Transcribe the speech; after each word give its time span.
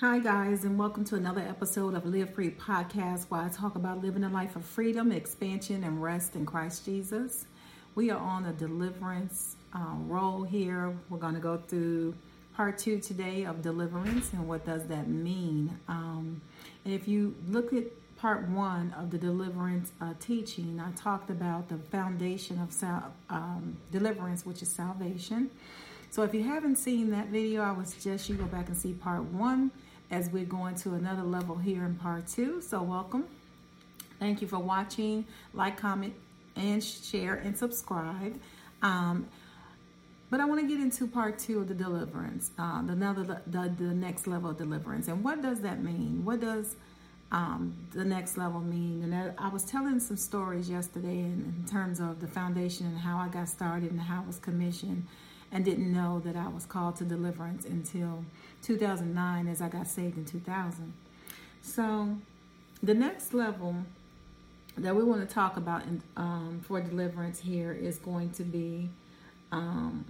Hi, 0.00 0.20
guys, 0.20 0.62
and 0.62 0.78
welcome 0.78 1.02
to 1.06 1.16
another 1.16 1.40
episode 1.40 1.94
of 1.94 2.06
Live 2.06 2.32
Free 2.32 2.50
Podcast, 2.50 3.24
where 3.30 3.40
I 3.40 3.48
talk 3.48 3.74
about 3.74 4.00
living 4.00 4.22
a 4.22 4.28
life 4.28 4.54
of 4.54 4.64
freedom, 4.64 5.10
expansion, 5.10 5.82
and 5.82 6.00
rest 6.00 6.36
in 6.36 6.46
Christ 6.46 6.84
Jesus. 6.84 7.46
We 7.96 8.08
are 8.12 8.20
on 8.20 8.46
a 8.46 8.52
deliverance 8.52 9.56
uh, 9.74 9.96
roll 10.06 10.44
here. 10.44 10.96
We're 11.10 11.18
going 11.18 11.34
to 11.34 11.40
go 11.40 11.60
through 11.66 12.14
part 12.54 12.78
two 12.78 13.00
today 13.00 13.42
of 13.42 13.60
deliverance 13.60 14.32
and 14.32 14.46
what 14.46 14.64
does 14.64 14.86
that 14.86 15.08
mean. 15.08 15.76
Um, 15.88 16.42
and 16.84 16.94
if 16.94 17.08
you 17.08 17.34
look 17.48 17.72
at 17.72 17.86
part 18.18 18.48
one 18.48 18.94
of 18.96 19.10
the 19.10 19.18
deliverance 19.18 19.90
uh, 20.00 20.14
teaching, 20.20 20.80
I 20.80 20.92
talked 20.92 21.28
about 21.28 21.68
the 21.68 21.76
foundation 21.76 22.60
of 22.60 22.72
sal- 22.72 23.12
um, 23.30 23.76
deliverance, 23.90 24.46
which 24.46 24.62
is 24.62 24.68
salvation. 24.68 25.50
So 26.10 26.22
if 26.22 26.32
you 26.32 26.44
haven't 26.44 26.76
seen 26.76 27.10
that 27.10 27.30
video, 27.30 27.62
I 27.62 27.72
would 27.72 27.88
suggest 27.88 28.28
you 28.28 28.36
go 28.36 28.44
back 28.44 28.68
and 28.68 28.76
see 28.76 28.92
part 28.92 29.24
one 29.24 29.72
as 30.10 30.30
we're 30.30 30.44
going 30.44 30.74
to 30.76 30.94
another 30.94 31.22
level 31.22 31.56
here 31.56 31.84
in 31.84 31.94
part 31.94 32.26
two. 32.26 32.60
So 32.60 32.82
welcome. 32.82 33.26
Thank 34.18 34.42
you 34.42 34.48
for 34.48 34.58
watching. 34.58 35.26
Like, 35.54 35.76
comment, 35.76 36.14
and 36.56 36.82
share 36.82 37.34
and 37.34 37.56
subscribe. 37.56 38.38
Um, 38.82 39.28
but 40.30 40.40
I 40.40 40.44
want 40.44 40.60
to 40.60 40.68
get 40.68 40.80
into 40.80 41.06
part 41.06 41.38
two 41.38 41.60
of 41.60 41.68
the 41.68 41.74
deliverance, 41.74 42.50
uh, 42.58 42.82
the, 42.82 42.92
another, 42.92 43.42
the, 43.46 43.72
the 43.78 43.94
next 43.94 44.26
level 44.26 44.50
of 44.50 44.58
deliverance. 44.58 45.08
And 45.08 45.24
what 45.24 45.40
does 45.40 45.60
that 45.62 45.82
mean? 45.82 46.22
What 46.24 46.40
does 46.40 46.76
um, 47.32 47.74
the 47.92 48.04
next 48.04 48.36
level 48.36 48.60
mean? 48.60 49.04
And 49.04 49.14
I, 49.14 49.46
I 49.46 49.48
was 49.48 49.64
telling 49.64 50.00
some 50.00 50.18
stories 50.18 50.68
yesterday 50.68 51.18
in, 51.18 51.54
in, 51.56 51.64
terms 51.70 51.98
of 51.98 52.20
the 52.20 52.26
foundation 52.26 52.86
and 52.86 52.98
how 52.98 53.16
I 53.16 53.28
got 53.28 53.48
started 53.48 53.90
and 53.90 54.00
how 54.00 54.22
I 54.22 54.26
was 54.26 54.38
commissioned 54.38 55.06
and 55.50 55.64
didn't 55.64 55.92
know 55.92 56.20
that 56.20 56.36
I 56.36 56.48
was 56.48 56.66
called 56.66 56.96
to 56.96 57.04
deliverance 57.04 57.64
until 57.64 58.24
2009 58.62 59.48
as 59.48 59.62
I 59.62 59.68
got 59.68 59.86
saved 59.86 60.16
in 60.16 60.24
2000. 60.24 60.92
So 61.62 62.18
the 62.82 62.94
next 62.94 63.34
level 63.34 63.76
that 64.76 64.94
we 64.94 65.02
want 65.02 65.26
to 65.26 65.34
talk 65.34 65.56
about 65.56 65.82
in, 65.84 66.02
um, 66.16 66.60
for 66.66 66.80
deliverance 66.80 67.40
here 67.40 67.72
is 67.72 67.98
going 67.98 68.30
to 68.30 68.44
be 68.44 68.90
um, 69.50 70.04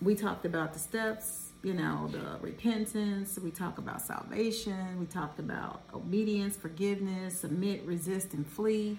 we 0.00 0.14
talked 0.14 0.44
about 0.44 0.72
the 0.72 0.78
steps, 0.78 1.50
you 1.62 1.74
know, 1.74 2.08
the 2.10 2.38
repentance, 2.40 3.38
we 3.42 3.50
talked 3.50 3.78
about 3.78 4.00
salvation, 4.00 4.98
we 4.98 5.06
talked 5.06 5.38
about 5.38 5.82
obedience, 5.92 6.56
forgiveness, 6.56 7.40
submit, 7.40 7.84
resist, 7.84 8.32
and 8.32 8.46
flee. 8.46 8.98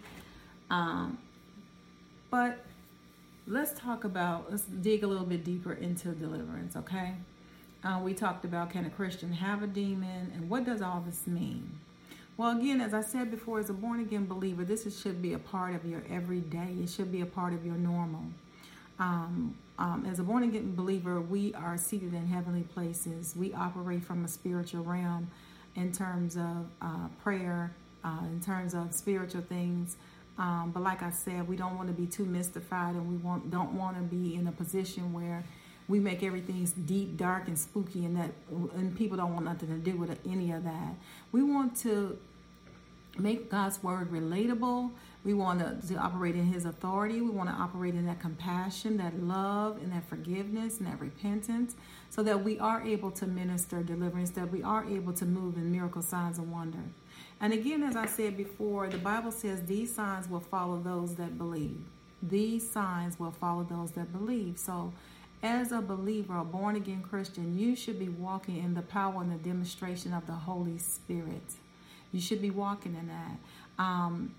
Um, 0.70 1.18
but 2.30 2.66
let's 3.50 3.78
talk 3.78 4.04
about, 4.04 4.52
let's 4.52 4.64
dig 4.64 5.04
a 5.04 5.08
little 5.08 5.26
bit 5.26 5.44
deeper 5.44 5.74
into 5.74 6.10
deliverance, 6.10 6.76
okay? 6.76 7.16
Uh, 7.84 8.00
we 8.04 8.14
talked 8.14 8.46
about 8.46 8.70
can 8.70 8.86
a 8.86 8.90
Christian 8.90 9.34
have 9.34 9.64
a 9.64 9.68
demon 9.68 10.32
and 10.36 10.50
what 10.50 10.66
does 10.66 10.82
all 10.82 11.04
this 11.06 11.26
mean? 11.26 11.80
Well, 12.38 12.58
again, 12.58 12.80
as 12.80 12.94
I 12.94 13.02
said 13.02 13.32
before, 13.32 13.60
as 13.60 13.70
a 13.70 13.74
born 13.74 14.00
again 14.00 14.28
believer, 14.28 14.64
this 14.64 14.86
is, 14.86 14.98
should 14.98 15.22
be 15.22 15.34
a 15.34 15.40
part 15.40 15.76
of 15.76 15.84
your 15.84 16.04
everyday. 16.10 16.76
It 16.82 16.90
should 16.90 17.12
be 17.12 17.22
a 17.22 17.26
part 17.26 17.54
of 17.54 17.66
your 17.66 17.76
normal. 17.76 18.24
Um, 19.00 19.56
um, 19.78 20.06
as 20.10 20.20
a 20.20 20.24
born 20.24 20.44
again 20.44 20.76
believer, 20.76 21.20
we 21.20 21.54
are 21.56 21.78
seated 21.78 22.14
in 22.14 22.28
heavenly 22.28 22.64
places. 22.64 23.34
We 23.36 23.54
operate 23.54 24.04
from 24.04 24.24
a 24.24 24.28
spiritual 24.28 24.84
realm 24.84 25.32
in 25.76 25.92
terms 25.92 26.38
of 26.38 26.68
uh, 26.82 27.08
prayer, 27.24 27.74
uh, 28.04 28.20
in 28.24 28.42
terms 28.42 28.74
of 28.74 28.94
spiritual 28.94 29.42
things. 29.42 29.98
Um, 30.40 30.72
but 30.74 30.82
like 30.82 31.04
I 31.04 31.12
said, 31.12 31.48
we 31.48 31.58
don't 31.58 31.76
want 31.76 31.90
to 31.90 31.94
be 31.94 32.08
too 32.08 32.24
mystified, 32.26 32.96
and 32.96 33.08
we 33.10 33.18
want 33.18 33.52
don't 33.52 33.74
want 33.74 33.98
to 33.98 34.04
be 34.04 34.36
in 34.36 34.48
a 34.48 34.52
position 34.54 35.12
where 35.12 35.44
we 35.90 36.00
make 36.00 36.24
everything 36.24 36.66
deep, 36.86 37.18
dark, 37.18 37.48
and 37.48 37.60
spooky, 37.60 38.06
and 38.06 38.16
that 38.16 38.32
and 38.76 38.96
people 38.98 39.18
don't 39.18 39.34
want 39.34 39.46
nothing 39.46 39.68
to 39.68 39.92
do 39.92 39.98
with 39.98 40.18
any 40.26 40.52
of 40.52 40.64
that. 40.64 40.96
We 41.34 41.44
want 41.44 41.76
to 41.82 42.18
make 43.18 43.52
God's 43.52 43.84
word 43.84 44.12
relatable. 44.12 44.92
We 45.26 45.34
want 45.34 45.60
to, 45.60 45.88
to 45.94 46.00
operate 46.00 46.36
in 46.36 46.46
His 46.46 46.64
authority. 46.64 47.20
We 47.20 47.32
want 47.32 47.50
to 47.50 47.56
operate 47.56 47.94
in 47.94 48.06
that 48.06 48.22
compassion, 48.22 48.96
that 48.98 49.22
love, 49.22 49.78
and 49.84 49.92
that 49.92 50.08
forgiveness, 50.08 50.78
and 50.78 50.88
that 50.88 51.02
repentance, 51.02 51.76
so 52.10 52.24
that 52.24 52.46
we 52.46 52.58
are 52.60 52.82
able 52.82 53.12
to 53.12 53.28
minister 53.28 53.84
deliverance, 53.84 54.30
that 54.32 54.50
we 54.50 54.64
are 54.64 54.86
able 54.86 55.12
to 55.12 55.26
move 55.26 55.58
in 55.58 55.70
miracle 55.70 56.02
signs 56.02 56.38
and 56.38 56.50
wonder. 56.50 56.80
And 57.42 57.54
again, 57.54 57.84
as 57.84 57.96
I 57.96 58.06
said 58.06 58.36
before, 58.36 58.88
the 58.88 58.98
Bible 58.98 59.32
says 59.32 59.62
these 59.64 59.94
signs 59.94 60.30
will 60.30 60.42
follow 60.42 60.80
those 60.80 61.16
that 61.16 61.38
believe. 61.38 61.82
These 62.22 62.70
signs 62.70 63.20
will 63.20 63.32
follow 63.32 63.64
those 63.64 63.92
that 63.92 64.12
believe. 64.12 64.58
So, 64.58 64.94
as 65.42 65.72
a 65.72 65.80
believer, 65.80 66.38
a 66.38 66.44
born 66.44 66.76
again 66.76 67.02
Christian, 67.02 67.58
you 67.58 67.74
should 67.74 67.98
be 67.98 68.10
walking 68.10 68.58
in 68.58 68.74
the 68.74 68.82
power 68.82 69.22
and 69.22 69.32
the 69.32 69.38
demonstration 69.38 70.14
of 70.14 70.28
the 70.28 70.34
Holy 70.34 70.78
Spirit. 70.78 71.54
You 72.12 72.20
should 72.20 72.42
be 72.42 72.50
walking 72.50 72.94
in 72.96 73.08
that. 73.08 73.82
Um, 73.82 74.36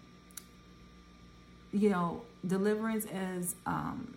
you 1.72 1.88
know, 1.88 2.22
deliverance 2.46 3.06
as 3.06 3.54
um, 3.64 4.14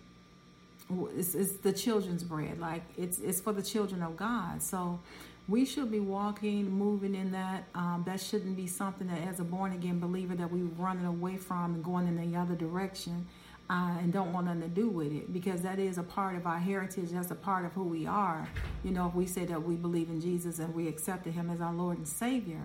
it's, 1.16 1.34
it's 1.34 1.52
the 1.54 1.72
children's 1.72 2.22
bread. 2.22 2.58
Like 2.58 2.82
it's 2.98 3.18
it's 3.18 3.40
for 3.40 3.52
the 3.52 3.62
children 3.62 4.02
of 4.02 4.16
God. 4.16 4.62
So 4.62 5.00
we 5.46 5.64
should 5.64 5.90
be 5.90 6.00
walking, 6.00 6.70
moving 6.70 7.14
in 7.14 7.32
that. 7.32 7.64
Um, 7.74 8.02
that 8.06 8.20
shouldn't 8.20 8.56
be 8.56 8.66
something 8.66 9.06
that, 9.08 9.22
as 9.28 9.40
a 9.40 9.44
born 9.44 9.72
again 9.72 10.00
believer, 10.00 10.34
that 10.34 10.50
we're 10.50 10.64
running 10.78 11.04
away 11.04 11.36
from 11.36 11.74
and 11.74 11.84
going 11.84 12.08
in 12.08 12.30
the 12.30 12.38
other 12.38 12.54
direction 12.54 13.26
uh, 13.70 13.96
and 14.00 14.12
don't 14.12 14.32
want 14.32 14.46
nothing 14.46 14.62
to 14.62 14.68
do 14.68 14.88
with 14.88 15.12
it 15.12 15.32
because 15.32 15.62
that 15.62 15.78
is 15.78 15.96
a 15.96 16.02
part 16.02 16.36
of 16.36 16.46
our 16.46 16.58
heritage. 16.58 17.10
That's 17.10 17.30
a 17.30 17.34
part 17.34 17.64
of 17.64 17.72
who 17.72 17.84
we 17.84 18.06
are. 18.06 18.46
You 18.82 18.90
know, 18.90 19.06
if 19.08 19.14
we 19.14 19.26
say 19.26 19.46
that 19.46 19.62
we 19.62 19.74
believe 19.74 20.10
in 20.10 20.20
Jesus 20.20 20.58
and 20.58 20.74
we 20.74 20.86
accepted 20.86 21.32
Him 21.32 21.50
as 21.50 21.60
our 21.60 21.72
Lord 21.72 21.96
and 21.96 22.06
Savior. 22.06 22.60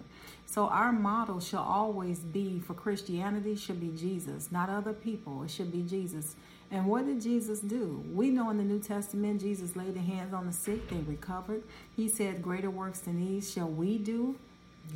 So 0.46 0.68
our 0.68 0.92
model 0.92 1.40
shall 1.40 1.64
always 1.64 2.20
be 2.20 2.60
for 2.60 2.74
Christianity 2.74 3.56
should 3.56 3.80
be 3.80 3.90
Jesus, 3.90 4.52
not 4.52 4.70
other 4.70 4.94
people. 4.94 5.44
It 5.44 5.52
should 5.52 5.72
be 5.72 5.84
Jesus. 5.84 6.36
And 6.72 6.86
what 6.86 7.06
did 7.06 7.22
Jesus 7.22 7.60
do? 7.60 8.04
We 8.14 8.30
know 8.30 8.50
in 8.52 8.58
the 8.58 8.64
New 8.64 8.80
Testament, 8.80 9.42
Jesus 9.42 9.76
laid 9.76 9.96
the 9.96 10.02
hands 10.02 10.34
on 10.34 10.46
the 10.46 10.54
sick, 10.54 10.88
they 10.90 10.98
recovered. 10.98 11.64
He 11.96 12.08
said, 12.08 12.42
Greater 12.42 12.70
works 12.70 13.00
than 13.00 13.18
these 13.18 13.52
shall 13.52 13.68
we 13.68 13.98
do 13.98 14.36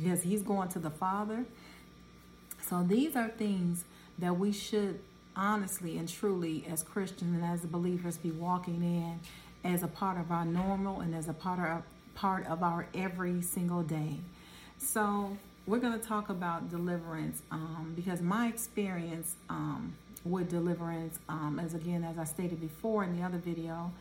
because 0.00 0.22
He's 0.22 0.42
going 0.42 0.68
to 0.70 0.78
the 0.78 0.90
Father. 0.90 1.44
So 2.62 2.82
these 2.82 3.16
are 3.16 3.28
things 3.28 3.84
that 4.18 4.38
we 4.38 4.52
should 4.52 5.00
honestly 5.36 5.98
and 5.98 6.08
truly 6.08 6.64
as 6.70 6.82
Christians 6.82 7.34
and 7.34 7.44
as 7.44 7.60
believers 7.66 8.16
be 8.16 8.30
walking 8.30 8.82
in 8.82 9.20
as 9.64 9.82
a 9.82 9.88
part 9.88 10.18
of 10.18 10.30
our 10.30 10.44
normal 10.44 11.00
and 11.00 11.14
as 11.14 11.28
a 11.28 11.32
part 11.32 11.58
of 11.58 11.82
part 12.14 12.46
of 12.46 12.62
our 12.62 12.86
every 12.94 13.42
single 13.42 13.82
day. 13.82 14.18
So 14.78 15.36
we're 15.66 15.78
going 15.78 15.98
to 15.98 16.06
talk 16.06 16.28
about 16.28 16.70
deliverance 16.70 17.42
um, 17.50 17.92
because 17.96 18.20
my 18.20 18.46
experience 18.46 19.34
um, 19.48 19.94
with 20.24 20.48
deliverance, 20.50 21.18
um, 21.28 21.60
as 21.62 21.74
again 21.74 22.04
as 22.04 22.18
I 22.18 22.24
stated 22.24 22.60
before 22.60 23.04
in 23.04 23.16
the 23.16 23.22
other 23.22 23.38
video, 23.38 23.92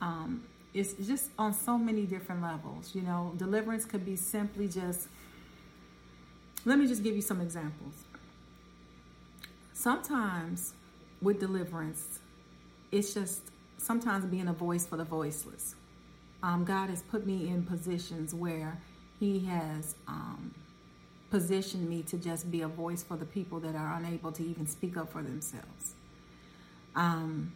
um, 0.00 0.42
is 0.74 0.94
just 1.04 1.30
on 1.38 1.52
so 1.52 1.78
many 1.78 2.04
different 2.04 2.42
levels. 2.42 2.94
You 2.94 3.02
know, 3.02 3.32
deliverance 3.36 3.84
could 3.84 4.04
be 4.04 4.16
simply 4.16 4.68
just. 4.68 5.08
Let 6.66 6.78
me 6.78 6.86
just 6.86 7.02
give 7.02 7.16
you 7.16 7.22
some 7.22 7.40
examples. 7.40 7.94
Sometimes 9.72 10.74
with 11.22 11.40
deliverance, 11.40 12.20
it's 12.92 13.14
just 13.14 13.40
sometimes 13.78 14.26
being 14.26 14.48
a 14.48 14.52
voice 14.52 14.86
for 14.86 14.98
the 14.98 15.04
voiceless. 15.04 15.74
Um, 16.42 16.64
God 16.64 16.90
has 16.90 17.02
put 17.02 17.26
me 17.26 17.48
in 17.48 17.64
positions 17.64 18.34
where 18.34 18.78
He 19.18 19.40
has 19.46 19.94
um, 20.06 20.54
positioned 21.30 21.88
me 21.88 22.02
to 22.02 22.18
just 22.18 22.50
be 22.50 22.62
a 22.62 22.68
voice 22.68 23.02
for 23.02 23.16
the 23.16 23.24
people 23.24 23.60
that 23.60 23.74
are 23.74 23.94
unable 23.94 24.32
to 24.32 24.44
even 24.44 24.66
speak 24.66 24.96
up 24.96 25.12
for 25.12 25.22
themselves. 25.22 25.94
Um, 26.96 27.52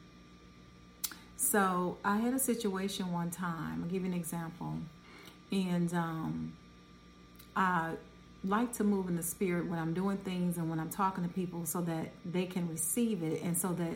so 1.36 1.98
I 2.04 2.18
had 2.18 2.34
a 2.34 2.38
situation 2.38 3.12
one 3.12 3.30
time. 3.30 3.82
I'll 3.82 3.90
give 3.90 4.02
you 4.02 4.08
an 4.08 4.14
example, 4.14 4.74
and 5.50 5.92
um, 5.92 6.52
I 7.56 7.92
like 8.44 8.72
to 8.74 8.84
move 8.84 9.08
in 9.08 9.16
the 9.16 9.22
spirit 9.22 9.66
when 9.66 9.78
I'm 9.78 9.94
doing 9.94 10.18
things 10.18 10.58
and 10.58 10.68
when 10.68 10.78
I'm 10.78 10.90
talking 10.90 11.24
to 11.24 11.30
people 11.30 11.66
so 11.66 11.80
that 11.82 12.12
they 12.24 12.46
can 12.46 12.68
receive 12.68 13.22
it 13.22 13.42
and 13.42 13.56
so 13.56 13.72
that 13.72 13.94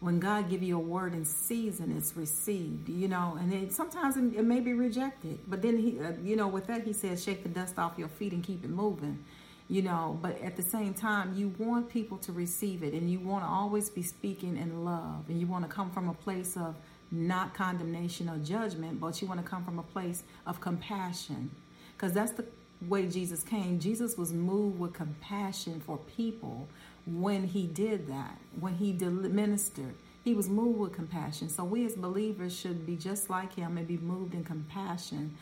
when 0.00 0.20
God 0.20 0.50
give 0.50 0.62
you 0.62 0.76
a 0.76 0.80
word 0.80 1.14
in 1.14 1.24
season, 1.24 1.94
it's 1.96 2.16
received, 2.16 2.88
you 2.88 3.08
know, 3.08 3.36
and 3.40 3.52
it, 3.52 3.72
sometimes 3.72 4.16
it, 4.16 4.34
it, 4.38 4.44
may 4.44 4.60
be 4.60 4.74
rejected, 4.74 5.38
but 5.48 5.62
then 5.62 5.78
he, 5.78 5.98
uh, 5.98 6.12
you 6.22 6.36
know, 6.36 6.48
with 6.48 6.66
that, 6.66 6.84
he 6.84 6.92
says, 6.92 7.24
shake 7.24 7.42
the 7.42 7.48
dust 7.48 7.78
off 7.78 7.94
your 7.96 8.08
feet 8.08 8.32
and 8.32 8.44
keep 8.44 8.62
it 8.62 8.70
moving, 8.70 9.24
you 9.68 9.80
know, 9.80 10.18
but 10.20 10.40
at 10.42 10.56
the 10.56 10.62
same 10.62 10.92
time, 10.92 11.34
you 11.34 11.48
want 11.58 11.88
people 11.88 12.18
to 12.18 12.32
receive 12.32 12.82
it 12.82 12.92
and 12.92 13.10
you 13.10 13.18
want 13.18 13.42
to 13.42 13.48
always 13.48 13.88
be 13.88 14.02
speaking 14.02 14.56
in 14.58 14.84
love 14.84 15.24
and 15.28 15.40
you 15.40 15.46
want 15.46 15.64
to 15.64 15.70
come 15.70 15.90
from 15.90 16.08
a 16.10 16.14
place 16.14 16.56
of 16.56 16.76
not 17.10 17.54
condemnation 17.54 18.28
or 18.28 18.36
judgment, 18.38 19.00
but 19.00 19.22
you 19.22 19.28
want 19.28 19.42
to 19.42 19.46
come 19.48 19.64
from 19.64 19.78
a 19.78 19.82
place 19.82 20.24
of 20.46 20.60
compassion 20.60 21.50
because 21.96 22.12
that's 22.12 22.32
the 22.32 22.44
way 22.86 23.06
Jesus 23.06 23.42
came, 23.42 23.80
Jesus 23.80 24.18
was 24.18 24.32
moved 24.32 24.78
with 24.78 24.92
compassion 24.92 25.80
for 25.80 25.98
people 26.16 26.68
when 27.06 27.44
he 27.48 27.66
did 27.66 28.08
that, 28.08 28.38
when 28.60 28.74
he 28.76 28.92
ministered. 28.92 29.94
He 30.24 30.34
was 30.34 30.48
moved 30.48 30.78
with 30.78 30.92
compassion. 30.94 31.48
So 31.48 31.64
we 31.64 31.86
as 31.86 31.94
believers 31.94 32.56
should 32.56 32.86
be 32.86 32.96
just 32.96 33.30
like 33.30 33.54
him 33.54 33.78
and 33.78 33.88
be 33.88 33.98
moved 33.98 34.34
in 34.34 34.44
compassion 34.44 35.36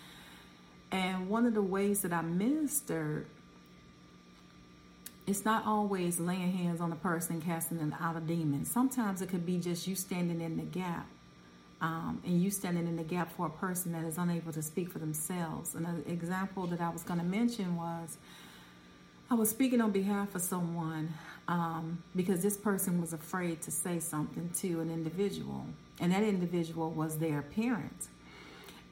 And 0.92 1.28
one 1.28 1.46
of 1.46 1.54
the 1.54 1.62
ways 1.62 2.02
that 2.02 2.12
I 2.12 2.22
minister, 2.22 3.26
it's 5.26 5.44
not 5.44 5.66
always 5.66 6.20
laying 6.20 6.52
hands 6.52 6.80
on 6.80 6.92
a 6.92 6.96
person 6.96 7.40
casting 7.42 7.78
them 7.78 7.94
out 8.00 8.16
of 8.16 8.26
demons. 8.26 8.70
Sometimes 8.70 9.22
it 9.22 9.28
could 9.30 9.46
be 9.46 9.58
just 9.58 9.86
you 9.88 9.96
standing 9.96 10.40
in 10.40 10.56
the 10.56 10.64
gap. 10.64 11.06
Um, 11.80 12.22
and 12.24 12.42
you 12.42 12.50
standing 12.50 12.86
in 12.88 12.96
the 12.96 13.04
gap 13.04 13.32
for 13.36 13.46
a 13.46 13.50
person 13.50 13.92
that 13.92 14.04
is 14.04 14.18
unable 14.18 14.52
to 14.52 14.62
speak 14.62 14.90
for 14.90 14.98
themselves. 15.00 15.74
And 15.74 15.86
an 15.86 16.04
example 16.08 16.66
that 16.68 16.80
I 16.80 16.90
was 16.90 17.02
going 17.02 17.20
to 17.20 17.26
mention 17.26 17.76
was 17.76 18.18
I 19.30 19.34
was 19.34 19.50
speaking 19.50 19.80
on 19.82 19.92
behalf 19.92 20.34
of 20.34 20.42
someone 20.42 21.14
um, 21.48 22.02
because 22.16 22.42
this 22.42 22.56
person 22.56 23.00
was 23.00 23.12
afraid 23.12 23.60
to 23.62 23.70
say 23.70 24.00
something 24.00 24.50
to 24.60 24.80
an 24.80 24.90
individual, 24.90 25.66
and 26.00 26.12
that 26.12 26.22
individual 26.22 26.90
was 26.90 27.18
their 27.18 27.42
parent. 27.42 28.08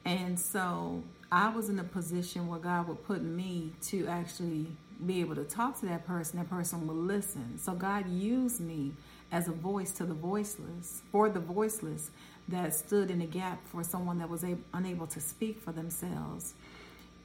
And 0.05 0.39
so 0.39 1.03
I 1.31 1.49
was 1.49 1.69
in 1.69 1.79
a 1.79 1.83
position 1.83 2.47
where 2.47 2.59
God 2.59 2.87
would 2.87 3.03
put 3.05 3.21
me 3.23 3.71
to 3.83 4.07
actually 4.07 4.67
be 5.05 5.21
able 5.21 5.35
to 5.35 5.43
talk 5.43 5.79
to 5.79 5.85
that 5.87 6.05
person. 6.05 6.39
That 6.39 6.49
person 6.49 6.87
would 6.87 6.97
listen. 6.97 7.57
So 7.59 7.73
God 7.73 8.09
used 8.09 8.61
me 8.61 8.93
as 9.31 9.47
a 9.47 9.51
voice 9.51 9.91
to 9.93 10.05
the 10.05 10.13
voiceless, 10.13 11.01
for 11.11 11.29
the 11.29 11.39
voiceless 11.39 12.11
that 12.47 12.75
stood 12.75 13.09
in 13.09 13.21
a 13.21 13.25
gap 13.25 13.65
for 13.67 13.83
someone 13.83 14.19
that 14.19 14.29
was 14.29 14.43
able, 14.43 14.61
unable 14.73 15.07
to 15.07 15.19
speak 15.19 15.59
for 15.59 15.71
themselves. 15.71 16.53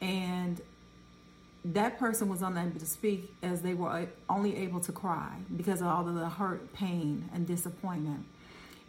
And 0.01 0.61
that 1.64 1.99
person 1.99 2.28
was 2.28 2.43
unable 2.43 2.78
to 2.78 2.87
speak 2.87 3.32
as 3.43 3.62
they 3.62 3.75
were 3.75 4.06
only 4.28 4.56
able 4.56 4.81
to 4.81 4.93
cry 4.93 5.32
because 5.56 5.81
of 5.81 5.88
all 5.88 6.08
of 6.08 6.14
the 6.14 6.28
hurt, 6.28 6.72
pain, 6.72 7.28
and 7.34 7.46
disappointment. 7.46 8.25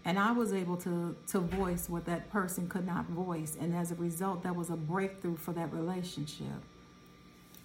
And 0.06 0.18
I 0.18 0.31
was 0.31 0.54
able 0.54 0.77
to, 0.77 1.16
to 1.27 1.39
voice 1.39 1.89
what 1.89 2.06
that 2.06 2.31
person 2.31 2.69
could 2.69 2.86
not 2.86 3.06
voice. 3.07 3.57
And 3.60 3.75
as 3.75 3.92
a 3.92 3.95
result, 3.95 4.44
that 4.44 4.56
was 4.56 4.69
a 4.69 4.75
breakthrough 4.75 5.36
for 5.36 5.51
that 5.54 5.74
relationship. 5.74 6.48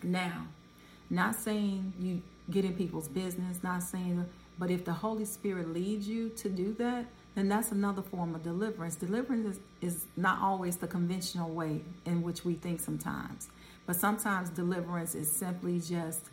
Now, 0.02 0.48
not 1.10 1.36
saying 1.36 1.92
you 2.00 2.22
get 2.50 2.64
in 2.64 2.74
people's 2.74 3.08
business, 3.08 3.62
not 3.62 3.82
saying, 3.82 4.24
but 4.58 4.70
if 4.70 4.84
the 4.84 4.92
Holy 4.92 5.24
Spirit 5.24 5.72
leads 5.72 6.08
you 6.08 6.28
to 6.30 6.48
do 6.48 6.74
that, 6.78 7.06
then 7.34 7.48
that's 7.48 7.72
another 7.72 8.02
form 8.02 8.34
of 8.34 8.42
deliverance. 8.42 8.96
Deliverance 8.96 9.58
is, 9.80 9.94
is 9.94 10.04
not 10.16 10.40
always 10.40 10.76
the 10.76 10.86
conventional 10.86 11.50
way 11.50 11.82
in 12.04 12.22
which 12.22 12.44
we 12.44 12.54
think 12.54 12.80
sometimes. 12.80 13.48
But 13.86 13.96
sometimes 13.96 14.50
deliverance 14.50 15.14
is 15.14 15.30
simply 15.30 15.80
just 15.80 16.26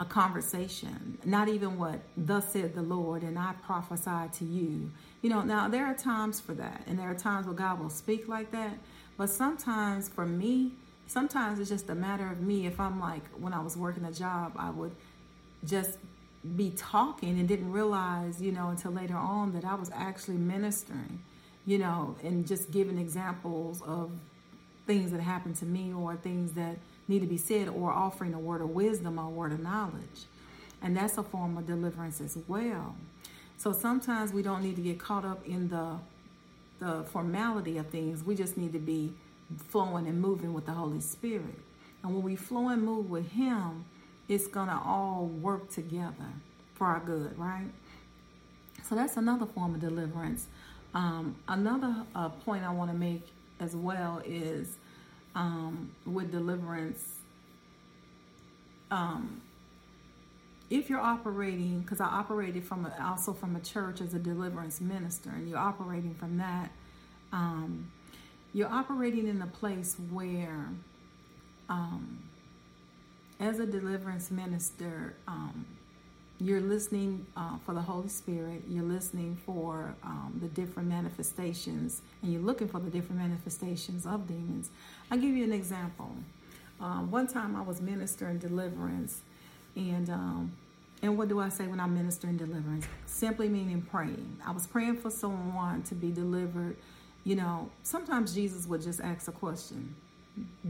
a 0.00 0.04
conversation, 0.04 1.18
not 1.24 1.48
even 1.48 1.76
what 1.76 2.00
thus 2.16 2.52
said 2.52 2.74
the 2.74 2.82
Lord 2.82 3.22
and 3.22 3.38
I 3.38 3.54
prophesy 3.64 4.30
to 4.38 4.44
you. 4.44 4.90
You 5.22 5.30
know, 5.30 5.42
now 5.42 5.68
there 5.68 5.86
are 5.86 5.94
times 5.94 6.40
for 6.40 6.54
that, 6.54 6.82
and 6.86 6.98
there 6.98 7.10
are 7.10 7.14
times 7.14 7.46
where 7.46 7.54
God 7.54 7.80
will 7.80 7.90
speak 7.90 8.28
like 8.28 8.52
that. 8.52 8.78
But 9.16 9.28
sometimes 9.28 10.08
for 10.08 10.24
me, 10.24 10.72
sometimes 11.08 11.58
it's 11.58 11.68
just 11.68 11.90
a 11.90 11.94
matter 11.94 12.28
of 12.30 12.40
me. 12.40 12.66
If 12.66 12.78
I'm 12.78 13.00
like, 13.00 13.24
when 13.36 13.52
I 13.52 13.60
was 13.60 13.76
working 13.76 14.04
a 14.04 14.12
job, 14.12 14.52
I 14.56 14.70
would 14.70 14.92
just 15.64 15.98
be 16.56 16.70
talking 16.70 17.38
and 17.38 17.48
didn't 17.48 17.72
realize, 17.72 18.40
you 18.40 18.52
know, 18.52 18.68
until 18.68 18.92
later 18.92 19.16
on 19.16 19.52
that 19.54 19.64
I 19.64 19.74
was 19.74 19.90
actually 19.92 20.36
ministering, 20.36 21.20
you 21.66 21.78
know, 21.78 22.16
and 22.22 22.46
just 22.46 22.70
giving 22.70 22.98
examples 22.98 23.82
of 23.82 24.12
things 24.88 25.12
that 25.12 25.20
happen 25.20 25.54
to 25.54 25.66
me 25.66 25.92
or 25.92 26.16
things 26.16 26.54
that 26.54 26.78
need 27.06 27.20
to 27.20 27.26
be 27.26 27.36
said 27.36 27.68
or 27.68 27.92
offering 27.92 28.34
a 28.34 28.38
word 28.40 28.62
of 28.62 28.70
wisdom 28.70 29.18
or 29.18 29.26
a 29.26 29.30
word 29.30 29.52
of 29.52 29.60
knowledge. 29.60 30.24
And 30.82 30.96
that's 30.96 31.18
a 31.18 31.22
form 31.22 31.56
of 31.58 31.66
deliverance 31.66 32.20
as 32.20 32.38
well. 32.48 32.96
So 33.58 33.72
sometimes 33.72 34.32
we 34.32 34.42
don't 34.42 34.62
need 34.62 34.76
to 34.76 34.82
get 34.82 34.98
caught 34.98 35.24
up 35.24 35.46
in 35.46 35.68
the 35.68 35.98
the 36.80 37.02
formality 37.10 37.76
of 37.76 37.88
things. 37.88 38.22
We 38.22 38.36
just 38.36 38.56
need 38.56 38.72
to 38.72 38.78
be 38.78 39.12
flowing 39.68 40.06
and 40.06 40.20
moving 40.20 40.54
with 40.54 40.66
the 40.66 40.72
Holy 40.72 41.00
Spirit. 41.00 41.58
And 42.02 42.14
when 42.14 42.22
we 42.22 42.36
flow 42.36 42.68
and 42.68 42.82
move 42.82 43.10
with 43.10 43.32
Him, 43.32 43.84
it's 44.28 44.46
gonna 44.46 44.80
all 44.84 45.26
work 45.26 45.70
together 45.70 46.30
for 46.74 46.86
our 46.86 47.00
good, 47.00 47.36
right? 47.36 47.68
So 48.88 48.94
that's 48.94 49.16
another 49.16 49.44
form 49.44 49.74
of 49.74 49.80
deliverance. 49.80 50.46
Um, 50.94 51.34
another 51.48 52.06
uh, 52.14 52.28
point 52.28 52.64
I 52.64 52.70
want 52.72 52.92
to 52.92 52.96
make 52.96 53.26
as 53.60 53.74
well 53.74 54.22
is 54.24 54.76
um, 55.34 55.90
with 56.06 56.30
deliverance. 56.32 57.16
Um, 58.90 59.42
if 60.70 60.90
you're 60.90 61.00
operating, 61.00 61.80
because 61.80 62.00
I 62.00 62.06
operated 62.06 62.64
from 62.64 62.86
a, 62.86 63.04
also 63.04 63.32
from 63.32 63.56
a 63.56 63.60
church 63.60 64.00
as 64.00 64.14
a 64.14 64.18
deliverance 64.18 64.80
minister, 64.80 65.30
and 65.30 65.48
you're 65.48 65.58
operating 65.58 66.14
from 66.14 66.38
that, 66.38 66.70
um, 67.32 67.90
you're 68.52 68.68
operating 68.70 69.28
in 69.28 69.40
a 69.42 69.46
place 69.46 69.96
where, 70.10 70.68
um, 71.68 72.18
as 73.40 73.60
a 73.60 73.66
deliverance 73.66 74.30
minister, 74.30 75.14
um, 75.26 75.64
you're 76.40 76.60
listening 76.60 77.26
uh, 77.36 77.58
for 77.64 77.74
the 77.74 77.80
Holy 77.80 78.08
Spirit, 78.08 78.62
you're 78.68 78.84
listening 78.84 79.36
for 79.44 79.94
um, 80.04 80.38
the 80.40 80.46
different 80.48 80.88
manifestations, 80.88 82.02
and 82.22 82.32
you're 82.32 82.42
looking 82.42 82.68
for 82.68 82.78
the 82.78 82.90
different 82.90 83.20
manifestations 83.20 84.06
of 84.06 84.28
demons. 84.28 84.70
I'll 85.10 85.18
give 85.18 85.34
you 85.36 85.44
an 85.44 85.52
example. 85.52 86.10
Um, 86.80 87.10
one 87.10 87.26
time 87.26 87.56
I 87.56 87.62
was 87.62 87.80
ministering 87.80 88.38
deliverance, 88.38 89.22
and 89.74 90.08
um, 90.10 90.52
and 91.02 91.18
what 91.18 91.28
do 91.28 91.40
I 91.40 91.48
say 91.48 91.66
when 91.66 91.80
I'm 91.80 91.94
ministering 91.94 92.36
deliverance? 92.36 92.86
Simply 93.06 93.48
meaning 93.48 93.82
praying. 93.82 94.38
I 94.46 94.52
was 94.52 94.66
praying 94.66 94.98
for 94.98 95.10
someone 95.10 95.82
to 95.84 95.94
be 95.94 96.12
delivered. 96.12 96.76
You 97.24 97.36
know, 97.36 97.70
sometimes 97.82 98.32
Jesus 98.32 98.66
would 98.66 98.82
just 98.82 99.00
ask 99.00 99.26
a 99.26 99.32
question 99.32 99.96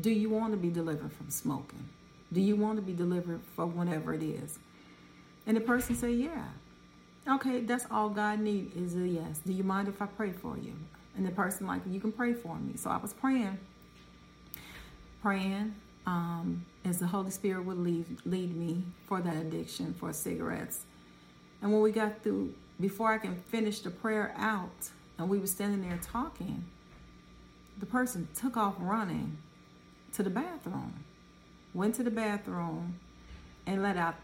Do 0.01 0.11
you 0.11 0.31
want 0.31 0.53
to 0.53 0.57
be 0.57 0.71
delivered 0.71 1.13
from 1.13 1.29
smoking? 1.29 1.85
Do 2.33 2.41
you 2.41 2.57
want 2.57 2.77
to 2.77 2.83
be 2.83 2.95
delivered 2.95 3.41
from 3.55 3.77
whatever 3.77 4.15
it 4.15 4.23
is? 4.23 4.59
And 5.49 5.57
the 5.57 5.63
person 5.63 5.97
say, 5.97 6.13
yeah. 6.13 6.45
Okay, 7.27 7.61
that's 7.61 7.87
all 7.91 8.11
God 8.11 8.39
need 8.39 8.71
is 8.77 8.95
a 8.95 9.09
yes. 9.09 9.41
Do 9.45 9.53
you 9.53 9.65
mind 9.65 9.89
if 9.89 10.01
I 10.01 10.07
pray 10.07 10.31
for 10.31 10.57
you? 10.57 10.75
And 11.17 11.27
the 11.27 11.31
person 11.31 11.67
like, 11.67 11.83
you 11.89 12.01
can 12.01 12.13
pray 12.13 12.35
for 12.35 12.57
me. 12.57 12.77
So 12.77 12.91
I 12.91 12.99
was 12.99 13.13
praying, 13.13 13.59
praying 15.23 15.75
um, 16.07 16.65
as 16.85 16.99
the 16.99 17.07
Holy 17.07 17.31
Spirit 17.31 17.65
would 17.65 17.79
lead, 17.79 18.05
lead 18.25 18.55
me 18.55 18.85
for 19.07 19.21
that 19.21 19.37
addiction 19.37 19.95
for 19.95 20.13
cigarettes. 20.13 20.85
And 21.61 21.73
when 21.73 21.81
we 21.83 21.93
got 21.93 22.23
through, 22.23 22.55
before 22.79 23.13
I 23.13 23.19
can 23.19 23.35
finish 23.35 23.81
the 23.81 23.91
prayer 23.91 24.35
out, 24.37 24.91
and 25.19 25.29
we 25.29 25.39
were 25.39 25.47
standing 25.47 25.89
there 25.89 25.99
talking, 26.03 26.65
the 27.79 27.87
person 27.87 28.29
took 28.35 28.57
off 28.57 28.75
running 28.79 29.39
to 30.13 30.23
the 30.23 30.31
bathroom, 30.31 31.05
went 31.75 31.95
to 31.97 32.03
the 32.03 32.11
bathroom, 32.11 33.01
and 33.67 33.83
let 33.83 33.97
out 33.97 34.15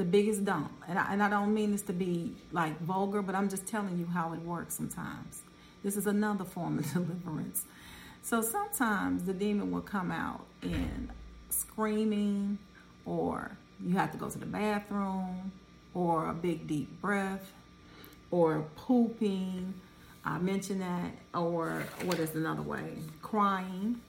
the 0.00 0.06
biggest 0.06 0.46
dump. 0.46 0.72
And 0.88 0.98
I, 0.98 1.12
and 1.12 1.22
I 1.22 1.28
don't 1.28 1.52
mean 1.52 1.72
this 1.72 1.82
to 1.82 1.92
be 1.92 2.34
like 2.52 2.80
vulgar, 2.80 3.20
but 3.20 3.34
I'm 3.34 3.50
just 3.50 3.66
telling 3.66 3.98
you 3.98 4.06
how 4.06 4.32
it 4.32 4.40
works 4.40 4.74
sometimes. 4.74 5.42
This 5.84 5.94
is 5.94 6.06
another 6.06 6.44
form 6.44 6.78
of 6.78 6.90
deliverance. 6.94 7.66
So 8.22 8.40
sometimes 8.40 9.24
the 9.24 9.34
demon 9.34 9.70
will 9.70 9.82
come 9.82 10.10
out 10.10 10.46
in 10.62 11.10
screaming, 11.50 12.56
or 13.04 13.58
you 13.78 13.94
have 13.96 14.10
to 14.12 14.16
go 14.16 14.30
to 14.30 14.38
the 14.38 14.46
bathroom, 14.46 15.52
or 15.92 16.30
a 16.30 16.34
big 16.34 16.66
deep 16.66 16.98
breath, 17.02 17.52
or 18.30 18.64
pooping. 18.76 19.74
I 20.24 20.38
mentioned 20.38 20.80
that, 20.80 21.12
or 21.34 21.84
what 22.04 22.18
is 22.18 22.34
another 22.34 22.62
way? 22.62 22.94
Crying, 23.20 24.00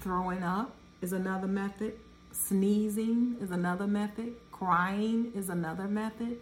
throwing 0.00 0.42
up 0.42 0.74
is 1.02 1.12
another 1.12 1.46
method, 1.46 1.92
sneezing 2.32 3.36
is 3.40 3.52
another 3.52 3.86
method, 3.86 4.34
Crying 4.58 5.32
is 5.34 5.48
another 5.48 5.88
method. 5.88 6.38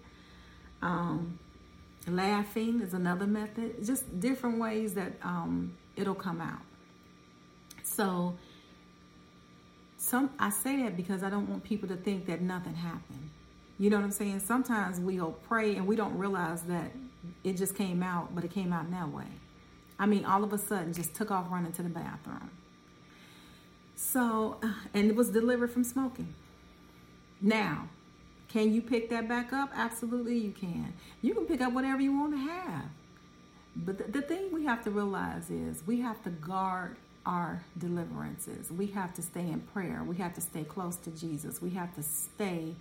Um, 0.83 1.38
laughing 2.06 2.80
is 2.80 2.94
another 2.94 3.26
method. 3.26 3.85
Just 3.85 4.21
different 4.21 4.59
ways 4.59 4.94
that 4.94 5.14
um, 5.23 5.76
it'll 5.97 6.14
come 6.14 6.40
out. 6.40 6.61
So, 7.83 8.35
some 9.97 10.30
I 10.38 10.50
say 10.50 10.83
that 10.83 10.97
because 10.97 11.23
I 11.23 11.30
don't 11.30 11.49
want 11.49 11.64
people 11.64 11.88
to 11.88 11.97
think 11.97 12.26
that 12.26 12.40
nothing 12.40 12.75
happened. 12.75 13.30
You 13.78 13.90
know 13.90 13.97
what 13.97 14.04
I'm 14.04 14.12
saying? 14.12 14.40
Sometimes 14.40 15.00
we'll 15.00 15.33
pray 15.49 15.76
and 15.76 15.87
we 15.87 15.97
don't 15.97 16.16
realize 16.16 16.62
that 16.62 16.92
it 17.42 17.56
just 17.56 17.75
came 17.75 18.02
out, 18.02 18.35
but 18.35 18.44
it 18.44 18.50
came 18.50 18.73
out 18.73 18.85
in 18.85 18.90
that 18.92 19.11
way. 19.11 19.26
I 19.99 20.06
mean, 20.06 20.25
all 20.25 20.44
of 20.44 20.52
a 20.52 20.59
sudden, 20.59 20.92
just 20.92 21.14
took 21.14 21.30
off 21.30 21.47
running 21.50 21.73
to 21.73 21.83
the 21.83 21.88
bathroom. 21.88 22.50
So, 23.97 24.61
and 24.92 25.11
it 25.11 25.16
was 25.16 25.30
delivered 25.30 25.71
from 25.71 25.85
smoking. 25.85 26.35
Now, 27.40 27.88
can 28.54 28.73
you 28.73 28.82
pick 28.82 29.11
that 29.11 29.26
back 29.26 29.52
up? 29.52 29.73
Absolutely, 29.75 30.38
you 30.38 30.52
can. 30.52 30.92
You 31.23 31.34
can 31.34 31.44
pick 31.44 31.61
up 31.61 31.73
whatever 31.73 32.00
you 32.00 32.16
want 32.16 32.34
to 32.34 32.38
have. 32.38 32.84
But 33.75 33.99
the, 33.99 34.04
the 34.04 34.23
thing 34.23 34.52
we 34.52 34.64
have 34.64 34.84
to 34.84 34.92
realize 34.92 35.50
is 35.50 35.84
we 35.84 36.00
have 36.02 36.23
to 36.23 36.30
guard 36.30 36.94
our 37.26 37.64
deliverances. 37.76 38.70
We 38.70 38.87
have 38.88 39.12
to 39.14 39.23
stay 39.23 39.40
in 39.40 39.58
prayer. 39.58 40.04
We 40.04 40.14
have 40.18 40.34
to 40.34 40.40
stay 40.40 40.62
close 40.62 40.94
to 40.99 41.11
Jesus. 41.11 41.61
We 41.61 41.70
have 41.70 41.96
to 41.96 42.02
stay 42.04 42.76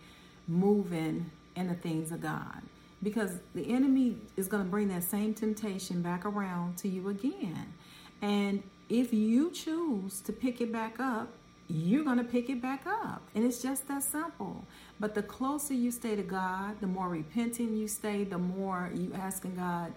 moving 0.47 1.31
in 1.55 1.69
the 1.69 1.73
things 1.73 2.11
of 2.11 2.21
God. 2.21 2.61
Because 3.01 3.39
the 3.55 3.73
enemy 3.73 4.17
is 4.37 4.47
going 4.47 4.63
to 4.63 4.69
bring 4.69 4.89
that 4.89 5.03
same 5.03 5.33
temptation 5.33 6.03
back 6.03 6.23
around 6.23 6.77
to 6.77 6.87
you 6.87 7.09
again. 7.09 7.73
And 8.21 8.61
if 8.89 9.11
you 9.11 9.49
choose 9.49 10.21
to 10.21 10.33
pick 10.33 10.61
it 10.61 10.71
back 10.71 10.99
up, 10.99 11.29
you're 11.73 12.03
going 12.03 12.19
to 12.19 12.23
pick 12.23 12.51
it 12.51 12.61
back 12.61 12.85
up. 12.85 13.23
And 13.33 13.43
it's 13.43 13.59
just 13.61 13.87
that 13.87 14.03
simple. 14.03 14.63
But 14.99 15.15
the 15.15 15.23
closer 15.23 15.73
you 15.73 15.89
stay 15.89 16.15
to 16.15 16.21
God, 16.21 16.79
the 16.79 16.87
more 16.87 17.09
repentant 17.09 17.71
you 17.71 17.87
stay, 17.87 18.23
the 18.23 18.37
more 18.37 18.91
you 18.93 19.11
asking 19.15 19.55
God 19.55 19.91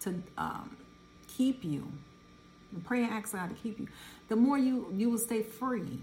to 0.00 0.14
um, 0.38 0.74
keep 1.28 1.62
you. 1.62 1.86
Pray 2.84 3.04
and 3.04 3.12
ask 3.12 3.32
God 3.32 3.50
to 3.50 3.54
keep 3.54 3.78
you. 3.78 3.86
The 4.28 4.36
more 4.36 4.56
you 4.56 4.90
you 4.96 5.10
will 5.10 5.18
stay 5.18 5.42
free. 5.42 5.98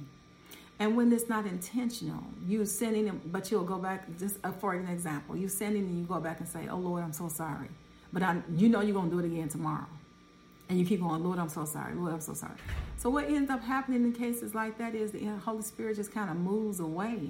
And 0.78 0.96
when 0.96 1.12
it's 1.12 1.28
not 1.28 1.48
intentional, 1.48 2.24
you're 2.48 2.64
sending 2.66 3.06
them, 3.06 3.22
but 3.26 3.50
you'll 3.52 3.66
go 3.66 3.80
back, 3.80 4.08
just 4.18 4.38
uh, 4.46 4.52
for 4.52 4.74
an 4.76 4.88
example, 4.88 5.36
you're 5.36 5.50
sending 5.50 5.84
and 5.84 6.00
you 6.00 6.06
go 6.06 6.22
back 6.22 6.40
and 6.40 6.48
say, 6.48 6.70
Oh 6.70 6.78
Lord, 6.78 7.04
I'm 7.04 7.12
so 7.12 7.28
sorry. 7.28 7.70
But 8.14 8.22
I, 8.22 8.38
you 8.56 8.70
know 8.70 8.82
you're 8.82 9.02
to 9.02 9.10
do 9.10 9.20
it 9.20 9.26
again 9.26 9.50
tomorrow. 9.50 9.88
And 10.70 10.80
you 10.80 10.86
keep 10.86 11.02
going, 11.02 11.24
Lord, 11.24 11.40
I'm 11.40 11.50
so 11.50 11.66
sorry. 11.66 11.96
Lord, 11.96 12.14
I'm 12.14 12.22
so 12.22 12.36
sorry. 12.36 12.54
So 12.98 13.10
what 13.10 13.26
ends 13.26 13.50
up 13.50 13.64
happening 13.64 14.04
in 14.04 14.14
cases 14.14 14.54
like 14.54 14.78
that 14.78 14.94
is 14.94 15.12
the 15.12 15.26
Holy 15.44 15.64
Spirit 15.64 15.96
just 15.96 16.14
kind 16.14 16.30
of 16.30 16.38
moves 16.38 16.80
away. 16.80 17.30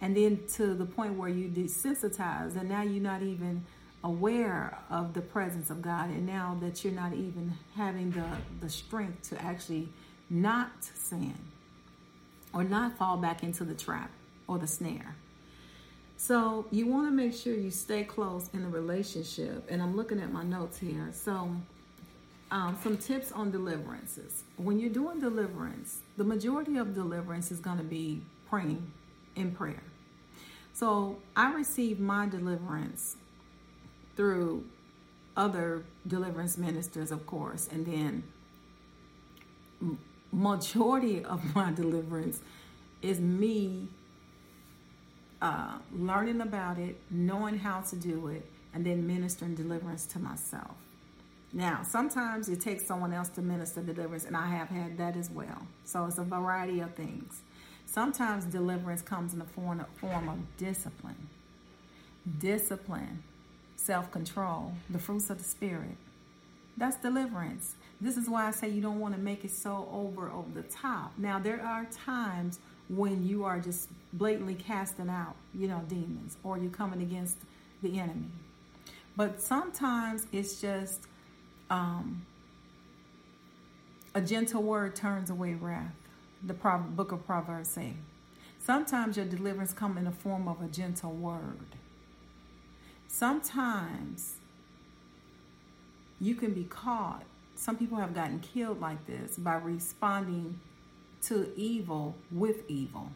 And 0.00 0.16
then 0.16 0.40
to 0.54 0.74
the 0.74 0.84
point 0.84 1.14
where 1.14 1.28
you 1.28 1.48
desensitize, 1.48 2.56
and 2.56 2.68
now 2.68 2.82
you're 2.82 3.02
not 3.02 3.22
even 3.22 3.64
aware 4.02 4.76
of 4.90 5.14
the 5.14 5.20
presence 5.20 5.70
of 5.70 5.82
God. 5.82 6.10
And 6.10 6.26
now 6.26 6.58
that 6.60 6.84
you're 6.84 6.92
not 6.92 7.14
even 7.14 7.54
having 7.76 8.10
the, 8.10 8.26
the 8.60 8.68
strength 8.68 9.30
to 9.30 9.40
actually 9.40 9.88
not 10.28 10.72
sin 10.82 11.34
or 12.52 12.64
not 12.64 12.98
fall 12.98 13.16
back 13.16 13.42
into 13.42 13.64
the 13.64 13.74
trap 13.74 14.10
or 14.48 14.58
the 14.58 14.66
snare. 14.66 15.14
So 16.16 16.66
you 16.70 16.86
want 16.86 17.06
to 17.06 17.10
make 17.10 17.34
sure 17.34 17.54
you 17.54 17.70
stay 17.70 18.04
close 18.04 18.48
in 18.52 18.62
the 18.62 18.68
relationship. 18.68 19.66
And 19.70 19.80
I'm 19.82 19.96
looking 19.96 20.20
at 20.20 20.32
my 20.32 20.42
notes 20.42 20.78
here. 20.78 21.10
So 21.12 21.50
um, 22.54 22.78
some 22.80 22.96
tips 22.96 23.32
on 23.32 23.50
deliverances. 23.50 24.44
When 24.56 24.78
you're 24.78 24.88
doing 24.88 25.18
deliverance, 25.18 26.02
the 26.16 26.22
majority 26.22 26.76
of 26.76 26.94
deliverance 26.94 27.50
is 27.50 27.58
going 27.58 27.78
to 27.78 27.84
be 27.84 28.22
praying 28.48 28.92
in 29.34 29.50
prayer. 29.50 29.82
So 30.72 31.18
I 31.36 31.52
received 31.52 31.98
my 31.98 32.26
deliverance 32.26 33.16
through 34.16 34.64
other 35.36 35.82
deliverance 36.06 36.56
ministers, 36.56 37.10
of 37.10 37.26
course, 37.26 37.68
and 37.72 37.84
then 37.84 38.22
majority 40.30 41.24
of 41.24 41.56
my 41.56 41.72
deliverance 41.72 42.38
is 43.02 43.18
me 43.18 43.88
uh, 45.42 45.78
learning 45.92 46.40
about 46.40 46.78
it, 46.78 47.00
knowing 47.10 47.58
how 47.58 47.80
to 47.80 47.96
do 47.96 48.28
it, 48.28 48.48
and 48.72 48.86
then 48.86 49.04
ministering 49.04 49.56
deliverance 49.56 50.06
to 50.06 50.20
myself. 50.20 50.83
Now, 51.54 51.84
sometimes 51.84 52.48
it 52.48 52.60
takes 52.60 52.84
someone 52.84 53.12
else 53.12 53.28
to 53.30 53.40
minister 53.40 53.80
deliverance, 53.80 54.24
and 54.24 54.36
I 54.36 54.48
have 54.48 54.68
had 54.68 54.98
that 54.98 55.16
as 55.16 55.30
well. 55.30 55.68
So 55.84 56.04
it's 56.06 56.18
a 56.18 56.24
variety 56.24 56.80
of 56.80 56.94
things. 56.94 57.42
Sometimes 57.86 58.44
deliverance 58.44 59.02
comes 59.02 59.32
in 59.32 59.38
the 59.38 59.44
form 59.44 59.80
of, 59.80 60.56
discipline. 60.58 61.28
Discipline, 62.40 63.22
self 63.76 64.10
control, 64.10 64.72
the 64.90 64.98
fruits 64.98 65.30
of 65.30 65.38
the 65.38 65.44
Spirit. 65.44 65.96
That's 66.76 66.96
deliverance. 66.96 67.76
This 68.00 68.16
is 68.16 68.28
why 68.28 68.48
I 68.48 68.50
say 68.50 68.68
you 68.68 68.82
don't 68.82 68.98
want 68.98 69.14
to 69.14 69.20
make 69.20 69.44
it 69.44 69.52
so 69.52 69.88
over 69.92 70.28
over 70.30 70.50
the 70.52 70.66
top. 70.68 71.12
Now, 71.16 71.38
there 71.38 71.62
are 71.64 71.84
times 71.84 72.58
when 72.88 73.24
you 73.24 73.44
are 73.44 73.60
just 73.60 73.90
blatantly 74.12 74.56
casting 74.56 75.08
out, 75.08 75.36
you 75.54 75.68
know, 75.68 75.82
demons 75.88 76.36
or 76.42 76.58
you're 76.58 76.70
coming 76.70 77.00
against 77.00 77.36
the 77.80 78.00
enemy. 78.00 78.26
But 79.16 79.40
sometimes 79.40 80.26
it's 80.32 80.60
just 80.60 81.02
um, 81.74 82.24
a 84.14 84.20
gentle 84.20 84.62
word 84.62 84.94
turns 84.94 85.28
away 85.28 85.54
wrath. 85.54 85.92
The 86.42 86.54
book 86.54 87.10
of 87.10 87.26
Proverbs 87.26 87.70
say. 87.70 87.94
Sometimes 88.60 89.16
your 89.16 89.26
deliverance 89.26 89.72
come 89.72 89.98
in 89.98 90.04
the 90.04 90.10
form 90.10 90.46
of 90.46 90.62
a 90.62 90.68
gentle 90.68 91.12
word. 91.12 91.76
Sometimes 93.08 94.36
you 96.20 96.34
can 96.34 96.52
be 96.54 96.64
caught. 96.64 97.24
Some 97.56 97.76
people 97.76 97.98
have 97.98 98.14
gotten 98.14 98.38
killed 98.40 98.80
like 98.80 99.06
this 99.06 99.36
by 99.36 99.54
responding 99.54 100.60
to 101.22 101.50
evil 101.56 102.14
with 102.30 102.68
evil. 102.68 103.10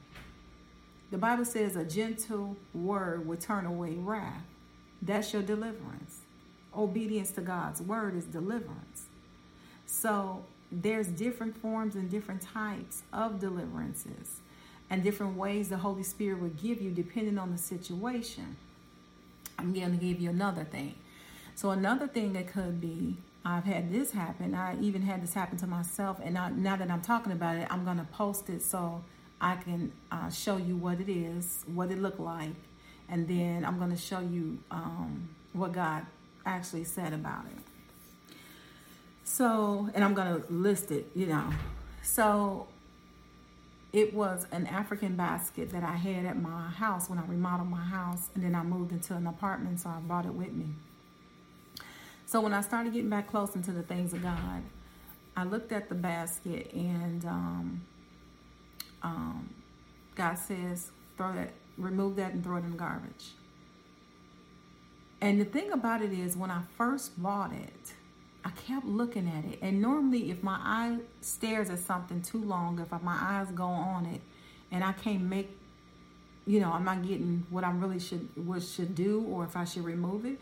The 1.10 1.18
Bible 1.18 1.44
says 1.44 1.76
a 1.76 1.84
gentle 1.84 2.56
word 2.74 3.26
will 3.26 3.36
turn 3.36 3.66
away 3.66 3.94
wrath. 3.94 4.42
That's 5.00 5.32
your 5.32 5.42
deliverance 5.42 6.17
obedience 6.76 7.30
to 7.32 7.40
God's 7.40 7.80
word 7.80 8.16
is 8.16 8.24
deliverance. 8.24 9.06
So 9.86 10.44
there's 10.70 11.08
different 11.08 11.56
forms 11.56 11.94
and 11.94 12.10
different 12.10 12.42
types 12.42 13.02
of 13.12 13.40
deliverances 13.40 14.40
and 14.90 15.02
different 15.02 15.36
ways 15.36 15.68
the 15.68 15.78
Holy 15.78 16.02
Spirit 16.02 16.40
will 16.40 16.48
give 16.48 16.80
you 16.80 16.90
depending 16.90 17.38
on 17.38 17.52
the 17.52 17.58
situation. 17.58 18.56
I'm 19.58 19.72
going 19.72 19.98
to 19.98 20.04
give 20.04 20.20
you 20.20 20.30
another 20.30 20.64
thing. 20.64 20.94
So 21.54 21.70
another 21.70 22.06
thing 22.06 22.32
that 22.34 22.48
could 22.48 22.80
be 22.80 23.16
I've 23.44 23.64
had 23.64 23.90
this 23.90 24.10
happen. 24.10 24.54
I 24.54 24.78
even 24.80 25.02
had 25.02 25.22
this 25.22 25.32
happen 25.32 25.56
to 25.58 25.66
myself, 25.66 26.20
and 26.22 26.36
I, 26.36 26.50
now 26.50 26.76
that 26.76 26.90
I'm 26.90 27.00
talking 27.00 27.32
about 27.32 27.56
it, 27.56 27.66
I'm 27.70 27.84
going 27.84 27.96
to 27.96 28.04
post 28.04 28.50
it 28.50 28.62
so 28.62 29.02
I 29.40 29.56
can 29.56 29.92
uh, 30.12 30.28
show 30.28 30.56
you 30.58 30.76
what 30.76 31.00
it 31.00 31.10
is, 31.10 31.64
what 31.72 31.90
it 31.90 31.98
looked 31.98 32.20
like, 32.20 32.54
and 33.08 33.26
then 33.26 33.64
I'm 33.64 33.78
going 33.78 33.90
to 33.90 33.96
show 33.96 34.20
you 34.20 34.58
um, 34.70 35.30
what 35.54 35.72
God 35.72 36.04
actually 36.46 36.84
said 36.84 37.12
about 37.12 37.44
it. 37.46 37.62
So, 39.24 39.90
and 39.94 40.02
I'm 40.02 40.14
going 40.14 40.40
to 40.40 40.52
list 40.52 40.90
it, 40.90 41.10
you 41.14 41.26
know. 41.26 41.50
So, 42.02 42.66
it 43.92 44.12
was 44.12 44.46
an 44.52 44.66
African 44.66 45.16
basket 45.16 45.70
that 45.70 45.82
I 45.82 45.96
had 45.96 46.26
at 46.26 46.40
my 46.40 46.68
house 46.68 47.08
when 47.08 47.18
I 47.18 47.26
remodeled 47.26 47.70
my 47.70 47.82
house, 47.82 48.28
and 48.34 48.44
then 48.44 48.54
I 48.54 48.62
moved 48.62 48.92
into 48.92 49.14
an 49.14 49.26
apartment, 49.26 49.80
so 49.80 49.90
I 49.90 49.98
brought 50.00 50.26
it 50.26 50.34
with 50.34 50.52
me. 50.52 50.66
So, 52.26 52.40
when 52.40 52.52
I 52.52 52.60
started 52.60 52.92
getting 52.92 53.10
back 53.10 53.28
close 53.28 53.54
into 53.54 53.72
the 53.72 53.82
things 53.82 54.12
of 54.12 54.22
God, 54.22 54.62
I 55.36 55.44
looked 55.44 55.72
at 55.72 55.88
the 55.88 55.94
basket, 55.94 56.72
and 56.72 57.24
um, 57.24 57.80
um, 59.02 59.50
God 60.14 60.36
says, 60.38 60.90
throw 61.16 61.32
that, 61.34 61.52
remove 61.76 62.16
that, 62.16 62.32
and 62.32 62.42
throw 62.42 62.56
it 62.56 62.64
in 62.64 62.72
the 62.72 62.76
garbage. 62.76 63.32
And 65.20 65.40
the 65.40 65.44
thing 65.44 65.72
about 65.72 66.02
it 66.02 66.12
is, 66.12 66.36
when 66.36 66.50
I 66.50 66.62
first 66.76 67.20
bought 67.20 67.52
it, 67.52 67.92
I 68.44 68.50
kept 68.50 68.86
looking 68.86 69.28
at 69.28 69.52
it. 69.52 69.58
And 69.62 69.82
normally, 69.82 70.30
if 70.30 70.42
my 70.42 70.58
eye 70.62 70.98
stares 71.20 71.70
at 71.70 71.80
something 71.80 72.22
too 72.22 72.42
long, 72.42 72.78
if 72.78 72.90
my 73.02 73.18
eyes 73.20 73.48
go 73.50 73.64
on 73.64 74.06
it, 74.06 74.20
and 74.70 74.84
I 74.84 74.92
can't 74.92 75.22
make, 75.22 75.50
you 76.46 76.60
know, 76.60 76.72
I'm 76.72 76.84
not 76.84 77.02
getting 77.02 77.46
what 77.50 77.64
I 77.64 77.70
really 77.72 77.98
should 77.98 78.28
what 78.36 78.62
should 78.62 78.94
do, 78.94 79.24
or 79.24 79.44
if 79.44 79.56
I 79.56 79.64
should 79.64 79.84
remove 79.84 80.24
it, 80.24 80.38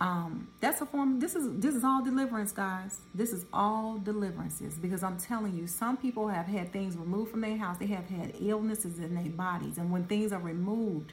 um, 0.00 0.48
that's 0.60 0.80
a 0.80 0.86
form. 0.86 1.20
This 1.20 1.34
is 1.34 1.60
this 1.60 1.74
is 1.74 1.84
all 1.84 2.02
deliverance, 2.02 2.52
guys. 2.52 3.00
This 3.14 3.32
is 3.32 3.44
all 3.52 3.98
deliverances 3.98 4.74
because 4.74 5.02
I'm 5.02 5.18
telling 5.18 5.56
you, 5.56 5.66
some 5.66 5.96
people 5.96 6.28
have 6.28 6.46
had 6.46 6.72
things 6.72 6.96
removed 6.96 7.30
from 7.30 7.42
their 7.42 7.56
house. 7.56 7.76
They 7.78 7.86
have 7.86 8.08
had 8.08 8.34
illnesses 8.40 8.98
in 8.98 9.14
their 9.14 9.24
bodies, 9.24 9.78
and 9.78 9.90
when 9.90 10.04
things 10.04 10.32
are 10.32 10.40
removed 10.40 11.12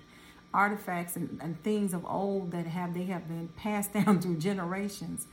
artifacts 0.53 1.15
and, 1.15 1.39
and 1.41 1.61
things 1.63 1.93
of 1.93 2.05
old 2.05 2.51
that 2.51 2.65
have 2.65 2.93
they 2.93 3.05
have 3.05 3.27
been 3.27 3.47
passed 3.57 3.93
down 3.93 4.21
through 4.21 4.37
generations 4.37 5.27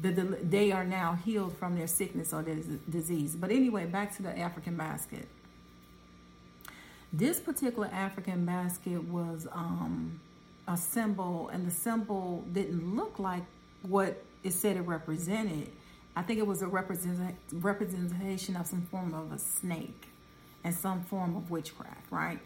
that 0.00 0.16
the, 0.16 0.22
they 0.22 0.72
are 0.72 0.84
now 0.84 1.18
healed 1.24 1.56
from 1.56 1.76
their 1.76 1.86
sickness 1.86 2.32
or 2.32 2.42
their 2.42 2.56
disease. 2.90 3.36
But 3.36 3.50
anyway, 3.50 3.86
back 3.86 4.14
to 4.16 4.22
the 4.22 4.36
African 4.36 4.76
basket. 4.76 5.28
This 7.12 7.38
particular 7.38 7.88
African 7.92 8.44
basket 8.44 9.04
was 9.04 9.46
um, 9.52 10.20
a 10.66 10.76
symbol, 10.76 11.48
and 11.48 11.64
the 11.64 11.70
symbol 11.70 12.44
didn't 12.52 12.96
look 12.96 13.20
like 13.20 13.44
what 13.82 14.22
it 14.42 14.52
said 14.52 14.76
it 14.76 14.80
represented. 14.80 15.70
I 16.16 16.22
think 16.22 16.38
it 16.40 16.46
was 16.46 16.62
a 16.62 16.66
represent, 16.66 17.36
representation 17.52 18.56
of 18.56 18.66
some 18.66 18.82
form 18.82 19.14
of 19.14 19.32
a 19.32 19.38
snake 19.38 20.08
and 20.64 20.74
some 20.74 21.02
form 21.02 21.36
of 21.36 21.50
witchcraft, 21.50 22.10
right? 22.10 22.40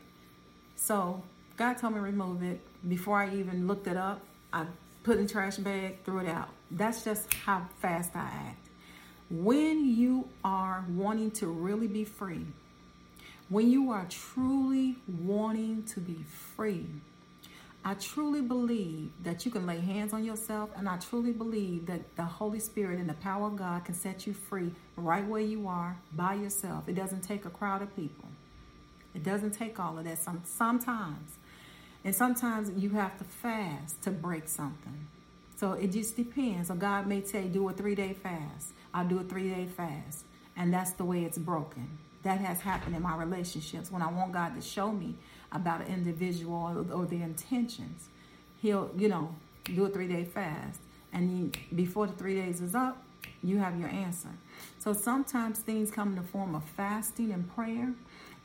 So 0.76 1.22
God 1.58 1.76
told 1.76 1.94
me 1.94 1.98
to 1.98 2.04
remove 2.04 2.42
it. 2.44 2.60
Before 2.88 3.18
I 3.18 3.34
even 3.34 3.66
looked 3.66 3.88
it 3.88 3.96
up, 3.96 4.20
I 4.52 4.64
put 5.02 5.18
in 5.18 5.26
the 5.26 5.32
trash 5.32 5.56
bag, 5.56 6.04
threw 6.04 6.20
it 6.20 6.28
out. 6.28 6.50
That's 6.70 7.02
just 7.02 7.34
how 7.34 7.66
fast 7.80 8.14
I 8.14 8.30
act. 8.30 8.68
When 9.28 9.84
you 9.84 10.28
are 10.44 10.84
wanting 10.88 11.32
to 11.32 11.48
really 11.48 11.88
be 11.88 12.04
free, 12.04 12.46
when 13.48 13.70
you 13.70 13.90
are 13.90 14.06
truly 14.08 14.96
wanting 15.24 15.82
to 15.94 16.00
be 16.00 16.18
free, 16.54 16.86
I 17.84 17.94
truly 17.94 18.40
believe 18.40 19.10
that 19.24 19.44
you 19.44 19.50
can 19.50 19.66
lay 19.66 19.80
hands 19.80 20.12
on 20.12 20.24
yourself, 20.24 20.70
and 20.76 20.88
I 20.88 20.98
truly 20.98 21.32
believe 21.32 21.86
that 21.86 22.14
the 22.16 22.24
Holy 22.24 22.60
Spirit 22.60 23.00
and 23.00 23.08
the 23.08 23.14
power 23.14 23.48
of 23.48 23.56
God 23.56 23.84
can 23.84 23.94
set 23.94 24.26
you 24.26 24.32
free 24.32 24.70
right 24.96 25.26
where 25.26 25.40
you 25.40 25.66
are 25.66 25.96
by 26.12 26.34
yourself. 26.34 26.88
It 26.88 26.94
doesn't 26.94 27.22
take 27.22 27.46
a 27.46 27.50
crowd 27.50 27.82
of 27.82 27.94
people. 27.96 28.28
It 29.14 29.24
doesn't 29.24 29.52
take 29.52 29.80
all 29.80 29.98
of 29.98 30.04
that. 30.04 30.18
Some, 30.18 30.42
sometimes 30.44 31.38
and 32.04 32.14
sometimes 32.14 32.70
you 32.80 32.90
have 32.90 33.18
to 33.18 33.24
fast 33.24 34.00
to 34.02 34.10
break 34.10 34.48
something. 34.48 35.06
So 35.56 35.72
it 35.72 35.92
just 35.92 36.16
depends. 36.16 36.68
So 36.68 36.74
God 36.74 37.06
may 37.06 37.22
say, 37.22 37.48
do 37.48 37.68
a 37.68 37.72
three 37.72 37.94
day 37.94 38.14
fast. 38.14 38.72
I'll 38.94 39.06
do 39.06 39.18
a 39.18 39.24
three 39.24 39.50
day 39.50 39.66
fast. 39.66 40.24
And 40.56 40.72
that's 40.72 40.92
the 40.92 41.04
way 41.04 41.24
it's 41.24 41.38
broken. 41.38 41.88
That 42.22 42.40
has 42.40 42.60
happened 42.60 42.94
in 42.96 43.02
my 43.02 43.16
relationships 43.16 43.90
when 43.90 44.02
I 44.02 44.10
want 44.10 44.32
God 44.32 44.54
to 44.54 44.60
show 44.60 44.92
me 44.92 45.14
about 45.52 45.80
an 45.80 45.88
individual 45.88 46.86
or, 46.92 47.06
their 47.06 47.22
intentions. 47.22 48.08
He'll, 48.60 48.90
you 48.96 49.08
know, 49.08 49.34
do 49.64 49.84
a 49.84 49.88
three 49.88 50.08
day 50.08 50.24
fast. 50.24 50.80
And 51.12 51.56
before 51.74 52.06
the 52.06 52.12
three 52.12 52.34
days 52.34 52.60
is 52.60 52.74
up, 52.74 53.02
you 53.42 53.58
have 53.58 53.78
your 53.78 53.88
answer. 53.88 54.28
So 54.78 54.92
sometimes 54.92 55.58
things 55.60 55.90
come 55.90 56.08
in 56.08 56.14
the 56.16 56.22
form 56.22 56.54
of 56.54 56.64
fasting 56.64 57.32
and 57.32 57.52
prayer. 57.54 57.92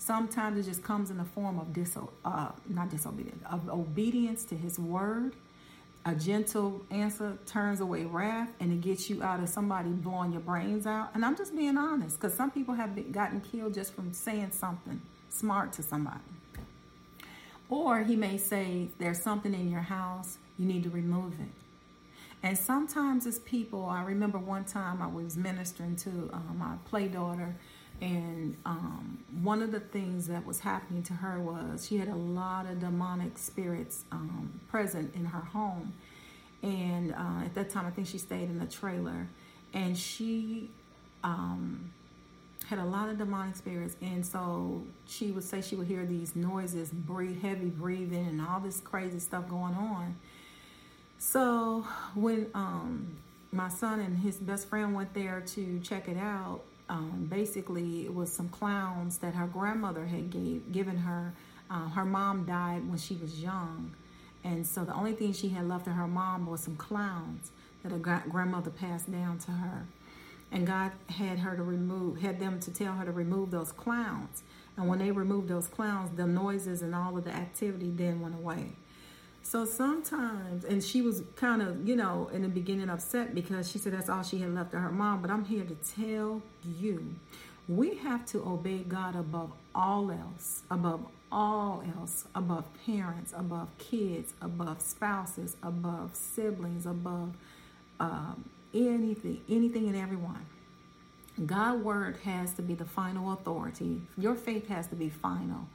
Sometimes 0.04 0.60
it 0.60 0.70
just 0.70 0.84
comes 0.84 1.12
in 1.12 1.18
the 1.18 1.24
form 1.24 1.58
of 1.58 1.68
diso- 1.68 2.10
uh, 2.26 2.52
not 2.68 2.90
disobedience, 2.90 3.42
of 3.50 3.70
obedience 3.70 4.44
to 4.44 4.54
His 4.54 4.78
word. 4.78 5.34
A 6.06 6.14
gentle 6.14 6.82
answer 6.92 7.38
turns 7.46 7.80
away 7.80 8.04
wrath, 8.04 8.50
and 8.60 8.74
it 8.74 8.82
gets 8.82 9.10
you 9.10 9.24
out 9.24 9.40
of 9.40 9.48
somebody 9.48 9.88
blowing 9.92 10.34
your 10.34 10.42
brains 10.42 10.86
out. 10.86 11.12
And 11.14 11.24
I'm 11.24 11.38
just 11.38 11.56
being 11.56 11.78
honest, 11.78 12.20
because 12.20 12.36
some 12.36 12.52
people 12.52 12.74
have 12.74 12.94
been, 12.94 13.14
gotten 13.14 13.40
killed 13.40 13.74
just 13.76 13.94
from 13.94 14.12
saying 14.12 14.52
something 14.52 15.02
smart 15.30 15.72
to 15.74 15.84
somebody. 15.84 16.20
Or 17.70 18.04
he 18.04 18.18
may 18.18 18.38
say, 18.38 18.90
"There's 19.00 19.22
something 19.22 19.54
in 19.54 19.72
your 19.72 19.80
house, 19.80 20.38
you 20.60 20.66
need 20.66 20.84
to 20.84 20.90
remove 20.90 21.40
it." 21.40 21.54
And 22.46 22.58
sometimes 22.58 23.26
it's 23.26 23.40
people. 23.40 23.86
I 23.86 24.04
remember 24.04 24.38
one 24.38 24.66
time 24.66 25.02
I 25.02 25.08
was 25.08 25.38
ministering 25.38 25.96
to 25.96 26.30
uh, 26.34 26.54
my 26.54 26.76
play 26.84 27.08
daughter, 27.08 27.56
and 28.02 28.58
um, 28.66 29.24
one 29.42 29.62
of 29.62 29.72
the 29.72 29.80
things 29.80 30.28
that 30.28 30.46
was 30.46 30.60
happening 30.60 31.04
to 31.04 31.14
her 31.14 31.40
was 31.40 31.88
she 31.88 31.98
had 31.98 32.08
a 32.08 32.16
lot 32.16 32.66
of 32.66 32.80
demonic 32.80 33.38
spirits 33.38 34.04
um, 34.12 34.60
present 34.68 35.14
in 35.16 35.26
her 35.26 35.40
home. 35.40 35.94
And 36.62 37.14
uh, 37.14 37.46
at 37.46 37.54
that 37.56 37.70
time, 37.70 37.86
I 37.86 37.92
think 37.92 38.08
she 38.08 38.18
stayed 38.18 38.50
in 38.50 38.62
a 38.62 38.66
trailer, 38.66 39.28
and 39.74 39.98
she 39.98 40.70
um, 41.24 41.92
had 42.68 42.80
a 42.80 42.86
lot 42.86 43.10
of 43.10 43.18
demonic 43.18 43.56
spirits. 43.56 43.96
And 44.02 44.26
so 44.26 44.84
she 45.06 45.32
would 45.32 45.44
say 45.44 45.62
she 45.62 45.76
would 45.76 45.88
hear 45.88 46.06
these 46.06 46.36
noises, 46.36 46.90
breathe, 46.90 47.42
heavy 47.42 47.68
breathing, 47.68 48.28
and 48.28 48.42
all 48.42 48.60
this 48.60 48.80
crazy 48.80 49.20
stuff 49.20 49.48
going 49.50 49.74
on. 49.74 50.16
So 51.20 51.86
when 52.16 52.48
um, 52.54 53.18
my 53.52 53.70
son 53.70 54.00
and 54.00 54.18
his 54.18 54.38
best 54.38 54.68
friend 54.68 54.94
went 54.94 55.14
there 55.14 55.42
to 55.48 55.80
check 55.82 56.08
it 56.08 56.18
out, 56.18 56.62
um, 56.90 57.28
basically 57.30 58.06
it 58.06 58.14
was 58.14 58.32
some 58.32 58.50
clowns 58.50 59.18
that 59.20 59.34
her 59.36 59.48
grandmother 59.48 60.06
had 60.06 60.30
gave, 60.30 60.72
given 60.72 60.98
her. 60.98 61.34
Uh, 61.70 61.90
her 61.90 62.06
mom 62.06 62.46
died 62.46 62.88
when 62.88 62.98
she 62.98 63.16
was 63.16 63.42
young, 63.42 63.94
and 64.44 64.68
so 64.68 64.84
the 64.84 64.94
only 64.94 65.14
thing 65.14 65.34
she 65.34 65.50
had 65.50 65.68
left 65.68 65.88
of 65.88 65.94
her 65.94 66.08
mom 66.08 66.46
was 66.46 66.62
some 66.62 66.76
clowns 66.76 67.52
that 67.82 67.92
her 67.92 67.98
gra- 67.98 68.24
grandmother 68.30 68.70
passed 68.70 69.12
down 69.12 69.40
to 69.40 69.52
her. 69.52 69.86
And 70.52 70.68
God 70.68 70.92
had 71.10 71.40
her 71.40 71.56
to 71.56 71.64
remove, 71.64 72.22
had 72.22 72.40
them 72.40 72.60
to 72.60 72.72
tell 72.72 72.94
her 72.94 73.06
to 73.06 73.12
remove 73.12 73.50
those 73.50 73.72
clowns. 73.72 74.44
And 74.78 74.88
when 74.88 75.00
they 75.00 75.12
removed 75.12 75.48
those 75.48 75.68
clowns, 75.68 76.16
the 76.16 76.28
noises 76.28 76.82
and 76.82 76.94
all 76.94 77.18
of 77.18 77.24
the 77.24 77.32
activity 77.32 77.90
then 77.90 78.22
went 78.22 78.36
away. 78.36 78.74
So 79.44 79.66
sometimes, 79.66 80.64
and 80.64 80.82
she 80.84 81.02
was 81.02 81.22
kind 81.36 81.62
of, 81.62 81.88
you 81.88 81.96
know, 81.96 82.30
in 82.34 82.42
the 82.42 82.48
beginning 82.48 82.90
upset 82.90 83.36
because 83.36 83.70
she 83.70 83.78
said 83.78 83.94
that's 83.94 84.10
all 84.10 84.24
she 84.24 84.40
had 84.40 84.56
left 84.56 84.74
of 84.74 84.82
her 84.82 84.92
mom. 84.92 85.22
But 85.22 85.30
I'm 85.30 85.46
here 85.46 85.66
to 85.66 85.76
tell 85.76 86.42
you, 86.80 87.16
we 87.68 87.96
have 87.98 88.26
to 88.28 88.40
obey 88.40 88.80
God 88.80 89.16
above 89.16 89.52
all 89.76 90.12
else, 90.12 90.64
above 90.72 91.06
all 91.32 91.84
else, 91.98 92.26
above 92.34 92.66
parents, 92.86 93.34
above 93.36 93.70
kids, 93.78 94.34
above 94.42 94.82
spouses, 94.82 95.58
above 95.62 96.16
siblings, 96.16 96.86
above 96.86 97.36
um, 98.00 98.46
anything, 98.74 99.42
anything 99.50 99.88
and 99.88 99.96
everyone. 99.98 100.46
God' 101.46 101.84
word 101.84 102.18
has 102.24 102.54
to 102.54 102.62
be 102.62 102.76
the 102.76 102.86
final 102.86 103.34
authority. 103.34 104.02
Your 104.18 104.36
faith 104.36 104.68
has 104.68 104.88
to 104.88 104.96
be 104.96 105.10
final 105.10 105.68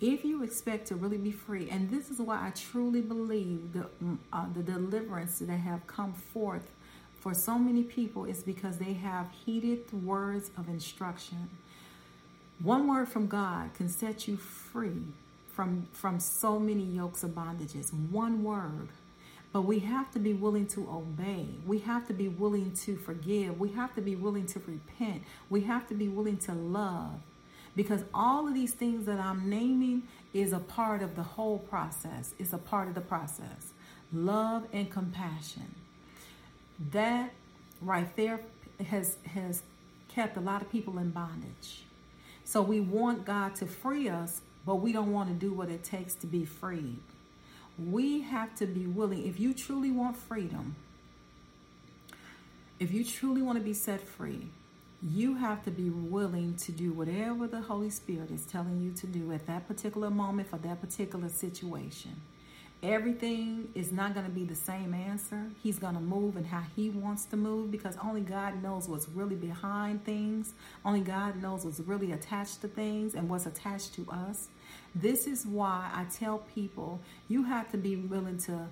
if 0.00 0.24
you 0.24 0.42
expect 0.42 0.88
to 0.88 0.94
really 0.94 1.16
be 1.16 1.32
free, 1.32 1.70
and 1.70 1.88
this 1.88 2.10
is 2.10 2.18
why 2.18 2.46
I 2.46 2.50
truly 2.50 3.00
believe 3.00 3.72
the, 3.72 3.86
mm, 4.02 4.18
uh, 4.32 4.46
the 4.54 4.62
deliverance 4.62 5.38
that 5.38 5.56
have 5.56 5.86
come 5.86 6.12
forth 6.12 6.70
for 7.18 7.32
so 7.32 7.58
many 7.58 7.82
people 7.82 8.24
is 8.24 8.42
because 8.42 8.78
they 8.78 8.92
have 8.92 9.30
heeded 9.44 9.90
words 10.04 10.50
of 10.58 10.68
instruction. 10.68 11.48
One 12.62 12.86
word 12.88 13.08
from 13.08 13.26
God 13.26 13.72
can 13.74 13.88
set 13.88 14.28
you 14.28 14.36
free 14.36 15.02
from, 15.48 15.88
from 15.92 16.20
so 16.20 16.58
many 16.58 16.84
yokes 16.84 17.22
of 17.22 17.30
bondages. 17.30 17.92
One 18.10 18.44
word. 18.44 18.88
But 19.56 19.62
we 19.62 19.78
have 19.78 20.10
to 20.10 20.18
be 20.18 20.34
willing 20.34 20.66
to 20.66 20.86
obey. 20.90 21.46
We 21.66 21.78
have 21.78 22.06
to 22.08 22.12
be 22.12 22.28
willing 22.28 22.72
to 22.84 22.94
forgive. 22.94 23.58
We 23.58 23.70
have 23.70 23.94
to 23.94 24.02
be 24.02 24.14
willing 24.14 24.44
to 24.48 24.60
repent. 24.66 25.22
We 25.48 25.62
have 25.62 25.88
to 25.88 25.94
be 25.94 26.08
willing 26.08 26.36
to 26.40 26.52
love 26.52 27.20
because 27.74 28.04
all 28.12 28.46
of 28.46 28.52
these 28.52 28.74
things 28.74 29.06
that 29.06 29.18
I'm 29.18 29.48
naming 29.48 30.02
is 30.34 30.52
a 30.52 30.58
part 30.58 31.00
of 31.00 31.16
the 31.16 31.22
whole 31.22 31.58
process. 31.58 32.34
It's 32.38 32.52
a 32.52 32.58
part 32.58 32.88
of 32.88 32.94
the 32.94 33.00
process. 33.00 33.72
Love 34.12 34.66
and 34.74 34.90
compassion. 34.90 35.74
That 36.92 37.30
right 37.80 38.14
there 38.14 38.40
has 38.90 39.16
has 39.24 39.62
kept 40.10 40.36
a 40.36 40.40
lot 40.40 40.60
of 40.60 40.70
people 40.70 40.98
in 40.98 41.12
bondage. 41.12 41.84
So 42.44 42.60
we 42.60 42.80
want 42.80 43.24
God 43.24 43.54
to 43.54 43.66
free 43.66 44.10
us, 44.10 44.42
but 44.66 44.74
we 44.74 44.92
don't 44.92 45.14
want 45.14 45.30
to 45.30 45.34
do 45.34 45.54
what 45.54 45.70
it 45.70 45.82
takes 45.82 46.14
to 46.16 46.26
be 46.26 46.44
freed. 46.44 47.00
We 47.78 48.22
have 48.22 48.54
to 48.56 48.66
be 48.66 48.86
willing. 48.86 49.26
If 49.26 49.38
you 49.38 49.52
truly 49.52 49.90
want 49.90 50.16
freedom, 50.16 50.76
if 52.78 52.92
you 52.92 53.04
truly 53.04 53.42
want 53.42 53.58
to 53.58 53.64
be 53.64 53.74
set 53.74 54.00
free, 54.00 54.48
you 55.02 55.36
have 55.36 55.62
to 55.64 55.70
be 55.70 55.90
willing 55.90 56.56
to 56.56 56.72
do 56.72 56.92
whatever 56.92 57.46
the 57.46 57.60
Holy 57.60 57.90
Spirit 57.90 58.30
is 58.30 58.44
telling 58.46 58.80
you 58.80 58.92
to 58.92 59.06
do 59.06 59.32
at 59.32 59.46
that 59.46 59.68
particular 59.68 60.10
moment 60.10 60.48
for 60.48 60.56
that 60.58 60.80
particular 60.80 61.28
situation. 61.28 62.20
Everything 62.82 63.68
is 63.74 63.90
not 63.90 64.14
going 64.14 64.26
to 64.26 64.32
be 64.32 64.44
the 64.44 64.54
same 64.54 64.92
answer. 64.92 65.50
He's 65.62 65.78
going 65.78 65.94
to 65.94 66.00
move 66.00 66.36
and 66.36 66.46
how 66.46 66.62
he 66.76 66.90
wants 66.90 67.24
to 67.26 67.36
move 67.36 67.70
because 67.70 67.96
only 68.04 68.20
God 68.20 68.62
knows 68.62 68.88
what's 68.88 69.08
really 69.08 69.34
behind 69.34 70.04
things. 70.04 70.52
Only 70.84 71.00
God 71.00 71.40
knows 71.42 71.64
what's 71.64 71.80
really 71.80 72.12
attached 72.12 72.60
to 72.60 72.68
things 72.68 73.14
and 73.14 73.28
what's 73.28 73.46
attached 73.46 73.94
to 73.94 74.06
us. 74.10 74.48
This 74.98 75.26
is 75.26 75.44
why 75.44 75.90
I 75.92 76.04
tell 76.04 76.38
people 76.54 77.00
you 77.28 77.42
have 77.42 77.70
to 77.72 77.76
be 77.76 77.96
willing 77.96 78.38
to 78.38 78.68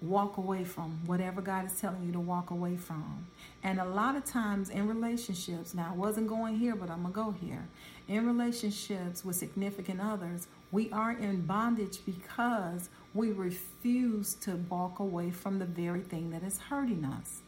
walk 0.00 0.36
away 0.36 0.64
from 0.64 0.98
whatever 1.06 1.40
God 1.40 1.66
is 1.66 1.80
telling 1.80 2.02
you 2.04 2.10
to 2.10 2.18
walk 2.18 2.50
away 2.50 2.76
from. 2.76 3.28
And 3.62 3.78
a 3.78 3.84
lot 3.84 4.16
of 4.16 4.24
times 4.24 4.70
in 4.70 4.88
relationships, 4.88 5.72
now 5.72 5.92
I 5.92 5.96
wasn't 5.96 6.26
going 6.26 6.58
here, 6.58 6.74
but 6.74 6.90
I'm 6.90 7.02
going 7.02 7.14
to 7.14 7.20
go 7.20 7.46
here. 7.46 7.68
In 8.08 8.26
relationships 8.26 9.24
with 9.24 9.36
significant 9.36 10.00
others, 10.00 10.48
we 10.72 10.90
are 10.90 11.12
in 11.12 11.42
bondage 11.42 11.98
because 12.04 12.88
we 13.14 13.30
refuse 13.30 14.34
to 14.40 14.56
walk 14.68 14.98
away 14.98 15.30
from 15.30 15.60
the 15.60 15.64
very 15.64 16.00
thing 16.00 16.30
that 16.30 16.42
is 16.42 16.58
hurting 16.58 17.04
us. 17.04 17.42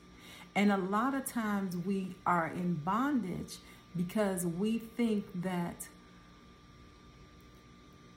And 0.54 0.70
a 0.70 0.76
lot 0.76 1.14
of 1.14 1.26
times 1.26 1.76
we 1.76 2.14
are 2.24 2.46
in 2.46 2.74
bondage 2.74 3.56
because 3.96 4.46
we 4.46 4.78
think 4.78 5.24
that 5.42 5.88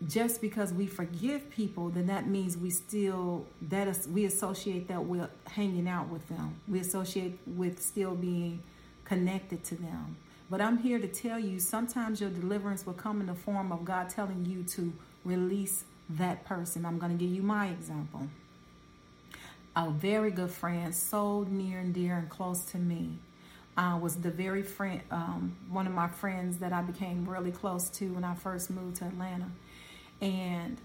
just 0.06 0.42
because 0.42 0.72
we 0.74 0.86
forgive 0.86 1.50
people, 1.50 1.90
then 1.90 2.06
that 2.08 2.28
means 2.28 2.56
we 2.56 2.70
still 2.70 3.46
that 3.64 3.88
is, 3.88 4.08
we 4.08 4.26
associate 4.26 4.88
that 4.90 5.04
with 5.04 5.30
hanging 5.48 5.88
out 5.88 6.10
with 6.10 6.28
them. 6.30 6.56
We 6.68 6.80
associate 6.80 7.40
with 7.48 7.82
still 7.82 8.14
being 8.14 8.62
connected 9.06 9.64
to 9.66 9.76
them. 9.76 10.18
But 10.50 10.62
I'm 10.62 10.78
here 10.78 11.00
to 11.00 11.08
tell 11.08 11.40
you 11.40 11.60
sometimes 11.60 12.22
your 12.22 12.30
deliverance 12.30 12.86
will 12.86 12.94
come 12.94 13.22
in 13.22 13.28
the 13.28 13.34
form 13.34 13.72
of 13.72 13.84
God 13.84 14.10
telling 14.10 14.46
you 14.46 14.64
to 14.76 14.94
release 15.26 15.84
that 16.12 16.46
person. 16.46 16.86
I'm 16.86 17.00
going 17.00 17.18
to 17.18 17.24
give 17.24 17.34
you 17.34 17.42
my 17.42 17.68
example. 17.68 18.28
A 19.76 19.90
very 19.90 20.32
good 20.32 20.52
friend, 20.52 20.94
so 20.96 21.46
near 21.50 21.80
and 21.80 21.94
dear 21.94 22.18
and 22.18 22.30
close 22.30 22.62
to 22.72 22.78
me, 22.78 23.18
uh, 23.78 24.00
was 24.02 24.16
the 24.16 24.32
very 24.32 24.64
friend, 24.64 25.02
um, 25.12 25.56
one 25.70 25.86
of 25.86 25.94
my 25.94 26.08
friends 26.08 26.58
that 26.60 26.74
I 26.74 26.82
became 26.82 27.30
really 27.30 27.52
close 27.52 27.90
to 27.92 28.14
when 28.14 28.24
I 28.24 28.34
first 28.34 28.70
moved 28.70 28.98
to 28.98 29.06
Atlanta 29.06 29.48
and 30.22 30.78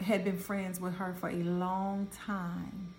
had 0.00 0.24
been 0.24 0.38
friends 0.38 0.80
with 0.80 0.96
her 0.96 1.14
for 1.18 1.28
a 1.28 1.42
long 1.42 2.08
time. 2.26 2.94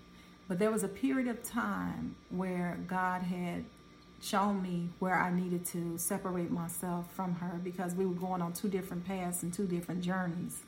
But 0.47 0.60
there 0.60 0.71
was 0.71 0.84
a 0.84 0.88
period 0.88 1.28
of 1.28 1.43
time 1.43 2.15
where 2.30 2.78
God 2.88 3.23
had 3.23 3.65
shown 4.21 4.62
me 4.62 4.89
where 4.99 5.15
I 5.15 5.32
needed 5.32 5.65
to 5.67 5.97
separate 5.97 6.51
myself 6.51 7.12
from 7.13 7.36
her 7.36 7.60
because 7.63 7.93
we 7.93 8.06
were 8.06 8.13
going 8.13 8.41
on 8.41 8.54
two 8.54 8.69
different 8.69 9.06
paths 9.06 9.43
and 9.43 9.54
two 9.54 9.65
different 9.67 10.01
journeys. 10.01 10.63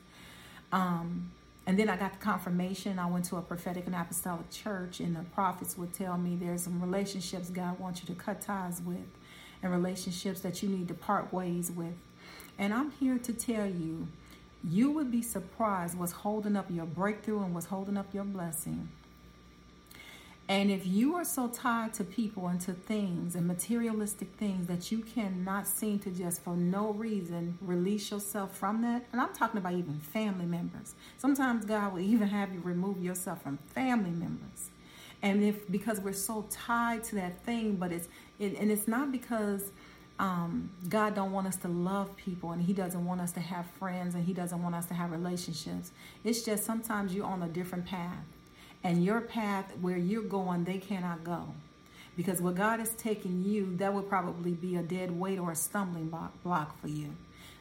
Um, 0.70 1.30
and 1.66 1.78
then 1.78 1.88
I 1.88 1.96
got 1.96 2.12
the 2.12 2.18
confirmation. 2.18 2.98
I 2.98 3.06
went 3.06 3.26
to 3.26 3.36
a 3.36 3.42
prophetic 3.42 3.86
and 3.86 3.94
apostolic 3.94 4.50
church, 4.50 5.00
and 5.00 5.14
the 5.14 5.22
prophets 5.34 5.76
would 5.76 5.92
tell 5.92 6.16
me 6.16 6.34
there's 6.34 6.62
some 6.62 6.80
relationships 6.80 7.50
God 7.50 7.78
wants 7.78 8.00
you 8.00 8.06
to 8.06 8.14
cut 8.14 8.40
ties 8.40 8.80
with, 8.80 9.06
and 9.62 9.72
relationships 9.72 10.40
that 10.40 10.62
you 10.62 10.68
need 10.68 10.88
to 10.88 10.94
part 10.94 11.32
ways 11.32 11.70
with. 11.70 11.94
And 12.58 12.72
I'm 12.72 12.90
here 12.92 13.18
to 13.18 13.32
tell 13.32 13.66
you 13.66 14.08
you 14.64 14.90
would 14.90 15.10
be 15.10 15.22
surprised 15.22 15.96
what's 15.98 16.12
holding 16.12 16.56
up 16.56 16.66
your 16.70 16.86
breakthrough 16.86 17.42
and 17.42 17.54
what's 17.54 17.66
holding 17.66 17.96
up 17.96 18.12
your 18.12 18.24
blessing. 18.24 18.88
And 20.50 20.70
if 20.70 20.86
you 20.86 21.14
are 21.14 21.24
so 21.24 21.48
tied 21.48 21.92
to 21.94 22.04
people 22.04 22.48
and 22.48 22.58
to 22.62 22.72
things 22.72 23.34
and 23.34 23.46
materialistic 23.46 24.28
things 24.38 24.66
that 24.66 24.90
you 24.90 25.00
cannot 25.00 25.66
seem 25.66 25.98
to 26.00 26.10
just 26.10 26.42
for 26.42 26.56
no 26.56 26.92
reason 26.92 27.58
release 27.60 28.10
yourself 28.10 28.56
from 28.56 28.80
that, 28.80 29.04
and 29.12 29.20
I'm 29.20 29.34
talking 29.34 29.58
about 29.58 29.74
even 29.74 30.00
family 30.00 30.46
members. 30.46 30.94
Sometimes 31.18 31.66
God 31.66 31.92
will 31.92 32.00
even 32.00 32.28
have 32.28 32.54
you 32.54 32.60
remove 32.60 33.02
yourself 33.04 33.42
from 33.42 33.58
family 33.74 34.10
members. 34.10 34.70
And 35.20 35.44
if 35.44 35.70
because 35.70 36.00
we're 36.00 36.14
so 36.14 36.46
tied 36.50 37.04
to 37.04 37.16
that 37.16 37.44
thing, 37.44 37.76
but 37.76 37.92
it's 37.92 38.08
it, 38.38 38.56
and 38.58 38.70
it's 38.70 38.88
not 38.88 39.12
because 39.12 39.70
um, 40.18 40.70
God 40.88 41.14
don't 41.14 41.32
want 41.32 41.46
us 41.46 41.56
to 41.56 41.68
love 41.68 42.16
people 42.16 42.52
and 42.52 42.62
he 42.62 42.72
doesn't 42.72 43.04
want 43.04 43.20
us 43.20 43.32
to 43.32 43.40
have 43.40 43.66
friends 43.78 44.14
and 44.14 44.24
he 44.24 44.32
doesn't 44.32 44.62
want 44.62 44.74
us 44.74 44.86
to 44.86 44.94
have 44.94 45.12
relationships. 45.12 45.92
It's 46.24 46.42
just 46.42 46.64
sometimes 46.64 47.14
you're 47.14 47.26
on 47.26 47.42
a 47.42 47.48
different 47.48 47.86
path 47.86 48.24
and 48.82 49.04
your 49.04 49.20
path 49.20 49.72
where 49.80 49.96
you're 49.96 50.22
going, 50.22 50.64
they 50.64 50.78
cannot 50.78 51.24
go. 51.24 51.54
Because 52.16 52.40
where 52.40 52.52
God 52.52 52.80
is 52.80 52.90
taking 52.90 53.44
you, 53.44 53.76
that 53.76 53.94
would 53.94 54.08
probably 54.08 54.50
be 54.52 54.76
a 54.76 54.82
dead 54.82 55.12
weight 55.12 55.38
or 55.38 55.52
a 55.52 55.56
stumbling 55.56 56.12
block 56.42 56.80
for 56.80 56.88
you. 56.88 57.14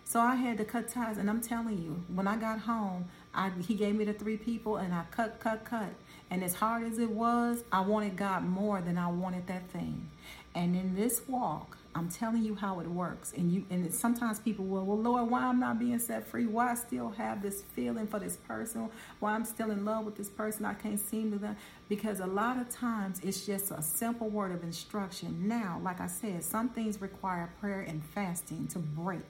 So 0.04 0.20
I 0.20 0.36
had 0.36 0.58
to 0.58 0.66
cut 0.66 0.88
ties, 0.88 1.18
and 1.18 1.30
I'm 1.30 1.42
telling 1.42 1.78
you, 1.78 2.02
when 2.16 2.28
I 2.28 2.38
got 2.38 2.60
home, 2.60 3.06
I, 3.36 3.52
he 3.60 3.76
gave 3.76 3.94
me 3.94 4.06
the 4.06 4.14
three 4.14 4.38
people, 4.38 4.78
and 4.78 4.94
I 4.94 5.04
cut, 5.12 5.40
cut, 5.40 5.66
cut. 5.66 5.94
And 6.32 6.44
as 6.44 6.56
hard 6.56 6.84
as 6.84 6.98
it 6.98 7.12
was, 7.12 7.64
I 7.72 7.82
wanted 7.82 8.16
God 8.16 8.46
more 8.46 8.82
than 8.82 8.98
I 8.98 9.10
wanted 9.10 9.48
that 9.48 9.70
thing. 9.70 10.10
And 10.56 10.76
in 10.76 10.96
this 10.96 11.22
walk, 11.28 11.77
I'm 11.98 12.10
telling 12.10 12.44
you 12.44 12.54
how 12.54 12.80
it 12.80 12.88
works. 12.88 13.34
And 13.36 13.52
you 13.52 13.66
and 13.70 13.92
sometimes 13.94 14.40
people 14.40 14.66
will, 14.66 14.86
well, 14.86 15.00
Lord, 15.00 15.32
why 15.32 15.42
I'm 15.42 15.60
not 15.60 15.80
being 15.80 15.98
set 15.98 16.28
free? 16.28 16.46
Why 16.46 16.72
I 16.72 16.76
still 16.76 17.10
have 17.10 17.42
this 17.42 17.64
feeling 17.74 18.06
for 18.06 18.20
this 18.20 18.38
person? 18.38 18.90
Why 19.20 19.34
I'm 19.34 19.46
still 19.46 19.72
in 19.72 19.84
love 19.84 20.06
with 20.06 20.16
this 20.16 20.30
person? 20.30 20.66
I 20.66 20.76
can't 20.76 21.00
seem 21.00 21.32
to 21.32 21.40
that. 21.40 21.58
Because 21.90 22.20
a 22.20 22.28
lot 22.28 22.58
of 22.58 22.70
times 22.70 23.20
it's 23.24 23.46
just 23.46 23.72
a 23.72 23.82
simple 23.82 24.30
word 24.30 24.52
of 24.52 24.64
instruction. 24.64 25.48
Now, 25.48 25.82
like 25.84 26.00
I 26.00 26.08
said, 26.08 26.44
some 26.44 26.70
things 26.70 27.02
require 27.02 27.50
prayer 27.60 27.82
and 27.82 28.04
fasting 28.04 28.68
to 28.68 28.80
break. 28.80 29.26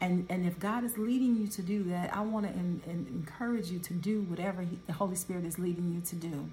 And, 0.00 0.26
and 0.30 0.46
if 0.46 0.58
God 0.58 0.84
is 0.84 0.96
leading 0.96 1.36
you 1.36 1.46
to 1.48 1.62
do 1.62 1.84
that, 1.84 2.16
I 2.16 2.22
want 2.22 2.46
to 2.46 2.52
in, 2.52 2.80
in 2.86 3.06
encourage 3.12 3.70
you 3.70 3.78
to 3.80 3.92
do 3.92 4.22
whatever 4.22 4.62
he, 4.62 4.78
the 4.86 4.94
Holy 4.94 5.14
Spirit 5.14 5.44
is 5.44 5.58
leading 5.58 5.92
you 5.92 6.00
to 6.00 6.16
do. 6.16 6.48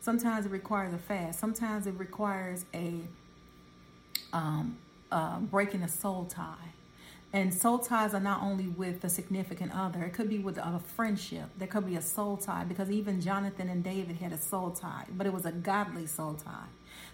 Sometimes 0.00 0.46
it 0.46 0.50
requires 0.50 0.92
a 0.92 0.98
fast. 0.98 1.38
Sometimes 1.38 1.86
it 1.86 1.94
requires 1.96 2.64
a 2.74 2.94
um, 4.32 4.78
uh, 5.10 5.38
breaking 5.38 5.82
a 5.82 5.88
soul 5.88 6.24
tie. 6.24 6.72
And 7.34 7.52
soul 7.52 7.78
ties 7.78 8.12
are 8.12 8.20
not 8.20 8.42
only 8.42 8.66
with 8.66 9.02
a 9.04 9.08
significant 9.08 9.72
other, 9.74 10.02
it 10.02 10.12
could 10.12 10.28
be 10.28 10.38
with 10.38 10.58
a 10.58 10.78
friendship. 10.84 11.48
There 11.56 11.66
could 11.66 11.86
be 11.86 11.96
a 11.96 12.02
soul 12.02 12.36
tie 12.36 12.64
because 12.64 12.90
even 12.90 13.22
Jonathan 13.22 13.70
and 13.70 13.82
David 13.82 14.16
had 14.16 14.32
a 14.32 14.38
soul 14.38 14.70
tie, 14.70 15.06
but 15.10 15.26
it 15.26 15.32
was 15.32 15.46
a 15.46 15.52
godly 15.52 16.06
soul 16.06 16.34
tie. 16.34 16.66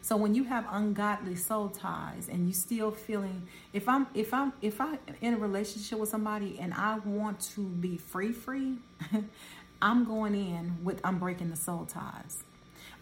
So 0.03 0.17
when 0.17 0.35
you 0.35 0.45
have 0.45 0.67
ungodly 0.71 1.37
soul 1.37 1.69
ties 1.69 2.29
and 2.29 2.49
you 2.49 2.53
still 2.53 2.91
feeling 2.91 3.47
if 3.73 3.89
I'm 3.89 4.09
if 4.13 4.35
I'm 4.35 4.53
if 4.61 4.81
I'm 4.81 4.99
in 5.21 5.35
a 5.35 5.39
relationship 5.39 6.01
with 6.01 6.09
somebody 6.09 6.59
and 6.59 6.75
I 6.75 6.99
want 6.99 7.41
to 7.55 7.61
be 7.61 7.97
free 7.97 8.33
free, 8.33 8.79
I'm 9.83 10.05
going 10.05 10.35
in 10.35 10.79
with 10.83 11.01
I'm 11.05 11.19
breaking 11.21 11.51
the 11.51 11.57
soul 11.57 11.87
ties. 11.87 12.43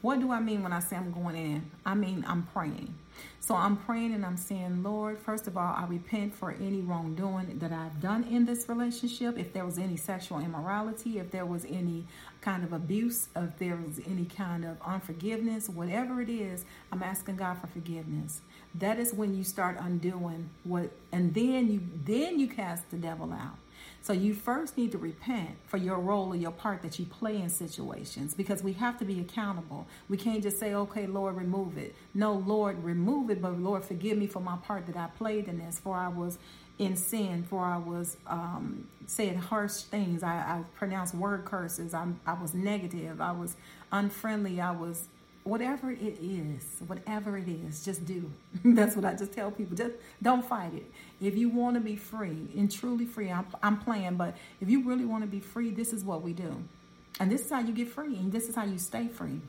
What 0.02 0.20
do 0.20 0.30
I 0.32 0.40
mean 0.40 0.62
when 0.62 0.72
I 0.72 0.80
say 0.80 0.96
I'm 0.96 1.12
going 1.12 1.36
in? 1.36 1.70
I 1.86 1.94
mean 1.94 2.24
I'm 2.28 2.42
praying. 2.42 2.94
So 3.46 3.54
I'm 3.54 3.76
praying 3.76 4.12
and 4.12 4.26
I'm 4.26 4.36
saying, 4.36 4.82
Lord, 4.82 5.20
first 5.20 5.46
of 5.46 5.56
all, 5.56 5.72
I 5.72 5.86
repent 5.86 6.34
for 6.34 6.50
any 6.50 6.80
wrongdoing 6.80 7.60
that 7.60 7.70
I've 7.70 8.00
done 8.00 8.24
in 8.24 8.44
this 8.44 8.68
relationship. 8.68 9.38
If 9.38 9.52
there 9.52 9.64
was 9.64 9.78
any 9.78 9.96
sexual 9.96 10.40
immorality, 10.40 11.20
if 11.20 11.30
there 11.30 11.46
was 11.46 11.64
any 11.64 12.06
kind 12.40 12.64
of 12.64 12.72
abuse, 12.72 13.28
if 13.36 13.56
there 13.60 13.76
was 13.76 14.00
any 14.04 14.24
kind 14.24 14.64
of 14.64 14.78
unforgiveness, 14.84 15.68
whatever 15.68 16.20
it 16.20 16.28
is, 16.28 16.64
I'm 16.90 17.04
asking 17.04 17.36
God 17.36 17.58
for 17.60 17.68
forgiveness. 17.68 18.40
That 18.74 18.98
is 18.98 19.14
when 19.14 19.32
you 19.36 19.44
start 19.44 19.76
undoing 19.78 20.50
what, 20.64 20.90
and 21.12 21.32
then 21.32 21.70
you 21.70 21.82
then 22.04 22.40
you 22.40 22.48
cast 22.48 22.90
the 22.90 22.96
devil 22.96 23.32
out. 23.32 23.58
So 24.06 24.12
you 24.12 24.34
first 24.34 24.76
need 24.76 24.92
to 24.92 24.98
repent 24.98 25.56
for 25.66 25.78
your 25.78 25.98
role 25.98 26.28
or 26.28 26.36
your 26.36 26.52
part 26.52 26.80
that 26.82 26.96
you 26.96 27.06
play 27.06 27.42
in 27.42 27.50
situations 27.50 28.34
because 28.34 28.62
we 28.62 28.72
have 28.74 28.96
to 29.00 29.04
be 29.04 29.18
accountable. 29.18 29.88
We 30.08 30.16
can't 30.16 30.44
just 30.44 30.60
say, 30.60 30.74
okay, 30.74 31.08
Lord, 31.08 31.34
remove 31.34 31.76
it. 31.76 31.92
No, 32.14 32.34
Lord, 32.34 32.84
remove 32.84 33.30
it, 33.30 33.42
but 33.42 33.58
Lord, 33.58 33.84
forgive 33.84 34.16
me 34.16 34.28
for 34.28 34.38
my 34.38 34.58
part 34.58 34.86
that 34.86 34.96
I 34.96 35.08
played 35.18 35.48
in 35.48 35.58
this, 35.58 35.80
for 35.80 35.96
I 35.96 36.06
was 36.06 36.38
in 36.78 36.94
sin, 36.94 37.42
for 37.50 37.64
I 37.64 37.78
was 37.78 38.16
um, 38.28 38.86
saying 39.08 39.38
harsh 39.38 39.72
things. 39.72 40.22
I, 40.22 40.34
I 40.34 40.62
pronounced 40.76 41.12
word 41.12 41.44
curses. 41.44 41.92
I, 41.92 42.06
I 42.24 42.34
was 42.34 42.54
negative. 42.54 43.20
I 43.20 43.32
was 43.32 43.56
unfriendly. 43.90 44.60
I 44.60 44.70
was 44.70 45.08
whatever 45.46 45.90
it 45.90 46.18
is, 46.20 46.64
whatever 46.86 47.38
it 47.38 47.48
is, 47.48 47.84
just 47.84 48.04
do. 48.04 48.30
That's 48.64 48.96
what 48.96 49.04
I 49.04 49.14
just 49.14 49.32
tell 49.32 49.50
people. 49.50 49.76
Just 49.76 49.94
don't 50.20 50.44
fight 50.44 50.74
it. 50.74 50.90
If 51.20 51.36
you 51.36 51.48
want 51.48 51.74
to 51.76 51.80
be 51.80 51.96
free 51.96 52.48
and 52.56 52.70
truly 52.70 53.06
free, 53.06 53.30
I'm, 53.30 53.46
I'm 53.62 53.78
playing, 53.78 54.16
but 54.16 54.36
if 54.60 54.68
you 54.68 54.84
really 54.84 55.04
want 55.04 55.22
to 55.22 55.28
be 55.28 55.40
free, 55.40 55.70
this 55.70 55.92
is 55.92 56.04
what 56.04 56.22
we 56.22 56.32
do. 56.32 56.62
And 57.18 57.30
this 57.30 57.46
is 57.46 57.50
how 57.50 57.60
you 57.60 57.72
get 57.72 57.88
free, 57.88 58.16
and 58.16 58.30
this 58.30 58.48
is 58.48 58.54
how 58.54 58.64
you 58.64 58.78
stay 58.78 59.08
free. 59.08 59.40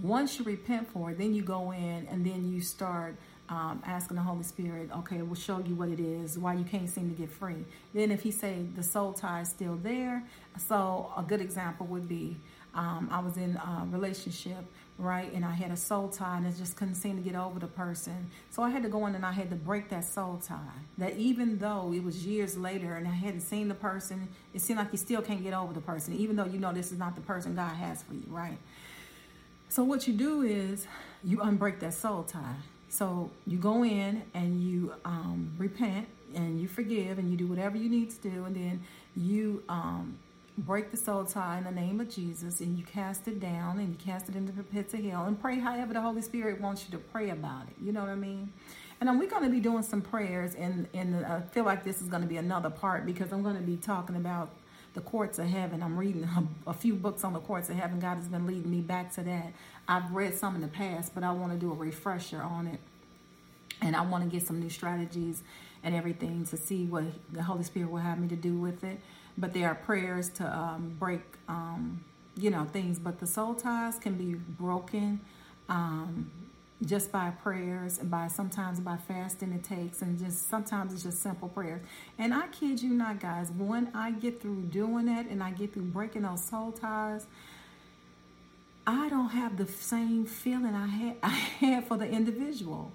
Once 0.00 0.38
you 0.38 0.44
repent 0.44 0.88
for 0.88 1.10
it, 1.10 1.18
then 1.18 1.34
you 1.34 1.42
go 1.42 1.70
in 1.72 2.06
and 2.10 2.24
then 2.24 2.50
you 2.50 2.62
start 2.62 3.14
um, 3.50 3.82
asking 3.84 4.16
the 4.16 4.22
Holy 4.22 4.42
Spirit, 4.42 4.88
okay, 4.96 5.20
we'll 5.20 5.34
show 5.34 5.58
you 5.58 5.74
what 5.74 5.90
it 5.90 6.00
is, 6.00 6.38
why 6.38 6.54
you 6.54 6.64
can't 6.64 6.88
seem 6.88 7.10
to 7.10 7.14
get 7.14 7.30
free. 7.30 7.66
Then 7.92 8.10
if 8.10 8.22
he 8.22 8.30
say 8.30 8.64
the 8.74 8.82
soul 8.82 9.12
tie 9.12 9.42
is 9.42 9.50
still 9.50 9.76
there, 9.82 10.24
so 10.56 11.12
a 11.16 11.22
good 11.22 11.42
example 11.42 11.86
would 11.86 12.08
be 12.08 12.36
um, 12.74 13.08
I 13.12 13.20
was 13.20 13.36
in 13.36 13.56
a 13.56 13.86
relationship, 13.90 14.64
right? 14.98 15.32
And 15.32 15.44
I 15.44 15.52
had 15.52 15.70
a 15.70 15.76
soul 15.76 16.08
tie 16.08 16.36
and 16.36 16.46
I 16.46 16.50
just 16.52 16.76
couldn't 16.76 16.94
seem 16.94 17.16
to 17.16 17.22
get 17.22 17.34
over 17.34 17.58
the 17.58 17.66
person. 17.66 18.30
So 18.50 18.62
I 18.62 18.70
had 18.70 18.82
to 18.82 18.88
go 18.88 19.06
in 19.06 19.14
and 19.14 19.24
I 19.24 19.32
had 19.32 19.50
to 19.50 19.56
break 19.56 19.88
that 19.90 20.04
soul 20.04 20.40
tie. 20.46 20.58
That 20.98 21.16
even 21.16 21.58
though 21.58 21.92
it 21.94 22.02
was 22.04 22.24
years 22.26 22.56
later 22.56 22.94
and 22.94 23.08
I 23.08 23.12
hadn't 23.12 23.40
seen 23.40 23.68
the 23.68 23.74
person, 23.74 24.28
it 24.54 24.60
seemed 24.60 24.78
like 24.78 24.92
you 24.92 24.98
still 24.98 25.22
can't 25.22 25.42
get 25.42 25.54
over 25.54 25.72
the 25.72 25.80
person, 25.80 26.14
even 26.14 26.36
though 26.36 26.44
you 26.44 26.58
know 26.58 26.72
this 26.72 26.92
is 26.92 26.98
not 26.98 27.14
the 27.14 27.22
person 27.22 27.54
God 27.54 27.74
has 27.74 28.02
for 28.02 28.14
you, 28.14 28.24
right? 28.28 28.58
So 29.68 29.82
what 29.82 30.06
you 30.06 30.12
do 30.12 30.42
is 30.42 30.86
you 31.24 31.38
unbreak 31.38 31.80
that 31.80 31.94
soul 31.94 32.24
tie. 32.24 32.56
So 32.88 33.30
you 33.46 33.56
go 33.56 33.84
in 33.84 34.22
and 34.34 34.62
you 34.62 34.92
um, 35.06 35.54
repent 35.56 36.06
and 36.34 36.60
you 36.60 36.68
forgive 36.68 37.18
and 37.18 37.30
you 37.30 37.38
do 37.38 37.46
whatever 37.46 37.78
you 37.78 37.88
need 37.88 38.10
to 38.10 38.28
do, 38.28 38.44
and 38.44 38.54
then 38.54 38.82
you 39.16 39.62
um, 39.68 40.18
break 40.58 40.90
the 40.90 40.96
soul 40.96 41.24
tie 41.24 41.58
in 41.58 41.64
the 41.64 41.70
name 41.70 42.00
of 42.00 42.10
Jesus 42.10 42.60
and 42.60 42.76
you 42.76 42.84
cast 42.84 43.26
it 43.26 43.40
down 43.40 43.78
and 43.78 43.88
you 43.88 43.94
cast 43.94 44.28
it 44.28 44.36
into 44.36 44.52
the 44.52 44.62
pits 44.62 44.92
of 44.92 45.02
hell 45.02 45.24
and 45.24 45.40
pray 45.40 45.58
however 45.58 45.94
the 45.94 46.00
Holy 46.00 46.20
Spirit 46.20 46.60
wants 46.60 46.84
you 46.84 46.90
to 46.92 46.98
pray 46.98 47.30
about 47.30 47.68
it. 47.68 47.74
You 47.82 47.92
know 47.92 48.00
what 48.00 48.10
I 48.10 48.16
mean? 48.16 48.52
And 49.00 49.18
we're 49.18 49.28
going 49.28 49.42
to 49.42 49.50
be 49.50 49.58
doing 49.58 49.82
some 49.82 50.00
prayers, 50.00 50.54
and, 50.54 50.86
and 50.94 51.24
uh, 51.24 51.28
I 51.28 51.40
feel 51.40 51.64
like 51.64 51.82
this 51.82 52.00
is 52.00 52.06
going 52.06 52.22
to 52.22 52.28
be 52.28 52.36
another 52.36 52.70
part 52.70 53.04
because 53.04 53.32
I'm 53.32 53.42
going 53.42 53.56
to 53.56 53.62
be 53.62 53.76
talking 53.76 54.14
about 54.14 54.50
the 54.94 55.00
courts 55.00 55.40
of 55.40 55.46
heaven. 55.46 55.82
I'm 55.82 55.98
reading 55.98 56.22
a, 56.22 56.70
a, 56.70 56.72
few 56.72 56.94
books 56.94 57.24
on 57.24 57.32
the 57.32 57.40
courts 57.40 57.68
of 57.68 57.74
heaven. 57.74 57.98
God 57.98 58.18
has 58.18 58.28
been 58.28 58.46
leading 58.46 58.70
me 58.70 58.80
back 58.80 59.12
to 59.14 59.22
that. 59.22 59.54
I've 59.88 60.12
read 60.12 60.36
some 60.36 60.54
in 60.54 60.60
the 60.60 60.68
past, 60.68 61.16
but 61.16 61.24
I 61.24 61.32
want 61.32 61.52
to 61.52 61.58
do 61.58 61.72
a 61.72 61.74
refresher 61.74 62.40
on 62.40 62.68
it. 62.68 62.78
And 63.80 63.96
I 63.96 64.02
want 64.02 64.22
to 64.22 64.30
get 64.30 64.46
some 64.46 64.60
new 64.60 64.70
strategies 64.70 65.42
and 65.82 65.96
everything 65.96 66.44
to 66.46 66.56
see 66.56 66.84
what 66.84 67.02
the 67.32 67.42
Holy 67.42 67.64
Spirit 67.64 67.90
will 67.90 67.98
have 67.98 68.20
me 68.20 68.28
to 68.28 68.36
do 68.36 68.54
with 68.54 68.84
it 68.84 69.00
but 69.38 69.52
there 69.52 69.68
are 69.68 69.74
prayers 69.74 70.28
to 70.30 70.46
um, 70.46 70.96
break, 70.98 71.20
um, 71.48 72.04
you 72.36 72.50
know, 72.50 72.64
things. 72.64 72.98
But 72.98 73.18
the 73.20 73.26
soul 73.26 73.54
ties 73.54 73.98
can 73.98 74.14
be 74.14 74.34
broken 74.34 75.20
um, 75.68 76.30
just 76.84 77.12
by 77.12 77.30
prayers 77.30 77.98
and 77.98 78.10
by 78.10 78.28
sometimes 78.28 78.80
by 78.80 78.96
fasting 78.96 79.52
it 79.52 79.64
takes, 79.64 80.02
and 80.02 80.18
just 80.18 80.48
sometimes 80.48 80.92
it's 80.92 81.02
just 81.02 81.22
simple 81.22 81.48
prayers. 81.48 81.82
And 82.18 82.34
I 82.34 82.48
kid 82.48 82.82
you 82.82 82.90
not, 82.90 83.20
guys, 83.20 83.50
when 83.50 83.90
I 83.94 84.10
get 84.12 84.40
through 84.40 84.62
doing 84.62 85.06
that 85.06 85.26
and 85.26 85.42
I 85.42 85.50
get 85.50 85.72
through 85.72 85.84
breaking 85.84 86.22
those 86.22 86.44
soul 86.44 86.72
ties. 86.72 87.26
I 88.84 89.08
don't 89.08 89.28
have 89.28 89.58
the 89.58 89.66
same 89.68 90.26
feeling 90.26 90.74
I 90.74 90.88
had 90.88 91.16
I 91.22 91.28
had 91.28 91.86
for 91.86 91.96
the 91.96 92.08
individual 92.08 92.90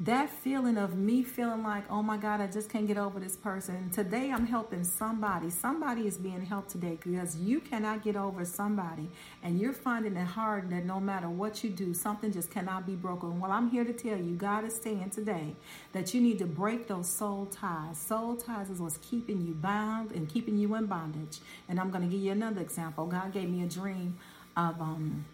that 0.00 0.28
feeling 0.28 0.76
of 0.76 0.94
me 0.94 1.22
feeling 1.22 1.62
like, 1.62 1.84
oh 1.88 2.02
my 2.02 2.18
God, 2.18 2.42
I 2.42 2.48
just 2.48 2.68
can't 2.68 2.86
get 2.86 2.98
over 2.98 3.18
this 3.18 3.34
person. 3.34 3.88
Today 3.90 4.30
I'm 4.30 4.46
helping 4.46 4.84
somebody. 4.84 5.48
Somebody 5.48 6.06
is 6.06 6.18
being 6.18 6.44
helped 6.44 6.70
today 6.70 6.98
because 7.02 7.36
you 7.36 7.60
cannot 7.60 8.04
get 8.04 8.14
over 8.14 8.44
somebody 8.44 9.08
and 9.42 9.58
you're 9.58 9.72
finding 9.72 10.14
it 10.16 10.26
hard 10.26 10.68
that 10.68 10.84
no 10.84 11.00
matter 11.00 11.30
what 11.30 11.64
you 11.64 11.70
do, 11.70 11.94
something 11.94 12.30
just 12.30 12.50
cannot 12.50 12.84
be 12.84 12.94
broken. 12.94 13.40
Well, 13.40 13.50
I'm 13.50 13.70
here 13.70 13.84
to 13.84 13.92
tell 13.94 14.18
you, 14.18 14.36
God 14.36 14.66
is 14.66 14.76
saying 14.76 15.10
today 15.10 15.56
that 15.92 16.12
you 16.12 16.20
need 16.20 16.38
to 16.40 16.46
break 16.46 16.88
those 16.88 17.08
soul 17.08 17.46
ties. 17.46 17.96
Soul 17.96 18.36
ties 18.36 18.68
is 18.68 18.80
what's 18.80 18.98
keeping 18.98 19.40
you 19.46 19.54
bound 19.54 20.12
and 20.12 20.28
keeping 20.28 20.58
you 20.58 20.74
in 20.74 20.86
bondage. 20.86 21.38
And 21.70 21.80
I'm 21.80 21.90
going 21.90 22.02
to 22.02 22.08
give 22.08 22.22
you 22.22 22.32
another 22.32 22.60
example. 22.60 23.06
God 23.06 23.32
gave 23.32 23.48
me 23.48 23.62
a 23.62 23.66
dream 23.66 24.18
of, 24.58 24.78
um, 24.78 25.24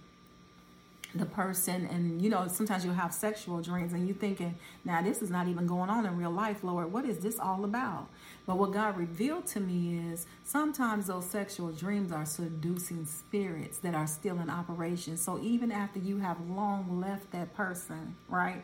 the 1.15 1.27
person 1.27 1.87
and 1.87 2.23
you 2.23 2.31
know 2.31 2.49
sometimes 2.49 2.85
you'll 2.85 2.95
have 2.95 3.13
sexual 3.13 3.61
dreams 3.61 3.93
and 3.93 4.07
you're 4.07 4.17
thinking 4.17 4.55
now 4.85 5.03
this 5.03 5.21
is 5.21 5.31
not 5.31 5.47
even 5.47 5.67
going 5.67 5.91
on 5.91 6.07
in 6.07 6.17
real 6.17 6.31
life 6.31 6.65
lord. 6.65 6.93
What 6.93 7.05
is 7.05 7.19
this 7.19 7.39
all 7.39 7.65
about? 7.65 8.09
But 8.47 8.59
what 8.59 8.73
god 8.73 8.97
revealed 8.97 9.47
to 9.49 9.61
me 9.61 10.13
is 10.13 10.27
sometimes 10.45 11.07
those 11.07 11.27
sexual 11.27 11.73
dreams 11.73 12.13
are 12.13 12.27
seducing 12.27 13.05
spirits 13.07 13.79
that 13.79 13.95
are 13.95 14.07
still 14.07 14.39
in 14.39 14.49
operation. 14.49 15.17
So 15.17 15.39
even 15.41 15.71
after 15.71 15.99
you 15.99 16.19
have 16.19 16.39
long 16.49 17.01
left 17.01 17.31
that 17.33 17.55
person 17.55 18.17
right 18.29 18.63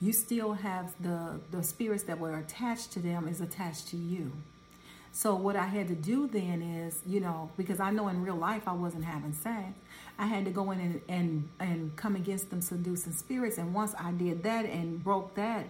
you 0.00 0.12
still 0.12 0.52
have 0.52 0.94
the 1.00 1.40
the 1.50 1.62
spirits 1.62 2.04
that 2.04 2.18
were 2.18 2.36
attached 2.38 2.92
to 2.92 3.00
them 3.00 3.28
is 3.28 3.40
attached 3.40 3.88
to 3.88 3.96
you 3.96 4.32
so 5.16 5.36
what 5.36 5.54
I 5.54 5.66
had 5.66 5.86
to 5.88 5.94
do 5.94 6.26
then 6.26 6.60
is, 6.60 6.98
you 7.06 7.20
know, 7.20 7.48
because 7.56 7.78
I 7.78 7.92
know 7.92 8.08
in 8.08 8.20
real 8.20 8.34
life 8.34 8.64
I 8.66 8.72
wasn't 8.72 9.04
having 9.04 9.32
sex, 9.32 9.78
I 10.18 10.26
had 10.26 10.44
to 10.44 10.50
go 10.50 10.72
in 10.72 10.80
and 10.80 11.00
and, 11.08 11.48
and 11.60 11.96
come 11.96 12.16
against 12.16 12.50
them 12.50 12.60
seducing 12.60 13.12
spirits. 13.12 13.56
And 13.56 13.72
once 13.72 13.94
I 13.96 14.10
did 14.10 14.42
that 14.42 14.64
and 14.64 15.02
broke 15.04 15.36
that, 15.36 15.66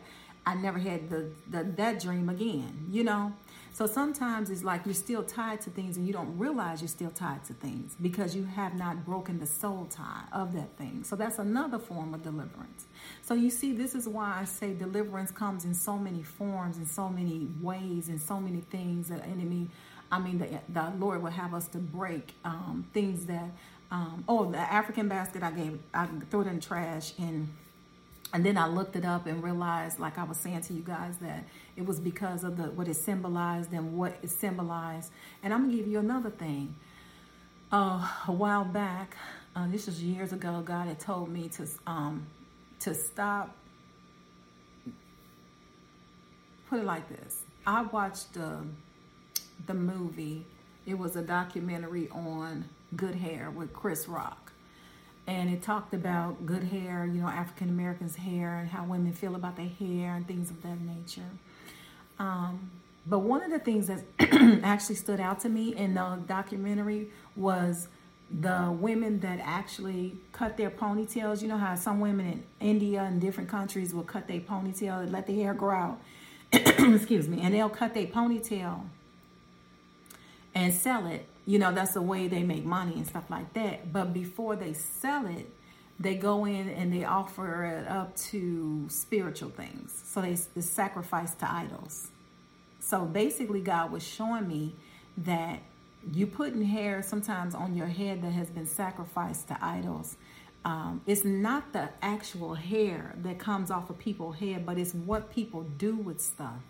I 0.46 0.54
never 0.54 0.78
had 0.78 1.11
the, 1.11 1.30
the 1.50 1.62
that 1.62 2.00
dream 2.00 2.30
again, 2.30 2.87
you 2.90 3.04
know. 3.04 3.35
So 3.70 3.87
sometimes 3.87 4.48
it's 4.48 4.64
like 4.64 4.87
you're 4.87 4.94
still 4.94 5.22
tied 5.22 5.61
to 5.62 5.70
things 5.70 5.98
and 5.98 6.07
you 6.07 6.14
don't 6.14 6.38
realize 6.38 6.80
you're 6.80 6.88
still 6.88 7.11
tied 7.11 7.44
to 7.44 7.52
things 7.52 7.96
because 8.00 8.35
you 8.35 8.44
have 8.44 8.74
not 8.74 9.04
broken 9.04 9.40
the 9.40 9.46
soul 9.46 9.87
tie 9.90 10.22
of 10.33 10.54
that 10.54 10.78
thing. 10.78 11.04
So 11.04 11.16
that's 11.16 11.38
another 11.38 11.78
form 11.78 12.14
of 12.14 12.22
deliverance. 12.22 12.87
So 13.25 13.33
you 13.33 13.49
see, 13.49 13.73
this 13.73 13.95
is 13.95 14.07
why 14.07 14.37
I 14.39 14.45
say 14.45 14.75
deliverance 14.75 15.31
comes 15.31 15.65
in 15.65 15.73
so 15.73 15.97
many 15.97 16.23
forms, 16.23 16.77
in 16.77 16.85
so 16.85 17.09
many 17.09 17.49
ways, 17.63 18.11
and 18.11 18.21
so 18.21 18.39
many 18.39 18.61
things 18.61 19.09
that 19.09 19.25
enemy, 19.25 19.69
I 20.13 20.19
mean, 20.19 20.37
the, 20.37 20.61
the 20.69 20.93
Lord 20.99 21.23
will 21.23 21.31
have 21.31 21.55
us 21.55 21.67
to 21.69 21.79
break 21.79 22.35
um, 22.45 22.87
things 22.93 23.25
that, 23.25 23.49
um, 23.91 24.25
oh, 24.29 24.51
the 24.51 24.59
African 24.59 25.09
basket 25.09 25.43
I 25.43 25.53
gave, 25.53 25.79
I 25.95 26.07
threw 26.31 26.43
it 26.43 26.49
in 26.49 26.61
trash 26.61 27.15
and 27.19 27.49
and 28.35 28.45
then 28.45 28.59
I 28.59 28.67
looked 28.67 28.97
it 28.97 29.05
up 29.05 29.27
and 29.27 29.45
realized, 29.45 30.01
like 30.01 30.19
I 30.19 30.25
was 30.25 30.37
saying 30.37 30.63
to 30.63 30.73
you 30.75 30.83
guys, 30.83 31.19
that 31.19 31.45
it 31.77 31.87
was 31.87 32.01
because 32.01 32.43
of 32.43 32.57
the 32.57 32.65
what 32.65 32.89
it 32.89 32.97
symbolized 32.97 33.73
and 33.73 33.97
what 33.97 34.19
it 34.23 34.29
symbolized. 34.29 35.13
And 35.43 35.55
I'm 35.55 35.63
gonna 35.63 35.77
give 35.77 35.87
you 35.87 36.01
another 36.01 36.31
thing. 36.31 36.75
Uh, 37.71 38.07
a 38.27 38.33
while 38.33 38.65
back, 38.65 39.17
uh, 39.55 39.69
this 39.69 39.87
was 39.87 40.03
years 40.03 40.33
ago, 40.33 40.63
God 40.65 40.89
had 40.89 40.99
told 40.99 41.29
me 41.31 41.49
to 41.51 41.67
um, 41.87 42.27
to 42.81 42.95
stop. 42.95 43.57
Put 46.69 46.81
it 46.81 46.85
like 46.85 47.09
this: 47.09 47.43
I 47.67 47.83
watched 47.83 48.37
uh, 48.37 48.59
the 49.67 49.75
movie. 49.75 50.47
It 50.87 50.99
was 50.99 51.17
a 51.17 51.23
documentary 51.23 52.09
on 52.11 52.67
good 52.95 53.15
hair 53.15 53.51
with 53.51 53.73
Chris 53.73 54.07
Rock 54.07 54.45
and 55.27 55.51
it 55.51 55.63
talked 55.63 55.95
about 55.95 56.45
good 56.45 56.65
hair, 56.65 57.07
you 57.07 57.21
know, 57.21 57.29
African 57.29 57.69
Americans' 57.69 58.17
hair 58.17 58.59
and 58.59 58.69
how 58.69 58.85
women 58.85 59.13
feel 59.13 59.35
about 59.35 59.57
their 59.57 59.69
hair 59.69 60.15
and 60.15 60.27
things 60.27 60.51
of 60.51 60.63
that 60.63 60.81
nature. 60.81 61.23
Um, 62.19 62.71
but 63.07 63.21
one 63.21 63.43
of 63.43 63.51
the 63.51 63.59
things 63.59 63.87
that 63.87 64.03
actually 64.63 64.97
stood 64.97 65.21
out 65.21 65.41
to 65.41 65.49
me 65.49 65.75
in 65.75 65.95
the 65.95 66.19
documentary 66.27 67.11
was 67.37 67.89
the 68.40 68.77
women 68.81 69.20
that 69.20 69.40
actually 69.42 70.16
cut 70.33 70.57
their 70.57 70.70
ponytails. 70.70 71.42
You 71.42 71.49
know 71.49 71.59
how 71.59 71.75
some 71.75 72.01
women 72.01 72.44
in 72.61 72.68
India 72.68 73.03
and 73.03 73.20
different 73.20 73.49
countries 73.49 73.94
will 73.94 74.03
cut 74.03 74.27
their 74.29 74.40
ponytail 74.40 75.03
and 75.03 75.12
let 75.12 75.27
the 75.27 75.40
hair 75.40 75.55
grow 75.55 75.77
out. 75.77 76.01
Excuse 76.53 77.29
me. 77.29 77.40
And 77.42 77.55
they'll 77.55 77.68
cut 77.68 77.94
their 77.94 78.07
ponytail 78.07 78.83
and 80.55 80.73
sell 80.73 81.07
it 81.07 81.27
you 81.47 81.59
know 81.59 81.73
that's 81.73 81.94
the 81.94 82.03
way 82.03 82.29
they 82.29 82.42
make 82.42 82.64
money 82.64 82.94
and 82.94 83.07
stuff 83.07 83.31
like 83.31 83.53
that 83.55 83.92
but 83.92 84.12
before 84.12 84.57
they 84.57 84.73
sell 84.73 85.27
it 85.27 85.51
they 85.99 86.14
go 86.14 86.44
in 86.44 86.68
and 86.68 86.92
they 86.92 87.05
offer 87.05 87.64
it 87.64 87.88
up 87.88 88.16
to 88.16 88.87
spiritual 88.88 89.51
things 89.51 90.03
so 90.07 90.20
they, 90.20 90.37
they 90.55 90.61
sacrifice 90.61 91.35
to 91.35 91.51
idols 91.51 92.09
so 92.81 93.05
basically 93.05 93.61
god 93.61 93.90
was 93.90 94.03
showing 94.03 94.47
me 94.49 94.75
that 95.16 95.61
you 96.12 96.27
putting 96.27 96.62
hair 96.62 97.03
sometimes 97.03 97.55
on 97.55 97.77
your 97.77 97.87
head 97.87 98.23
that 98.23 98.33
has 98.33 98.51
been 98.51 98.67
sacrificed 98.67 99.49
to 99.49 99.59
idols 99.61 100.17
um, 100.64 101.03
it's 101.07 101.25
not 101.25 101.73
the 101.75 101.90
actual 102.01 102.55
hair 102.55 103.14
that 103.19 103.38
comes 103.38 103.71
off 103.71 103.90
of 103.90 103.99
people's 103.99 104.37
head 104.37 104.64
but 104.64 104.79
it's 104.79 104.95
what 104.95 105.33
people 105.33 105.62
do 105.79 105.95
with 105.95 106.21
stuff 106.21 106.61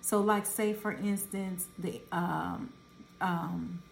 so 0.00 0.20
like 0.20 0.46
say 0.46 0.72
for 0.72 0.92
instance 0.92 1.66
the 1.78 2.00
um, 2.12 2.72
um, 3.20 3.82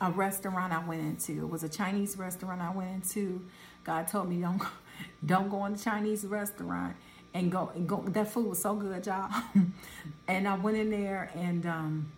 a 0.00 0.10
restaurant 0.10 0.72
I 0.72 0.84
went 0.84 1.00
into. 1.00 1.44
It 1.44 1.48
was 1.48 1.62
a 1.62 1.68
Chinese 1.68 2.16
restaurant 2.16 2.60
I 2.60 2.70
went 2.70 2.90
into. 2.90 3.42
God 3.84 4.08
told 4.08 4.28
me 4.28 4.40
don't 4.40 4.62
don't 5.26 5.48
go 5.48 5.64
in 5.66 5.74
the 5.74 5.78
Chinese 5.78 6.24
restaurant 6.24 6.96
and 7.32 7.50
go 7.50 7.70
and 7.74 7.88
go. 7.88 8.04
That 8.08 8.28
food 8.32 8.46
was 8.46 8.60
so 8.60 8.74
good, 8.74 9.06
y'all. 9.06 9.30
and 10.28 10.48
I 10.48 10.56
went 10.56 10.76
in 10.76 10.90
there 10.90 11.30
and 11.34 11.66
um 11.66 12.12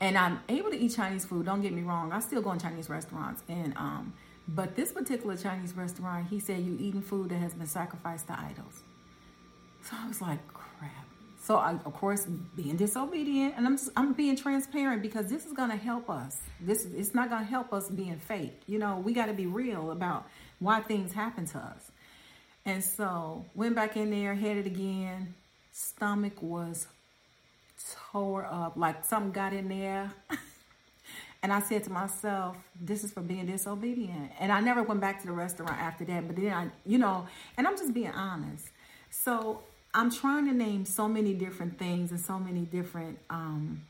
and 0.00 0.16
I'm 0.16 0.40
able 0.48 0.70
to 0.70 0.76
eat 0.78 0.94
Chinese 0.94 1.24
food. 1.24 1.46
Don't 1.46 1.60
get 1.60 1.72
me 1.72 1.82
wrong. 1.82 2.12
I 2.12 2.20
still 2.20 2.42
go 2.42 2.52
in 2.52 2.58
Chinese 2.58 2.88
restaurants 2.88 3.42
and 3.48 3.76
um 3.76 4.12
but 4.48 4.74
this 4.74 4.90
particular 4.90 5.36
Chinese 5.36 5.76
restaurant, 5.76 6.26
he 6.28 6.40
said 6.40 6.64
you 6.64 6.76
eating 6.80 7.02
food 7.02 7.30
that 7.30 7.36
has 7.36 7.54
been 7.54 7.68
sacrificed 7.68 8.26
to 8.28 8.38
idols. 8.38 8.82
So 9.82 9.96
I 9.96 10.08
was 10.08 10.20
like, 10.20 10.46
crap. 10.52 11.06
So 11.42 11.56
I, 11.56 11.72
of 11.72 11.94
course, 11.94 12.26
being 12.56 12.76
disobedient, 12.76 13.54
and 13.56 13.66
I'm 13.66 13.78
I'm 13.96 14.12
being 14.12 14.36
transparent 14.36 15.02
because 15.02 15.28
this 15.28 15.46
is 15.46 15.52
to 15.54 15.76
help 15.76 16.10
us. 16.10 16.38
This 16.60 16.84
it's 16.84 17.14
not 17.14 17.30
to 17.30 17.38
help 17.38 17.72
us 17.72 17.88
being 17.88 18.18
fake. 18.18 18.60
You 18.66 18.78
know, 18.78 18.98
we 18.98 19.14
got 19.14 19.26
to 19.26 19.32
be 19.32 19.46
real 19.46 19.90
about 19.90 20.26
why 20.58 20.80
things 20.80 21.12
happen 21.12 21.46
to 21.46 21.58
us. 21.58 21.90
And 22.66 22.84
so 22.84 23.46
went 23.54 23.74
back 23.74 23.96
in 23.96 24.10
there, 24.10 24.34
had 24.34 24.58
it 24.58 24.66
again. 24.66 25.34
Stomach 25.72 26.42
was 26.42 26.86
tore 28.12 28.44
up, 28.44 28.74
like 28.76 29.04
something 29.04 29.32
got 29.32 29.52
in 29.52 29.68
there. 29.68 30.12
and 31.42 31.52
I 31.52 31.60
said 31.60 31.84
to 31.84 31.90
myself, 31.90 32.56
"This 32.80 33.04
is 33.04 33.12
for 33.12 33.20
being 33.20 33.46
disobedient." 33.46 34.32
And 34.38 34.52
I 34.52 34.60
never 34.60 34.82
went 34.82 35.00
back 35.00 35.20
to 35.20 35.26
the 35.26 35.32
restaurant 35.32 35.78
after 35.78 36.04
that. 36.06 36.26
But 36.26 36.36
then 36.36 36.52
I, 36.52 36.68
you 36.84 36.98
know, 36.98 37.26
and 37.56 37.66
I'm 37.66 37.76
just 37.76 37.94
being 37.94 38.10
honest. 38.12 38.68
So 39.10 39.62
I'm 39.92 40.10
trying 40.10 40.46
to 40.46 40.54
name 40.54 40.84
so 40.84 41.08
many 41.08 41.34
different 41.34 41.78
things 41.78 42.10
and 42.10 42.20
so 42.20 42.38
many 42.38 42.60
different 42.60 43.18
um, 43.28 43.82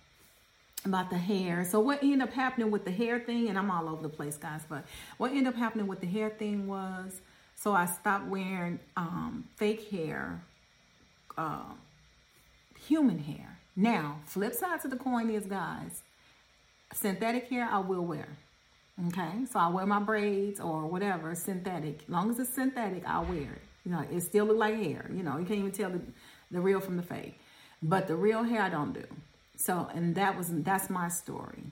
about 0.84 1.10
the 1.10 1.18
hair. 1.18 1.64
So 1.64 1.80
what 1.80 2.02
ended 2.02 2.22
up 2.22 2.32
happening 2.32 2.70
with 2.70 2.84
the 2.84 2.90
hair 2.90 3.20
thing, 3.20 3.48
and 3.48 3.58
I'm 3.58 3.70
all 3.70 3.88
over 3.88 4.02
the 4.02 4.08
place, 4.08 4.36
guys, 4.36 4.62
but 4.68 4.84
what 5.18 5.30
ended 5.30 5.48
up 5.48 5.56
happening 5.56 5.86
with 5.86 6.00
the 6.00 6.06
hair 6.06 6.30
thing 6.30 6.66
was, 6.66 7.20
so 7.54 7.72
I 7.72 7.86
stopped 7.86 8.26
wearing 8.26 8.78
um, 8.96 9.44
fake 9.56 9.90
hair, 9.90 10.40
uh, 11.36 11.64
human 12.86 13.18
hair. 13.18 13.58
Now, 13.80 14.18
flip 14.26 14.52
side 14.52 14.82
to 14.82 14.88
the 14.88 14.96
coin 14.96 15.30
is, 15.30 15.46
guys, 15.46 16.02
synthetic 16.92 17.48
hair 17.48 17.66
I 17.72 17.78
will 17.78 18.04
wear. 18.04 18.28
Okay, 19.06 19.46
so 19.50 19.58
I 19.58 19.68
wear 19.68 19.86
my 19.86 20.00
braids 20.00 20.60
or 20.60 20.86
whatever 20.86 21.34
synthetic. 21.34 22.02
As 22.02 22.08
long 22.10 22.28
as 22.28 22.38
it's 22.38 22.50
synthetic, 22.50 23.04
I'll 23.06 23.24
wear 23.24 23.40
it. 23.40 23.62
You 23.86 23.92
know, 23.92 24.04
it 24.12 24.20
still 24.20 24.44
look 24.44 24.58
like 24.58 24.74
hair. 24.74 25.10
You 25.10 25.22
know, 25.22 25.38
you 25.38 25.46
can't 25.46 25.60
even 25.60 25.72
tell 25.72 25.88
the, 25.88 26.02
the 26.50 26.60
real 26.60 26.80
from 26.80 26.98
the 26.98 27.02
fake. 27.02 27.40
But 27.82 28.06
the 28.06 28.16
real 28.16 28.42
hair 28.42 28.60
I 28.60 28.68
don't 28.68 28.92
do. 28.92 29.06
So, 29.56 29.88
and 29.94 30.14
that 30.14 30.36
was 30.36 30.48
that's 30.50 30.90
my 30.90 31.08
story. 31.08 31.62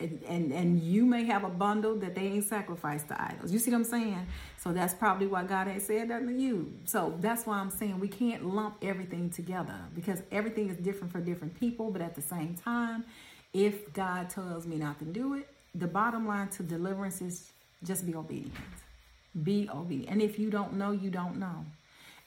And, 0.00 0.22
and 0.28 0.52
and 0.52 0.80
you 0.80 1.04
may 1.04 1.24
have 1.24 1.42
a 1.42 1.48
bundle 1.48 1.96
that 1.96 2.14
they 2.14 2.22
ain't 2.22 2.44
sacrificed 2.44 3.08
to 3.08 3.20
idols. 3.20 3.50
You 3.50 3.58
see 3.58 3.72
what 3.72 3.78
I'm 3.78 3.84
saying? 3.84 4.26
So 4.56 4.72
that's 4.72 4.94
probably 4.94 5.26
why 5.26 5.42
God 5.42 5.66
ain't 5.66 5.82
said 5.82 6.08
that 6.10 6.24
to 6.24 6.32
you. 6.32 6.72
So 6.84 7.16
that's 7.20 7.46
why 7.46 7.58
I'm 7.58 7.70
saying 7.70 7.98
we 7.98 8.06
can't 8.06 8.46
lump 8.46 8.76
everything 8.80 9.28
together 9.28 9.74
because 9.96 10.22
everything 10.30 10.70
is 10.70 10.76
different 10.76 11.12
for 11.12 11.18
different 11.20 11.58
people. 11.58 11.90
But 11.90 12.00
at 12.00 12.14
the 12.14 12.22
same 12.22 12.54
time, 12.54 13.04
if 13.52 13.92
God 13.92 14.30
tells 14.30 14.66
me 14.66 14.76
not 14.76 15.00
to 15.00 15.04
do 15.04 15.34
it, 15.34 15.48
the 15.74 15.88
bottom 15.88 16.28
line 16.28 16.48
to 16.50 16.62
deliverance 16.62 17.20
is 17.20 17.50
just 17.84 18.06
be 18.06 18.14
obedient. 18.14 18.54
Be 19.42 19.68
obedient. 19.72 20.12
And 20.12 20.22
if 20.22 20.38
you 20.38 20.50
don't 20.50 20.74
know, 20.74 20.92
you 20.92 21.10
don't 21.10 21.38
know. 21.38 21.64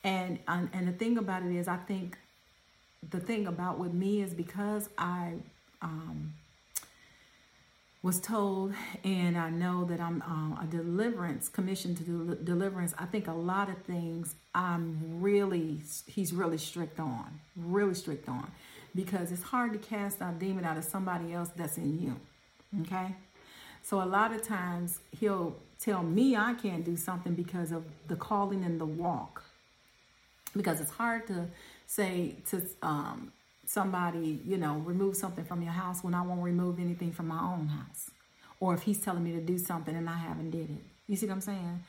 And 0.04 0.40
and 0.48 0.70
and 0.74 0.88
the 0.88 0.94
thing 0.94 1.18
about 1.18 1.44
it 1.44 1.56
is, 1.56 1.68
I 1.68 1.78
think 1.78 2.18
the 3.10 3.20
thing 3.20 3.48
about 3.48 3.80
with 3.80 3.94
me 3.94 4.22
is 4.22 4.34
because 4.34 4.90
I 4.98 5.34
um, 5.82 6.34
was 8.04 8.20
told, 8.20 8.74
and 9.04 9.38
I 9.38 9.52
know 9.52 9.86
that 9.86 10.00
I'm 10.00 10.22
uh, 10.24 10.64
a 10.64 10.68
deliverance 10.68 11.50
commission 11.50 11.94
to 11.96 12.04
do 12.04 12.36
deliverance. 12.44 12.96
I 12.98 13.06
think 13.06 13.28
a 13.28 13.34
lot 13.34 13.70
of 13.70 13.78
things 13.84 14.36
I'm 14.56 15.22
really 15.22 15.82
he's 16.08 16.34
really 16.34 16.58
strict 16.58 17.00
on, 17.00 17.40
really 17.56 17.94
strict 17.94 18.28
on, 18.28 18.52
because 18.96 19.32
it's 19.32 19.44
hard 19.44 19.74
to 19.74 19.80
cast 19.80 20.20
a 20.22 20.34
demon 20.38 20.66
out 20.66 20.78
of 20.78 20.84
somebody 20.84 21.32
else 21.34 21.50
that's 21.56 21.78
in 21.78 22.02
you. 22.02 22.16
Okay, 22.82 23.16
so 23.84 24.02
a 24.02 24.06
lot 24.06 24.34
of 24.34 24.42
times 24.42 25.00
he'll 25.20 25.56
tell 25.80 26.02
me 26.02 26.36
I 26.36 26.54
can't 26.56 26.84
do 26.84 26.98
something 26.98 27.36
because 27.36 27.72
of 27.72 27.84
the 28.08 28.16
calling 28.16 28.64
and 28.64 28.80
the 28.80 28.86
walk. 28.86 29.44
Because 30.56 30.82
it's 30.82 30.92
hard 30.92 31.28
to 31.28 31.48
say 31.88 32.36
to 32.50 32.62
um, 32.82 33.32
somebody, 33.74 34.42
you 34.46 34.58
know, 34.58 34.76
remove 34.80 35.16
something 35.16 35.46
from 35.46 35.62
your 35.62 35.72
house 35.72 36.04
when 36.04 36.14
I 36.14 36.22
won't 36.22 36.42
remove 36.42 36.80
anything 36.80 37.12
from 37.12 37.28
my 37.28 37.40
own 37.40 37.68
house. 37.68 38.10
Or 38.60 38.74
if 38.74 38.82
he's 38.84 39.00
telling 39.00 39.24
me 39.24 39.32
to 39.32 39.42
do 39.42 39.58
something 39.58 39.96
and 39.96 40.10
I 40.10 40.18
haven't 40.18 40.52
did 40.52 40.70
it. 40.70 40.84
You 41.08 41.16
see 41.16 41.26
what 41.28 41.36
I'm 41.36 41.42
saying? 41.42 41.84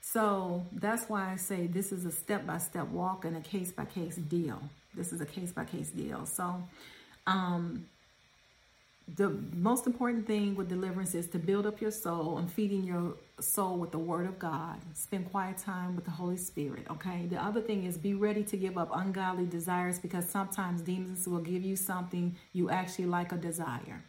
So 0.00 0.64
that's 0.72 1.08
why 1.08 1.32
I 1.32 1.36
say 1.36 1.66
this 1.66 1.92
is 1.92 2.04
a 2.06 2.12
step 2.12 2.46
by 2.46 2.58
step 2.58 2.88
walk 2.88 3.24
and 3.24 3.36
a 3.36 3.40
case 3.40 3.72
by 3.72 3.84
case 3.84 4.16
deal. 4.16 4.60
This 4.94 5.12
is 5.12 5.20
a 5.20 5.26
case 5.26 5.52
by 5.52 5.64
case 5.64 5.90
deal. 5.90 6.24
So, 6.24 6.62
um, 7.26 7.86
the 9.16 9.30
most 9.54 9.86
important 9.86 10.26
thing 10.26 10.54
with 10.54 10.68
deliverance 10.68 11.14
is 11.14 11.26
to 11.28 11.38
build 11.38 11.66
up 11.66 11.80
your 11.80 11.90
soul 11.90 12.38
and 12.38 12.50
feeding 12.50 12.84
your 12.84 13.14
soul 13.40 13.78
with 13.78 13.90
the 13.90 13.98
word 13.98 14.26
of 14.26 14.38
God. 14.38 14.78
Spend 14.94 15.30
quiet 15.30 15.58
time 15.58 15.96
with 15.96 16.04
the 16.04 16.10
Holy 16.10 16.36
Spirit, 16.36 16.86
okay? 16.90 17.26
The 17.28 17.42
other 17.42 17.60
thing 17.60 17.84
is 17.84 17.96
be 17.96 18.14
ready 18.14 18.44
to 18.44 18.56
give 18.56 18.76
up 18.76 18.90
ungodly 18.92 19.46
desires 19.46 19.98
because 19.98 20.28
sometimes 20.28 20.82
demons 20.82 21.26
will 21.26 21.40
give 21.40 21.62
you 21.62 21.74
something 21.74 22.36
you 22.52 22.70
actually 22.70 23.06
like 23.06 23.32
a 23.32 23.36
desire. 23.36 24.02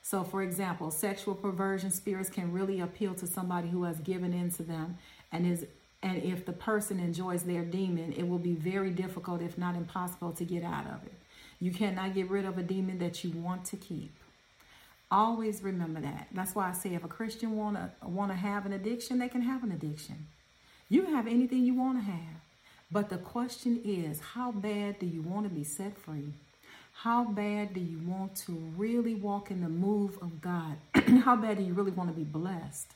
So, 0.00 0.24
for 0.24 0.42
example, 0.42 0.90
sexual 0.90 1.34
perversion 1.34 1.90
spirits 1.90 2.30
can 2.30 2.52
really 2.52 2.80
appeal 2.80 3.14
to 3.16 3.26
somebody 3.26 3.68
who 3.68 3.84
has 3.84 3.98
given 3.98 4.32
in 4.32 4.50
to 4.52 4.62
them 4.62 4.98
and 5.30 5.46
is 5.46 5.66
and 6.04 6.20
if 6.20 6.44
the 6.44 6.52
person 6.52 6.98
enjoys 6.98 7.44
their 7.44 7.64
demon, 7.64 8.12
it 8.12 8.26
will 8.26 8.40
be 8.40 8.54
very 8.54 8.90
difficult, 8.90 9.40
if 9.40 9.56
not 9.56 9.76
impossible, 9.76 10.32
to 10.32 10.44
get 10.44 10.64
out 10.64 10.86
of 10.86 11.04
it. 11.06 11.12
You 11.60 11.70
cannot 11.70 12.12
get 12.14 12.28
rid 12.28 12.44
of 12.44 12.58
a 12.58 12.62
demon 12.64 12.98
that 12.98 13.22
you 13.22 13.30
want 13.30 13.64
to 13.66 13.76
keep. 13.76 14.12
Always 15.12 15.62
remember 15.62 16.00
that. 16.00 16.26
That's 16.32 16.56
why 16.56 16.70
I 16.70 16.72
say 16.72 16.94
if 16.94 17.04
a 17.04 17.08
Christian 17.08 17.56
wanna 17.56 17.92
wanna 18.02 18.34
have 18.34 18.66
an 18.66 18.72
addiction, 18.72 19.20
they 19.20 19.28
can 19.28 19.42
have 19.42 19.62
an 19.62 19.70
addiction. 19.70 20.26
You 20.92 21.06
have 21.06 21.26
anything 21.26 21.64
you 21.64 21.72
want 21.72 21.98
to 21.98 22.04
have. 22.04 22.42
But 22.90 23.08
the 23.08 23.16
question 23.16 23.80
is, 23.82 24.20
how 24.20 24.52
bad 24.52 24.98
do 24.98 25.06
you 25.06 25.22
want 25.22 25.48
to 25.48 25.54
be 25.54 25.64
set 25.64 25.96
free? 25.96 26.34
How 26.92 27.24
bad 27.24 27.72
do 27.72 27.80
you 27.80 27.98
want 28.06 28.36
to 28.44 28.52
really 28.76 29.14
walk 29.14 29.50
in 29.50 29.62
the 29.62 29.70
move 29.70 30.18
of 30.20 30.42
God? 30.42 30.76
how 31.24 31.36
bad 31.36 31.56
do 31.56 31.64
you 31.64 31.72
really 31.72 31.92
want 31.92 32.10
to 32.10 32.14
be 32.14 32.24
blessed? 32.24 32.88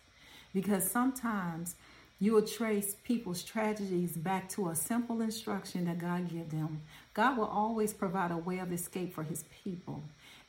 Because 0.52 0.90
sometimes 0.90 1.76
you 2.20 2.34
will 2.34 2.46
trace 2.46 2.96
people's 3.02 3.42
tragedies 3.42 4.12
back 4.12 4.50
to 4.50 4.68
a 4.68 4.76
simple 4.76 5.22
instruction 5.22 5.86
that 5.86 5.98
God 5.98 6.28
gave 6.28 6.50
them. 6.50 6.82
God 7.14 7.38
will 7.38 7.46
always 7.46 7.94
provide 7.94 8.30
a 8.30 8.36
way 8.36 8.58
of 8.58 8.72
escape 8.72 9.14
for 9.14 9.22
his 9.22 9.44
people. 9.64 10.02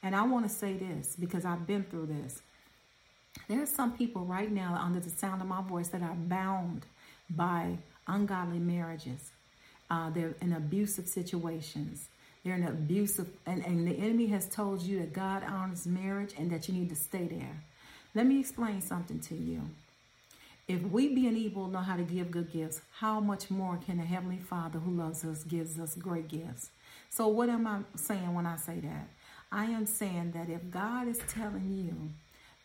And 0.07 0.15
I 0.15 0.23
want 0.23 0.47
to 0.47 0.49
say 0.49 0.71
this 0.71 1.17
because 1.19 1.43
I've 1.43 1.67
been 1.67 1.83
through 1.83 2.05
this. 2.05 2.41
There 3.49 3.61
are 3.61 3.65
some 3.65 3.91
people 3.91 4.23
right 4.23 4.49
now 4.49 4.79
under 4.81 5.01
the 5.01 5.09
sound 5.09 5.41
of 5.41 5.49
my 5.49 5.61
voice 5.61 5.89
that 5.89 6.01
are 6.01 6.15
bound 6.15 6.85
by 7.29 7.77
ungodly 8.07 8.59
marriages. 8.59 9.31
Uh, 9.91 10.09
they're 10.09 10.33
in 10.39 10.53
abusive 10.53 11.09
situations. 11.09 12.07
They're 12.45 12.55
in 12.55 12.63
abusive, 12.63 13.27
and, 13.45 13.65
and 13.65 13.85
the 13.85 13.97
enemy 13.97 14.27
has 14.27 14.47
told 14.47 14.81
you 14.81 14.99
that 14.99 15.11
God 15.11 15.43
honors 15.43 15.85
marriage 15.85 16.33
and 16.37 16.49
that 16.51 16.69
you 16.69 16.73
need 16.73 16.87
to 16.87 16.95
stay 16.95 17.27
there. 17.27 17.61
Let 18.15 18.27
me 18.27 18.39
explain 18.39 18.79
something 18.79 19.19
to 19.19 19.35
you. 19.35 19.61
If 20.69 20.83
we 20.83 21.13
being 21.13 21.35
evil 21.35 21.67
know 21.67 21.79
how 21.79 21.97
to 21.97 22.03
give 22.03 22.31
good 22.31 22.53
gifts, 22.53 22.79
how 22.99 23.19
much 23.19 23.51
more 23.51 23.77
can 23.85 23.97
the 23.97 24.03
Heavenly 24.03 24.39
Father 24.39 24.79
who 24.79 24.91
loves 24.91 25.25
us 25.25 25.43
gives 25.43 25.77
us 25.77 25.95
great 25.95 26.29
gifts? 26.29 26.69
So 27.09 27.27
what 27.27 27.49
am 27.49 27.67
I 27.67 27.79
saying 27.97 28.33
when 28.33 28.45
I 28.45 28.55
say 28.55 28.79
that? 28.79 29.09
I 29.51 29.65
am 29.65 29.85
saying 29.85 30.31
that 30.31 30.49
if 30.49 30.69
God 30.69 31.07
is 31.07 31.19
telling 31.27 31.71
you 31.71 32.09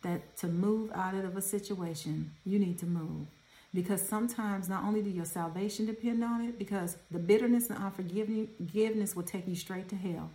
that 0.01 0.35
to 0.37 0.47
move 0.47 0.91
out 0.93 1.15
of 1.15 1.37
a 1.37 1.41
situation, 1.41 2.31
you 2.45 2.59
need 2.59 2.77
to 2.79 2.85
move. 2.85 3.27
Because 3.73 4.01
sometimes 4.01 4.69
not 4.69 4.83
only 4.83 5.01
do 5.01 5.09
your 5.09 5.25
salvation 5.25 5.85
depend 5.85 6.23
on 6.23 6.41
it, 6.41 6.59
because 6.59 6.97
the 7.09 7.17
bitterness 7.17 7.69
and 7.69 7.79
unforgiveness 7.79 9.15
will 9.15 9.23
take 9.23 9.47
you 9.47 9.55
straight 9.55 9.89
to 9.89 9.95
hell. 9.95 10.29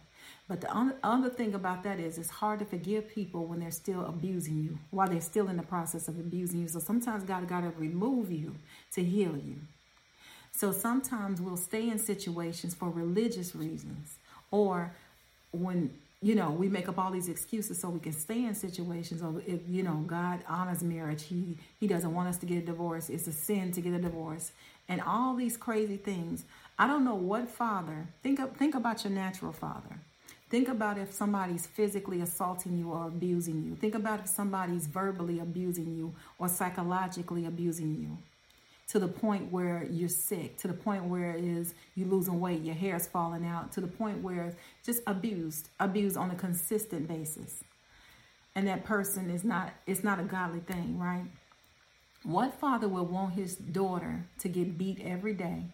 But 0.48 0.62
the 0.62 0.94
other 1.04 1.28
thing 1.28 1.54
about 1.54 1.84
that 1.84 2.00
is 2.00 2.18
it's 2.18 2.30
hard 2.30 2.58
to 2.58 2.64
forgive 2.64 3.08
people 3.08 3.44
when 3.44 3.60
they're 3.60 3.70
still 3.70 4.04
abusing 4.06 4.56
you, 4.64 4.78
while 4.90 5.06
they're 5.06 5.20
still 5.20 5.48
in 5.48 5.56
the 5.56 5.62
process 5.62 6.08
of 6.08 6.18
abusing 6.18 6.60
you. 6.60 6.68
So 6.68 6.80
sometimes 6.80 7.22
God 7.22 7.46
got 7.46 7.60
to 7.60 7.72
remove 7.76 8.32
you 8.32 8.56
to 8.94 9.04
heal 9.04 9.36
you. 9.36 9.56
So 10.50 10.72
sometimes 10.72 11.40
we'll 11.40 11.56
stay 11.56 11.88
in 11.88 11.98
situations 11.98 12.74
for 12.74 12.90
religious 12.90 13.54
reasons 13.54 14.16
or 14.50 14.92
when 15.52 15.94
you 16.20 16.34
know, 16.34 16.50
we 16.50 16.68
make 16.68 16.88
up 16.88 16.98
all 16.98 17.12
these 17.12 17.28
excuses 17.28 17.80
so 17.80 17.88
we 17.88 18.00
can 18.00 18.12
stay 18.12 18.44
in 18.44 18.54
situations 18.54 19.22
of 19.22 19.40
if 19.46 19.60
you 19.68 19.84
know 19.84 20.02
God 20.06 20.42
honors 20.48 20.82
marriage, 20.82 21.22
He 21.22 21.56
He 21.78 21.86
doesn't 21.86 22.12
want 22.12 22.28
us 22.28 22.38
to 22.38 22.46
get 22.46 22.58
a 22.58 22.66
divorce. 22.66 23.08
It's 23.08 23.26
a 23.28 23.32
sin 23.32 23.70
to 23.72 23.80
get 23.80 23.92
a 23.92 23.98
divorce, 23.98 24.50
and 24.88 25.00
all 25.00 25.34
these 25.36 25.56
crazy 25.56 25.96
things. 25.96 26.44
I 26.78 26.86
don't 26.86 27.04
know 27.04 27.14
what 27.14 27.48
father 27.48 28.08
think 28.22 28.40
of, 28.40 28.56
think 28.56 28.74
about 28.74 29.04
your 29.04 29.12
natural 29.12 29.52
father. 29.52 30.00
Think 30.50 30.68
about 30.68 30.96
if 30.96 31.12
somebody's 31.12 31.66
physically 31.66 32.22
assaulting 32.22 32.78
you 32.78 32.90
or 32.90 33.06
abusing 33.06 33.62
you. 33.64 33.74
Think 33.74 33.94
about 33.94 34.20
if 34.20 34.28
somebody's 34.28 34.86
verbally 34.86 35.40
abusing 35.40 35.94
you 35.94 36.14
or 36.38 36.48
psychologically 36.48 37.44
abusing 37.44 37.94
you 38.00 38.16
to 38.88 38.98
the 38.98 39.08
point 39.08 39.52
where 39.52 39.86
you're 39.90 40.08
sick, 40.08 40.56
to 40.58 40.68
the 40.68 40.74
point 40.74 41.04
where 41.04 41.32
it 41.32 41.44
is 41.44 41.74
you 41.94 42.06
losing 42.06 42.40
weight, 42.40 42.62
your 42.62 42.74
hair's 42.74 43.06
falling 43.06 43.46
out, 43.46 43.70
to 43.72 43.80
the 43.80 43.86
point 43.86 44.22
where 44.22 44.46
it's 44.46 44.56
just 44.84 45.02
abused, 45.06 45.68
abused 45.78 46.16
on 46.16 46.30
a 46.30 46.34
consistent 46.34 47.06
basis. 47.06 47.62
And 48.54 48.66
that 48.66 48.84
person 48.84 49.30
is 49.30 49.44
not 49.44 49.72
it's 49.86 50.02
not 50.02 50.18
a 50.18 50.24
godly 50.24 50.60
thing, 50.60 50.98
right? 50.98 51.26
What 52.24 52.58
father 52.58 52.88
would 52.88 53.10
want 53.10 53.34
his 53.34 53.54
daughter 53.54 54.24
to 54.40 54.48
get 54.48 54.78
beat 54.78 55.00
every 55.04 55.34
day? 55.34 55.64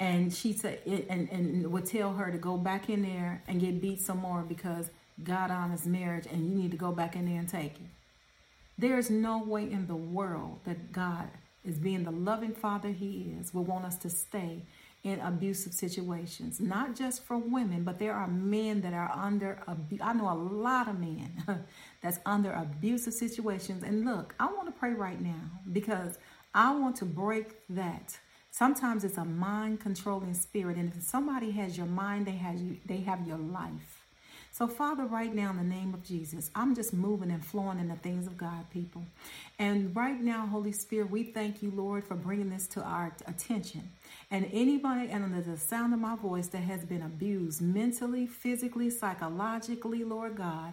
And 0.00 0.32
she 0.32 0.52
said 0.52 0.80
and, 0.86 1.28
and 1.28 1.72
would 1.72 1.86
tell 1.86 2.14
her 2.14 2.30
to 2.30 2.38
go 2.38 2.56
back 2.56 2.88
in 2.88 3.02
there 3.02 3.42
and 3.48 3.60
get 3.60 3.82
beat 3.82 4.00
some 4.00 4.18
more 4.18 4.42
because 4.42 4.90
God 5.24 5.50
honors 5.50 5.86
marriage 5.86 6.26
and 6.30 6.48
you 6.48 6.54
need 6.54 6.70
to 6.70 6.76
go 6.76 6.92
back 6.92 7.16
in 7.16 7.26
there 7.26 7.40
and 7.40 7.48
take 7.48 7.74
it. 7.74 7.90
There's 8.78 9.10
no 9.10 9.42
way 9.42 9.64
in 9.64 9.88
the 9.88 9.96
world 9.96 10.60
that 10.64 10.92
God 10.92 11.28
is 11.68 11.78
being 11.78 12.04
the 12.04 12.10
loving 12.10 12.52
father 12.52 12.90
he 12.90 13.34
is, 13.38 13.52
will 13.52 13.64
want 13.64 13.84
us 13.84 13.96
to 13.98 14.10
stay 14.10 14.62
in 15.04 15.20
abusive 15.20 15.72
situations, 15.72 16.60
not 16.60 16.96
just 16.96 17.24
for 17.24 17.38
women, 17.38 17.84
but 17.84 17.98
there 17.98 18.14
are 18.14 18.26
men 18.26 18.80
that 18.80 18.92
are 18.92 19.10
under 19.14 19.62
abuse. 19.68 20.00
I 20.02 20.12
know 20.12 20.30
a 20.30 20.34
lot 20.34 20.88
of 20.88 20.98
men 20.98 21.44
that's 22.02 22.18
under 22.26 22.52
abusive 22.52 23.14
situations. 23.14 23.82
And 23.82 24.04
look, 24.04 24.34
I 24.40 24.46
want 24.46 24.66
to 24.66 24.72
pray 24.72 24.92
right 24.92 25.20
now 25.20 25.50
because 25.72 26.18
I 26.54 26.74
want 26.74 26.96
to 26.96 27.04
break 27.04 27.56
that. 27.68 28.18
Sometimes 28.50 29.04
it's 29.04 29.18
a 29.18 29.24
mind 29.24 29.80
controlling 29.80 30.34
spirit, 30.34 30.76
and 30.76 30.92
if 30.92 31.02
somebody 31.02 31.52
has 31.52 31.76
your 31.76 31.86
mind, 31.86 32.26
they 32.26 32.32
have 32.32 32.58
you, 32.58 32.78
they 32.86 32.96
have 32.98 33.26
your 33.26 33.38
life. 33.38 33.97
So, 34.58 34.66
Father, 34.66 35.04
right 35.04 35.32
now, 35.32 35.50
in 35.50 35.56
the 35.56 35.62
name 35.62 35.94
of 35.94 36.02
Jesus, 36.02 36.50
I'm 36.52 36.74
just 36.74 36.92
moving 36.92 37.30
and 37.30 37.46
flowing 37.46 37.78
in 37.78 37.86
the 37.86 37.94
things 37.94 38.26
of 38.26 38.36
God, 38.36 38.68
people. 38.70 39.04
And 39.60 39.94
right 39.94 40.20
now, 40.20 40.48
Holy 40.48 40.72
Spirit, 40.72 41.12
we 41.12 41.22
thank 41.22 41.62
you, 41.62 41.70
Lord, 41.70 42.02
for 42.02 42.16
bringing 42.16 42.50
this 42.50 42.66
to 42.68 42.82
our 42.82 43.14
attention. 43.28 43.88
And 44.32 44.50
anybody 44.52 45.12
under 45.12 45.40
the 45.40 45.56
sound 45.56 45.94
of 45.94 46.00
my 46.00 46.16
voice 46.16 46.48
that 46.48 46.62
has 46.62 46.84
been 46.84 47.02
abused 47.02 47.62
mentally, 47.62 48.26
physically, 48.26 48.90
psychologically, 48.90 50.02
Lord 50.02 50.34
God, 50.34 50.72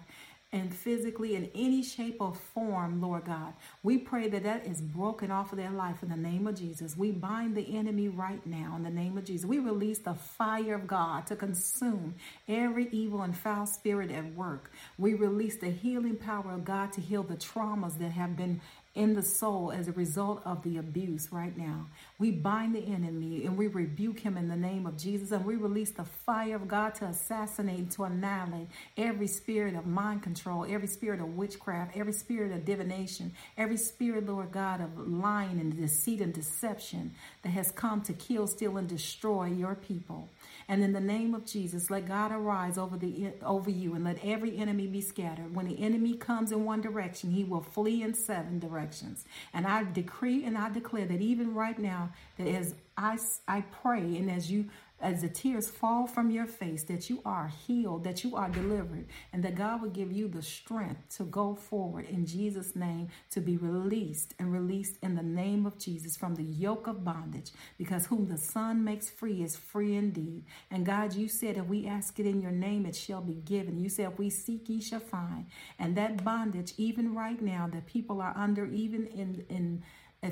and 0.51 0.73
physically 0.73 1.35
in 1.35 1.49
any 1.53 1.83
shape 1.83 2.17
or 2.19 2.33
form, 2.33 3.01
Lord 3.01 3.25
God. 3.25 3.53
We 3.83 3.97
pray 3.97 4.29
that 4.29 4.43
that 4.43 4.65
is 4.65 4.81
broken 4.81 5.29
off 5.29 5.51
of 5.51 5.57
their 5.57 5.71
life 5.71 6.01
in 6.01 6.09
the 6.09 6.15
name 6.15 6.47
of 6.47 6.55
Jesus. 6.55 6.95
We 6.95 7.11
bind 7.11 7.55
the 7.55 7.75
enemy 7.77 8.07
right 8.07 8.45
now 8.45 8.73
in 8.77 8.83
the 8.83 8.89
name 8.89 9.17
of 9.17 9.25
Jesus. 9.25 9.45
We 9.45 9.59
release 9.59 9.99
the 9.99 10.13
fire 10.13 10.75
of 10.75 10.87
God 10.87 11.27
to 11.27 11.35
consume 11.35 12.15
every 12.47 12.87
evil 12.91 13.21
and 13.21 13.35
foul 13.35 13.65
spirit 13.65 14.11
at 14.11 14.33
work. 14.33 14.71
We 14.97 15.13
release 15.13 15.57
the 15.57 15.71
healing 15.71 16.15
power 16.15 16.51
of 16.53 16.63
God 16.63 16.93
to 16.93 17.01
heal 17.01 17.23
the 17.23 17.35
traumas 17.35 17.97
that 17.99 18.11
have 18.11 18.37
been 18.37 18.61
in 18.95 19.13
the 19.13 19.21
soul 19.21 19.71
as 19.71 19.89
a 19.89 19.91
result 19.91 20.41
of 20.45 20.63
the 20.63 20.77
abuse 20.77 21.31
right 21.31 21.55
now. 21.57 21.85
We 22.17 22.31
bind 22.31 22.73
the 22.73 22.79
enemy 22.79 23.45
and 23.45 23.57
we 23.57 23.67
rebuke 23.67 24.19
him 24.19 24.37
in 24.37 24.47
the 24.47 24.55
name 24.55 24.85
of 24.85 24.97
Jesus 24.97 25.31
and 25.31 25.45
we 25.45 25.55
release 25.55 25.91
the 25.91 26.05
fire 26.05 26.55
of 26.55 26.67
God 26.67 26.95
to 26.95 27.05
assassinate, 27.05 27.91
to 27.91 28.05
annihilate 28.05 28.69
every 28.97 29.27
spirit 29.27 29.75
of 29.75 29.85
mind 29.85 30.23
control, 30.23 30.65
every 30.67 30.87
spirit 30.87 31.19
of 31.19 31.35
witchcraft, 31.35 31.97
every 31.97 32.13
spirit 32.13 32.53
of 32.53 32.63
divination, 32.63 33.33
every 33.57 33.77
spirit, 33.77 34.25
Lord 34.25 34.53
God, 34.53 34.79
of 34.79 35.07
lying 35.07 35.59
and 35.59 35.75
deceit 35.75 36.21
and 36.21 36.33
deception 36.33 37.11
that 37.43 37.49
has 37.49 37.71
come 37.71 38.01
to 38.03 38.13
kill, 38.13 38.47
steal, 38.47 38.77
and 38.77 38.87
destroy 38.87 39.47
your 39.47 39.75
people. 39.75 40.29
And 40.67 40.83
in 40.83 40.93
the 40.93 40.99
name 40.99 41.35
of 41.35 41.45
Jesus, 41.45 41.89
let 41.89 42.07
God 42.07 42.31
arise 42.31 42.77
over 42.77 42.97
the 42.97 43.33
over 43.43 43.69
you 43.69 43.93
and 43.93 44.03
let 44.03 44.17
every 44.23 44.57
enemy 44.57 44.87
be 44.87 45.01
scattered. 45.01 45.55
When 45.55 45.67
the 45.67 45.79
enemy 45.79 46.15
comes 46.15 46.51
in 46.51 46.65
one 46.65 46.81
direction, 46.81 47.31
he 47.31 47.43
will 47.43 47.61
flee 47.61 48.01
in 48.01 48.13
seven 48.13 48.59
directions. 48.59 49.25
And 49.53 49.67
I 49.67 49.83
decree 49.83 50.43
and 50.43 50.57
I 50.57 50.69
declare 50.69 51.05
that 51.05 51.21
even 51.21 51.53
right 51.53 51.77
now, 51.77 52.11
that 52.37 52.47
as 52.47 52.73
I, 52.97 53.17
I 53.47 53.61
pray 53.61 54.17
and 54.17 54.31
as 54.31 54.49
you 54.49 54.69
as 55.01 55.21
the 55.21 55.29
tears 55.29 55.69
fall 55.69 56.07
from 56.07 56.31
your 56.31 56.45
face, 56.45 56.83
that 56.83 57.09
you 57.09 57.21
are 57.25 57.51
healed, 57.67 58.03
that 58.03 58.23
you 58.23 58.35
are 58.35 58.49
delivered, 58.49 59.05
and 59.33 59.43
that 59.43 59.55
God 59.55 59.81
will 59.81 59.89
give 59.89 60.11
you 60.11 60.27
the 60.27 60.41
strength 60.41 61.17
to 61.17 61.23
go 61.23 61.53
forward 61.53 62.05
in 62.05 62.25
Jesus' 62.25 62.75
name 62.75 63.09
to 63.31 63.41
be 63.41 63.57
released 63.57 64.33
and 64.39 64.53
released 64.53 64.95
in 65.03 65.15
the 65.15 65.23
name 65.23 65.65
of 65.65 65.77
Jesus 65.77 66.15
from 66.15 66.35
the 66.35 66.43
yoke 66.43 66.87
of 66.87 67.03
bondage, 67.03 67.51
because 67.77 68.05
whom 68.05 68.27
the 68.27 68.37
Son 68.37 68.83
makes 68.83 69.09
free 69.09 69.43
is 69.43 69.55
free 69.55 69.95
indeed. 69.95 70.45
And 70.71 70.85
God, 70.85 71.13
you 71.13 71.27
said 71.27 71.57
if 71.57 71.65
we 71.65 71.87
ask 71.87 72.19
it 72.19 72.25
in 72.25 72.41
your 72.41 72.51
name, 72.51 72.85
it 72.85 72.95
shall 72.95 73.21
be 73.21 73.41
given. 73.45 73.77
You 73.77 73.89
said 73.89 74.11
if 74.13 74.19
we 74.19 74.29
seek, 74.29 74.69
ye 74.69 74.81
shall 74.81 74.99
find. 74.99 75.45
And 75.77 75.95
that 75.97 76.23
bondage, 76.23 76.73
even 76.77 77.13
right 77.13 77.41
now, 77.41 77.69
that 77.73 77.85
people 77.85 78.21
are 78.21 78.33
under, 78.35 78.65
even 78.65 79.07
in 79.07 79.45
in 79.49 79.83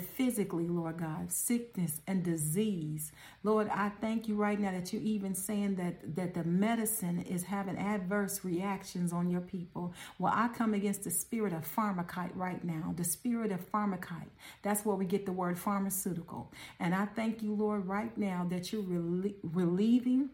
physically, 0.01 0.67
Lord 0.67 0.97
God, 0.97 1.31
sickness 1.31 2.01
and 2.07 2.23
disease. 2.23 3.11
Lord, 3.43 3.69
I 3.69 3.89
thank 3.89 4.27
you 4.27 4.35
right 4.35 4.59
now 4.59 4.71
that 4.71 4.93
you're 4.93 5.01
even 5.01 5.35
saying 5.35 5.75
that, 5.75 6.15
that 6.15 6.33
the 6.33 6.43
medicine 6.43 7.21
is 7.21 7.43
having 7.43 7.77
adverse 7.77 8.43
reactions 8.43 9.13
on 9.13 9.29
your 9.29 9.41
people. 9.41 9.93
Well, 10.19 10.33
I 10.35 10.47
come 10.49 10.73
against 10.73 11.03
the 11.03 11.11
spirit 11.11 11.53
of 11.53 11.65
pharmacite 11.65 12.35
right 12.35 12.63
now, 12.63 12.93
the 12.95 13.03
spirit 13.03 13.51
of 13.51 13.61
pharmacite. 13.67 14.31
That's 14.61 14.85
where 14.85 14.95
we 14.95 15.05
get 15.05 15.25
the 15.25 15.31
word 15.33 15.59
pharmaceutical. 15.59 16.51
And 16.79 16.95
I 16.95 17.05
thank 17.05 17.41
you, 17.41 17.53
Lord, 17.53 17.85
right 17.87 18.17
now 18.17 18.45
that 18.49 18.71
you're 18.71 18.83
relie- 18.83 19.35
relieving 19.43 20.29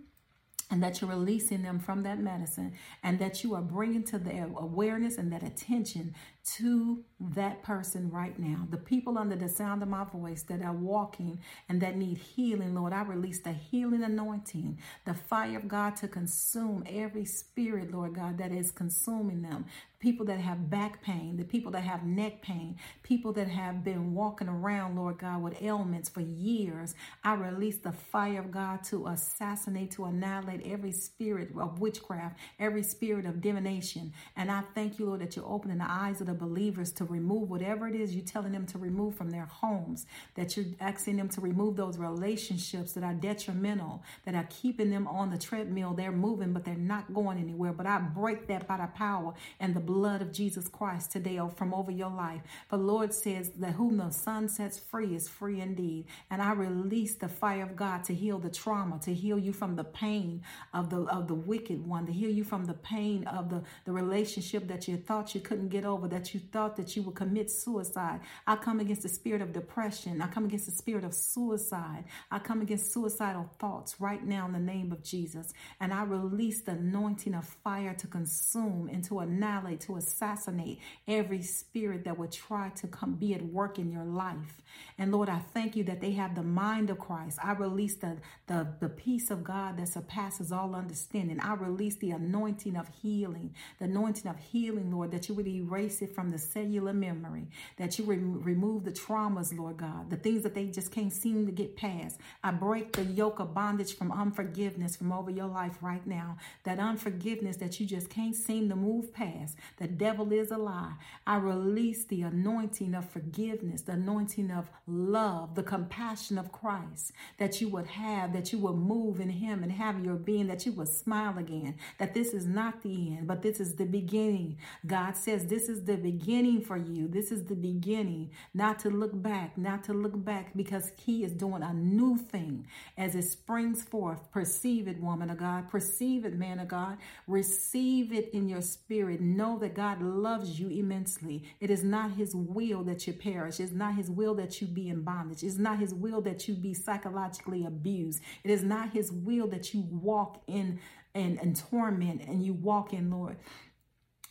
and 0.71 0.83
that 0.83 1.01
you're 1.01 1.09
releasing 1.09 1.63
them 1.63 1.79
from 1.79 2.03
that 2.03 2.19
medicine 2.19 2.73
and 3.03 3.17
that 3.19 3.43
you 3.43 3.55
are 3.55 3.61
bringing 3.61 4.03
to 4.03 4.19
their 4.19 4.45
awareness 4.57 5.17
and 5.17 5.31
that 5.33 5.43
attention 5.43 6.13
to 6.43 7.03
that 7.19 7.61
person 7.63 8.09
right 8.09 8.37
now. 8.39 8.67
The 8.69 8.77
people 8.77 9.17
under 9.17 9.35
the 9.35 9.49
sound 9.49 9.83
of 9.83 9.89
my 9.89 10.05
voice 10.05 10.43
that 10.43 10.61
are 10.61 10.73
walking 10.73 11.39
and 11.67 11.81
that 11.81 11.97
need 11.97 12.17
healing, 12.17 12.73
Lord, 12.75 12.93
I 12.93 13.03
release 13.03 13.41
the 13.41 13.53
healing 13.53 14.03
anointing, 14.03 14.79
the 15.05 15.13
fire 15.13 15.57
of 15.57 15.67
God 15.67 15.95
to 15.97 16.07
consume 16.07 16.83
every 16.87 17.25
spirit, 17.25 17.91
Lord 17.93 18.15
God, 18.15 18.37
that 18.37 18.51
is 18.51 18.71
consuming 18.71 19.41
them. 19.41 19.65
People 19.99 20.25
that 20.27 20.39
have 20.39 20.69
back 20.69 21.01
pain, 21.03 21.35
the 21.35 21.43
people 21.43 21.73
that 21.73 21.83
have 21.83 22.05
neck 22.05 22.41
pain, 22.41 22.77
people 23.03 23.33
that 23.33 23.49
have 23.49 23.83
been 23.83 24.13
walking 24.13 24.47
around, 24.47 24.95
Lord 24.95 25.17
God, 25.17 25.41
with 25.41 25.61
ailments 25.61 26.07
for 26.07 26.21
years. 26.21 26.95
I 27.21 27.33
release 27.33 27.79
the 27.79 27.91
fire 27.91 28.39
of 28.39 28.49
God 28.49 28.83
to 28.85 29.07
assassinate, 29.07 29.91
to 29.91 30.05
annihilate 30.05 30.65
every 30.65 30.93
spirit 30.93 31.49
of 31.59 31.79
witchcraft, 31.79 32.37
every 32.59 32.81
spirit 32.83 33.25
of 33.25 33.41
divination. 33.41 34.13
And 34.37 34.49
I 34.49 34.63
thank 34.73 34.99
you, 34.99 35.05
Lord, 35.05 35.19
that 35.19 35.35
you're 35.35 35.45
opening 35.45 35.79
the 35.79 35.91
eyes 35.91 36.21
of 36.21 36.28
the 36.29 36.35
believers 36.35 36.91
to 36.93 37.05
remove 37.05 37.49
whatever 37.49 37.87
it 37.87 37.95
is 37.95 38.15
you're 38.15 38.23
telling 38.23 38.51
them 38.51 38.65
to 38.67 38.77
remove 38.77 39.15
from 39.15 39.31
their 39.31 39.45
homes, 39.45 40.05
that 40.35 40.55
you're 40.55 40.67
asking 40.79 41.17
them 41.17 41.27
to 41.29 41.41
remove 41.41 41.75
those 41.75 41.97
relationships 41.97 42.93
that 42.93 43.03
are 43.03 43.13
detrimental, 43.13 44.03
that 44.25 44.35
are 44.35 44.47
keeping 44.49 44.91
them 44.91 45.07
on 45.07 45.31
the 45.31 45.37
treadmill. 45.37 45.93
They're 45.93 46.11
moving, 46.11 46.53
but 46.53 46.63
they're 46.65 46.75
not 46.75 47.13
going 47.13 47.39
anywhere. 47.39 47.73
But 47.73 47.87
I 47.87 47.99
break 47.99 48.47
that 48.47 48.67
by 48.67 48.77
the 48.77 48.87
power 48.87 49.33
and 49.59 49.73
the 49.73 49.79
blood 49.79 50.21
of 50.21 50.31
Jesus 50.31 50.67
Christ 50.67 51.11
today 51.11 51.39
from 51.55 51.73
over 51.73 51.91
your 51.91 52.11
life. 52.11 52.41
For 52.67 52.77
Lord 52.77 53.13
says 53.13 53.51
that 53.57 53.73
whom 53.73 53.97
the 53.97 54.11
Son 54.11 54.47
sets 54.49 54.77
free 54.77 55.15
is 55.15 55.27
free 55.27 55.61
indeed. 55.61 56.05
And 56.29 56.41
I 56.41 56.53
release 56.53 57.15
the 57.15 57.27
fire 57.27 57.63
of 57.63 57.75
God 57.75 58.03
to 58.05 58.13
heal 58.13 58.37
the 58.37 58.49
trauma, 58.49 58.99
to 59.03 59.13
heal 59.13 59.39
you 59.39 59.53
from 59.53 59.75
the 59.75 59.83
pain 59.83 60.41
of 60.73 60.89
the 60.89 61.01
of 61.03 61.27
the 61.27 61.35
wicked 61.35 61.85
one, 61.87 62.05
to 62.05 62.11
heal 62.11 62.29
you 62.29 62.43
from 62.43 62.65
the 62.65 62.73
pain 62.73 63.25
of 63.27 63.49
the, 63.49 63.63
the 63.85 63.91
relationship 63.91 64.67
that 64.67 64.87
you 64.87 64.97
thought 64.97 65.33
you 65.33 65.41
couldn't 65.41 65.69
get 65.69 65.85
over, 65.85 66.07
that 66.07 66.18
you 66.33 66.39
thought 66.39 66.75
that 66.77 66.95
you 66.95 67.03
would 67.03 67.15
commit 67.15 67.49
suicide. 67.49 68.19
I 68.45 68.55
come 68.55 68.79
against 68.79 69.03
the 69.03 69.09
spirit 69.09 69.41
of 69.41 69.53
depression. 69.53 70.21
I 70.21 70.27
come 70.27 70.45
against 70.45 70.65
the 70.65 70.71
spirit 70.71 71.03
of 71.03 71.13
suicide. 71.13 72.05
I 72.31 72.39
come 72.39 72.61
against 72.61 72.93
suicidal 72.93 73.49
thoughts 73.59 73.99
right 73.99 74.23
now 74.23 74.45
in 74.45 74.53
the 74.53 74.59
name 74.59 74.91
of 74.91 75.03
Jesus. 75.03 75.53
And 75.79 75.93
I 75.93 76.03
release 76.03 76.61
the 76.61 76.73
anointing 76.73 77.33
of 77.35 77.45
fire 77.63 77.93
to 77.95 78.07
consume 78.07 78.89
and 78.91 79.03
to 79.05 79.19
annihilate, 79.19 79.81
to 79.81 79.97
assassinate 79.97 80.79
every 81.07 81.41
spirit 81.41 82.03
that 82.05 82.17
would 82.17 82.31
try 82.31 82.69
to 82.69 82.87
come 82.87 83.15
be 83.15 83.33
at 83.33 83.41
work 83.41 83.79
in 83.79 83.91
your 83.91 84.05
life. 84.05 84.61
And 84.97 85.11
Lord, 85.11 85.29
I 85.29 85.39
thank 85.53 85.75
you 85.75 85.83
that 85.85 86.01
they 86.01 86.11
have 86.11 86.35
the 86.35 86.43
mind 86.43 86.89
of 86.89 86.99
Christ. 86.99 87.39
I 87.43 87.53
release 87.53 87.95
the, 87.95 88.17
the, 88.47 88.67
the 88.79 88.89
peace 88.89 89.31
of 89.31 89.43
God 89.43 89.77
that 89.77 89.87
surpasses 89.87 90.51
all 90.51 90.75
understanding. 90.75 91.39
I 91.39 91.53
release 91.53 91.95
the 91.97 92.11
anointing 92.11 92.75
of 92.75 92.87
healing, 93.01 93.55
the 93.79 93.85
anointing 93.85 94.29
of 94.29 94.37
healing, 94.37 94.91
Lord, 94.91 95.11
that 95.11 95.27
you 95.29 95.35
would 95.35 95.47
erase 95.47 96.01
it 96.01 96.08
from 96.13 96.29
the 96.31 96.37
cellular 96.37 96.93
memory, 96.93 97.47
that 97.77 97.97
you 97.97 98.05
re- 98.05 98.17
remove 98.17 98.83
the 98.83 98.91
traumas, 98.91 99.57
Lord 99.57 99.77
God, 99.77 100.09
the 100.09 100.17
things 100.17 100.43
that 100.43 100.53
they 100.53 100.65
just 100.67 100.91
can't 100.91 101.13
seem 101.13 101.45
to 101.45 101.51
get 101.51 101.75
past. 101.75 102.19
I 102.43 102.51
break 102.51 102.93
the 102.93 103.03
yoke 103.03 103.39
of 103.39 103.53
bondage 103.53 103.95
from 103.95 104.11
unforgiveness 104.11 104.95
from 104.95 105.11
over 105.11 105.31
your 105.31 105.47
life 105.47 105.77
right 105.81 106.05
now. 106.05 106.37
That 106.63 106.79
unforgiveness 106.79 107.57
that 107.57 107.79
you 107.79 107.85
just 107.85 108.09
can't 108.09 108.35
seem 108.35 108.69
to 108.69 108.75
move 108.75 109.13
past. 109.13 109.57
The 109.77 109.87
devil 109.87 110.31
is 110.33 110.51
a 110.51 110.57
lie. 110.57 110.93
I 111.25 111.37
release 111.37 112.05
the 112.05 112.23
anointing 112.23 112.93
of 112.95 113.09
forgiveness, 113.09 113.81
the 113.81 113.93
anointing 113.93 114.51
of 114.51 114.69
love, 114.87 115.55
the 115.55 115.63
compassion 115.63 116.37
of 116.37 116.51
Christ 116.51 117.13
that 117.37 117.61
you 117.61 117.69
would 117.69 117.87
have, 117.87 118.33
that 118.33 118.51
you 118.51 118.59
would 118.59 118.75
move 118.75 119.19
in 119.19 119.29
Him 119.29 119.63
and 119.63 119.71
have 119.71 120.03
your 120.03 120.15
being, 120.15 120.47
that 120.47 120.65
you 120.65 120.71
would 120.73 120.87
smile 120.87 121.37
again, 121.37 121.75
that 121.97 122.13
this 122.13 122.33
is 122.33 122.45
not 122.45 122.81
the 122.81 123.17
end, 123.17 123.27
but 123.27 123.41
this 123.41 123.59
is 123.59 123.75
the 123.75 123.85
beginning. 123.85 124.57
God 124.85 125.15
says 125.15 125.45
this 125.45 125.69
is 125.69 125.83
the 125.83 125.97
beginning 125.99 126.61
for 126.61 126.77
you. 126.77 127.07
This 127.07 127.31
is 127.31 127.45
the 127.45 127.55
beginning, 127.55 128.31
not 128.53 128.79
to 128.79 128.89
look 128.89 129.21
back, 129.21 129.57
not 129.57 129.83
to 129.85 129.93
look 129.93 130.23
back 130.23 130.55
because 130.55 130.91
He 130.97 131.23
is 131.23 131.31
doing 131.31 131.63
a 131.63 131.73
new 131.73 132.17
thing 132.17 132.67
as 132.97 133.15
it 133.15 133.23
springs 133.23 133.83
forth. 133.83 134.31
Perceive 134.31 134.87
it, 134.87 134.99
woman 135.01 135.29
of 135.29 135.37
God. 135.37 135.69
Perceive 135.69 136.25
it, 136.25 136.33
man 136.33 136.59
of 136.59 136.67
God. 136.67 136.97
Receive 137.27 138.11
it 138.11 138.29
in 138.33 138.49
your 138.49 138.61
spirit. 138.61 139.21
Know 139.21 139.57
that 139.59 139.75
God 139.75 140.01
loves 140.01 140.59
you 140.59 140.69
immensely. 140.69 141.43
It 141.59 141.69
is 141.69 141.83
not 141.83 142.11
His 142.11 142.35
will 142.35 142.83
that 142.85 143.05
you 143.07 143.13
perish. 143.13 143.59
It's 143.59 143.71
not 143.71 143.95
His 143.95 144.09
will 144.09 144.35
that 144.35 144.61
you 144.61 144.67
be 144.67 144.89
in 144.89 145.03
bondage. 145.03 145.43
It's 145.43 145.57
not 145.57 145.79
His 145.79 145.93
will 145.93 146.21
that 146.21 146.47
you 146.47 146.55
be 146.55 146.73
psychologically 146.73 147.65
abused. 147.65 148.21
It 148.43 148.51
is 148.51 148.63
not 148.63 148.91
His 148.91 149.11
will 149.11 149.47
that 149.47 149.73
you 149.73 149.81
walk 149.81 150.41
in 150.47 150.79
and, 151.15 151.39
and 151.41 151.55
torment 151.55 152.21
and 152.21 152.43
you 152.43 152.53
walk 152.53 152.93
in, 152.93 153.09
Lord 153.09 153.37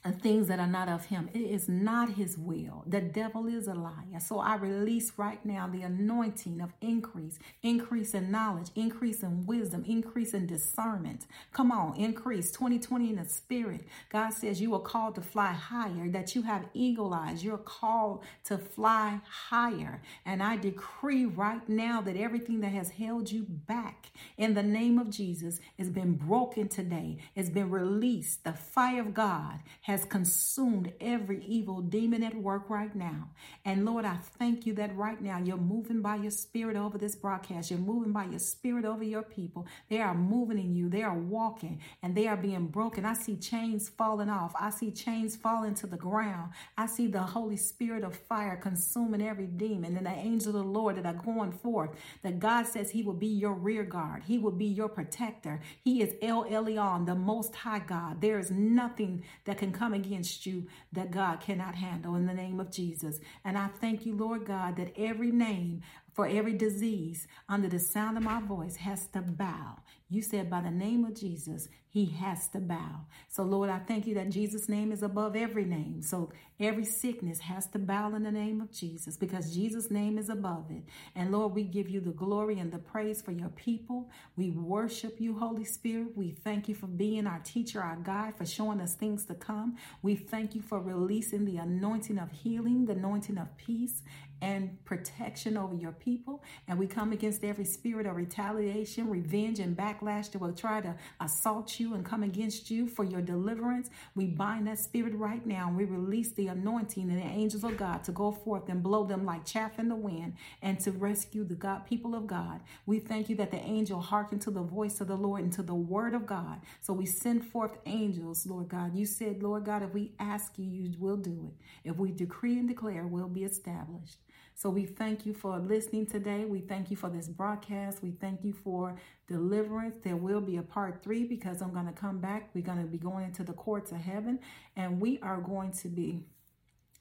things 0.05 0.49
that 0.49 0.61
are 0.61 0.67
not 0.67 0.89
of 0.89 1.07
him. 1.07 1.29
It 1.35 1.41
is 1.41 1.69
not 1.69 2.11
his 2.11 2.39
will. 2.39 2.85
The 2.87 3.01
devil 3.01 3.47
is 3.47 3.67
a 3.67 3.75
liar. 3.75 4.21
So 4.21 4.39
I 4.39 4.57
release 4.57 5.13
right 5.17 5.45
now 5.45 5.67
the 5.67 5.83
anointing 5.83 6.61
of 6.61 6.73
increase, 6.81 7.39
increase 7.63 8.15
in 8.15 8.31
knowledge, 8.31 8.69
increase 8.75 9.23
in 9.23 9.45
wisdom, 9.47 9.85
increase 9.87 10.35
in 10.35 10.47
discernment. 10.47 11.27
Come 11.53 11.73
on, 11.73 11.97
increase 11.97 12.51
2020 12.53 13.11
in 13.11 13.17
the 13.17 13.25
spirit. 13.25 13.87
God 14.11 14.31
says 14.31 14.61
you 14.61 14.75
are 14.75 14.81
called 14.81 15.17
to 15.17 15.21
fly 15.21 15.53
higher, 15.53 16.09
that 16.11 16.35
you 16.35 16.43
have 16.43 16.67
eagle 16.75 17.13
eyes. 17.13 17.45
You're 17.45 17.59
called 17.59 18.23
to 18.45 18.59
fly 18.59 19.21
higher. 19.29 20.01
And 20.25 20.43
I 20.43 20.57
decree 20.57 21.27
right 21.27 21.69
now 21.69 22.01
that 22.03 22.17
everything 22.17 22.61
that 22.61 22.73
has 22.73 22.91
held 22.91 23.31
you 23.31 23.45
back 23.49 24.11
in 24.37 24.55
the 24.55 24.63
name 24.63 24.99
of 24.99 25.11
Jesus 25.11 25.61
has 25.79 25.91
been 25.91 26.15
broken 26.15 26.69
today, 26.69 27.19
it's 27.35 27.51
been 27.51 27.71
released. 27.71 28.45
The 28.45 28.53
fire 28.53 29.01
of 29.01 29.15
God 29.15 29.61
has 29.89 30.05
consumed 30.05 30.93
every 31.01 31.43
evil 31.47 31.81
demon 31.81 32.23
at 32.23 32.35
work 32.35 32.69
right 32.69 32.95
now. 32.95 33.27
And 33.65 33.87
Lord, 33.87 34.05
I 34.05 34.19
thank 34.39 34.67
you 34.67 34.75
that 34.75 34.95
right 34.95 35.19
now 35.19 35.39
you're 35.39 35.57
moving 35.57 36.03
by 36.03 36.17
your 36.17 36.31
spirit 36.31 36.77
over 36.77 36.99
this 36.99 37.17
broadcast. 37.17 37.71
You're 37.71 37.81
moving 37.81 38.13
by 38.13 38.27
your 38.27 38.39
spirit 38.39 38.85
over 38.85 39.03
your 39.03 39.23
people. 39.23 39.67
They 39.89 40.01
are 40.01 40.15
moving 40.15 40.59
in 40.59 40.75
you. 40.75 40.91
They 40.91 41.03
are 41.03 41.19
walking 41.19 41.81
and 42.03 42.15
they 42.15 42.27
are 42.27 42.37
being 42.37 42.67
broken. 42.67 43.07
I 43.07 43.15
see 43.15 43.37
chains 43.37 43.89
falling 43.89 44.29
off. 44.29 44.53
I 44.61 44.69
see 44.69 44.91
chains 44.91 45.37
falling 45.37 45.75
to 45.77 45.87
the 45.87 45.97
ground. 45.97 46.53
I 46.77 46.85
see 46.85 47.07
the 47.07 47.23
Holy 47.23 47.57
Spirit 47.57 48.05
of 48.05 48.15
fire 48.15 48.59
consuming 48.59 49.27
every 49.27 49.47
demon 49.47 49.97
and 49.97 50.05
the 50.05 50.11
angels 50.11 50.49
of 50.49 50.53
the 50.53 50.63
Lord 50.65 50.97
that 50.97 51.07
are 51.07 51.15
going 51.15 51.53
forth. 51.53 51.93
That 52.23 52.41
God 52.41 52.67
says 52.67 52.91
He 52.91 53.03
will 53.03 53.15
be 53.15 53.27
your 53.27 53.55
rear 53.55 53.85
guard. 53.85 54.25
He 54.27 54.37
will 54.37 54.53
be 54.53 54.67
your 54.67 54.91
protector. 54.91 55.63
He 55.83 56.03
is 56.03 56.13
El 56.21 56.45
Elyon, 56.45 57.07
the 57.07 57.15
Most 57.15 57.55
High 57.55 57.79
God. 57.79 58.21
There 58.21 58.39
is 58.39 58.51
nothing 58.51 59.25
that 59.47 59.57
can 59.57 59.73
come 59.79 59.95
against 59.95 60.47
you 60.47 60.67
that 60.93 61.11
God 61.11 61.41
cannot 61.41 61.75
handle 61.75 62.17
in 62.17 62.27
the 62.27 62.35
name 62.35 62.61
of 62.61 62.71
Jesus. 62.71 63.21
And 63.45 63.57
I 63.57 63.69
thank 63.81 64.05
you, 64.05 64.17
Lord 64.17 64.45
God, 64.45 64.77
that 64.77 64.93
every 64.99 65.31
name 65.31 65.83
for 66.19 66.27
every 66.27 66.53
disease 66.53 67.29
under 67.49 67.69
the 67.69 67.79
sound 67.79 68.17
of 68.17 68.25
my 68.25 68.41
voice 68.41 68.75
has 68.75 69.07
to 69.07 69.23
bow. 69.23 69.77
You 70.11 70.21
said 70.21 70.51
by 70.51 70.63
the 70.63 70.71
name 70.71 71.05
of 71.05 71.15
Jesus, 71.15 71.69
he 71.91 72.07
has 72.07 72.49
to 72.49 72.59
bow. 72.59 73.07
So, 73.29 73.43
Lord, 73.43 73.71
I 73.71 73.79
thank 73.79 74.07
you 74.07 74.15
that 74.15 74.31
Jesus' 74.31 74.69
name 74.69 74.93
is 74.93 75.03
above 75.03 75.37
every 75.37 75.65
name. 75.65 76.03
So, 76.03 76.33
every 76.61 76.85
sickness 76.85 77.41
has 77.41 77.67
to 77.69 77.79
bow 77.79 78.15
in 78.15 78.23
the 78.23 78.31
name 78.31 78.61
of 78.61 78.71
Jesus 78.73 79.17
because 79.17 79.55
Jesus' 79.55 79.91
name 79.91 80.19
is 80.19 80.29
above 80.29 80.71
it. 80.71 80.83
And, 81.15 81.31
Lord, 81.31 81.55
we 81.55 81.65
give 81.65 81.89
you 81.89 82.01
the 82.01 82.11
glory 82.11 82.59
and 82.59 82.73
the 82.73 82.79
praise 82.79 83.23
for 83.23 83.33
your 83.33 83.49
people. 83.51 84.11
We 84.37 84.51
worship 84.51 85.21
you, 85.21 85.39
Holy 85.39 85.65
Spirit. 85.65 86.17
We 86.17 86.31
thank 86.31 86.69
you 86.69 86.75
for 86.75 86.87
being 86.87 87.27
our 87.27 87.41
teacher, 87.41 87.83
our 87.83 87.97
guide, 87.97 88.37
for 88.37 88.47
showing 88.47 88.81
us 88.81 88.95
things 88.95 89.25
to 89.27 89.35
come. 89.35 89.77
We 90.03 90.15
thank 90.15 90.55
you 90.55 90.63
for 90.63 90.81
releasing 90.81 91.45
the 91.45 91.59
anointing 91.59 92.19
of 92.19 92.31
healing, 92.33 92.87
the 92.87 92.93
anointing 92.93 93.39
of 93.39 93.57
peace, 93.57 94.03
and 94.41 94.83
protection 94.85 95.57
over 95.57 95.75
your 95.75 95.93
people. 95.93 96.43
And 96.67 96.79
we 96.79 96.87
come 96.87 97.13
against 97.13 97.45
every 97.45 97.65
spirit 97.65 98.07
of 98.07 98.17
retaliation, 98.17 99.09
revenge, 99.09 99.59
and 99.59 99.77
backlash 99.77 100.31
that 100.33 100.41
will 100.41 100.53
try 100.53 100.81
to 100.81 100.95
assault 101.21 101.81
you 101.81 101.95
and 101.95 102.05
come 102.05 102.23
against 102.23 102.71
you 102.71 102.89
for 102.89 103.05
your 103.05 103.21
deliverance. 103.21 103.91
We 104.15 104.27
bind 104.27 104.67
that 104.67 104.79
spirit 104.79 105.15
right 105.15 105.45
now 105.45 105.69
and 105.69 105.77
we 105.77 105.85
release 105.85 106.33
the 106.33 106.49
anointing 106.49 107.11
and 107.11 107.19
the 107.19 107.27
angels 107.27 107.65
of 107.65 107.77
God 107.77 108.05
to 108.05 108.13
go 108.13 108.33
forth 108.33 108.69
and 108.69 108.83
blow 108.83 109.05
them 109.05 109.25
like 109.25 109.45
chaff 109.45 109.79
in 109.79 109.89
the 109.89 109.97
wind 109.97 110.35
and 110.63 110.79
to 110.81 110.93
rescue 110.93 111.45
the 111.45 111.55
God 111.55 111.87
people 111.87 112.15
of 112.15 112.27
God. 112.27 112.61
We 112.87 112.99
thank 112.99 113.29
you 113.29 113.37
that 113.37 113.51
the 113.51 113.61
angel 113.61 114.01
hearkened 114.01 114.43
to 114.43 114.51
the 114.51 114.63
voice 114.63 115.01
of 115.01 115.09
the 115.09 115.17
Lord 115.17 115.43
and 115.43 115.53
to 115.55 115.63
the 115.63 115.75
word 115.75 116.15
of 116.15 116.27
God. 116.27 116.61
So 116.81 116.93
we 116.93 117.07
send 117.07 117.45
forth 117.45 117.79
angels, 117.87 118.47
Lord 118.47 118.69
God. 118.69 118.95
You 118.97 119.07
said, 119.07 119.43
Lord 119.43 119.65
God, 119.65 119.83
if 119.83 119.93
we 119.93 120.13
ask 120.19 120.59
you, 120.59 120.65
you 120.65 120.93
will 120.99 121.17
do 121.17 121.51
it. 121.51 121.89
If 121.89 121.97
we 121.97 122.13
decree 122.13 122.59
and 122.59 122.69
declare, 122.69 123.07
we'll 123.07 123.29
be 123.29 123.45
established. 123.45 124.19
So 124.55 124.71
we 124.71 124.87
thank 124.87 125.25
you 125.25 125.35
for 125.35 125.59
listening 125.59 126.07
today. 126.07 126.45
We 126.45 126.61
thank 126.61 126.91
you 126.91 126.97
for 126.97 127.09
this 127.09 127.29
broadcast. 127.29 128.03
We 128.03 128.11
thank 128.11 128.45
you 128.45 128.53
for 128.53 128.97
deliverance. 129.29 129.97
There 130.03 130.17
will 130.17 130.41
be 130.41 130.57
a 130.57 130.63
part 130.63 131.03
three 131.03 131.25
because 131.25 131.63
I'm 131.63 131.73
going 131.73 131.87
to 131.87 131.93
come 131.93 132.19
back. 132.19 132.51
We're 132.55 132.65
going 132.65 132.83
to 132.83 132.87
be 132.89 132.99
going 132.99 133.25
into 133.25 133.45
the 133.45 133.53
courts 133.53 133.93
of 133.93 133.99
heaven 133.99 134.41
and 134.77 135.01
we 135.01 135.21
are 135.21 135.41
going 135.41 135.73
to 135.73 135.89
be 135.89 136.21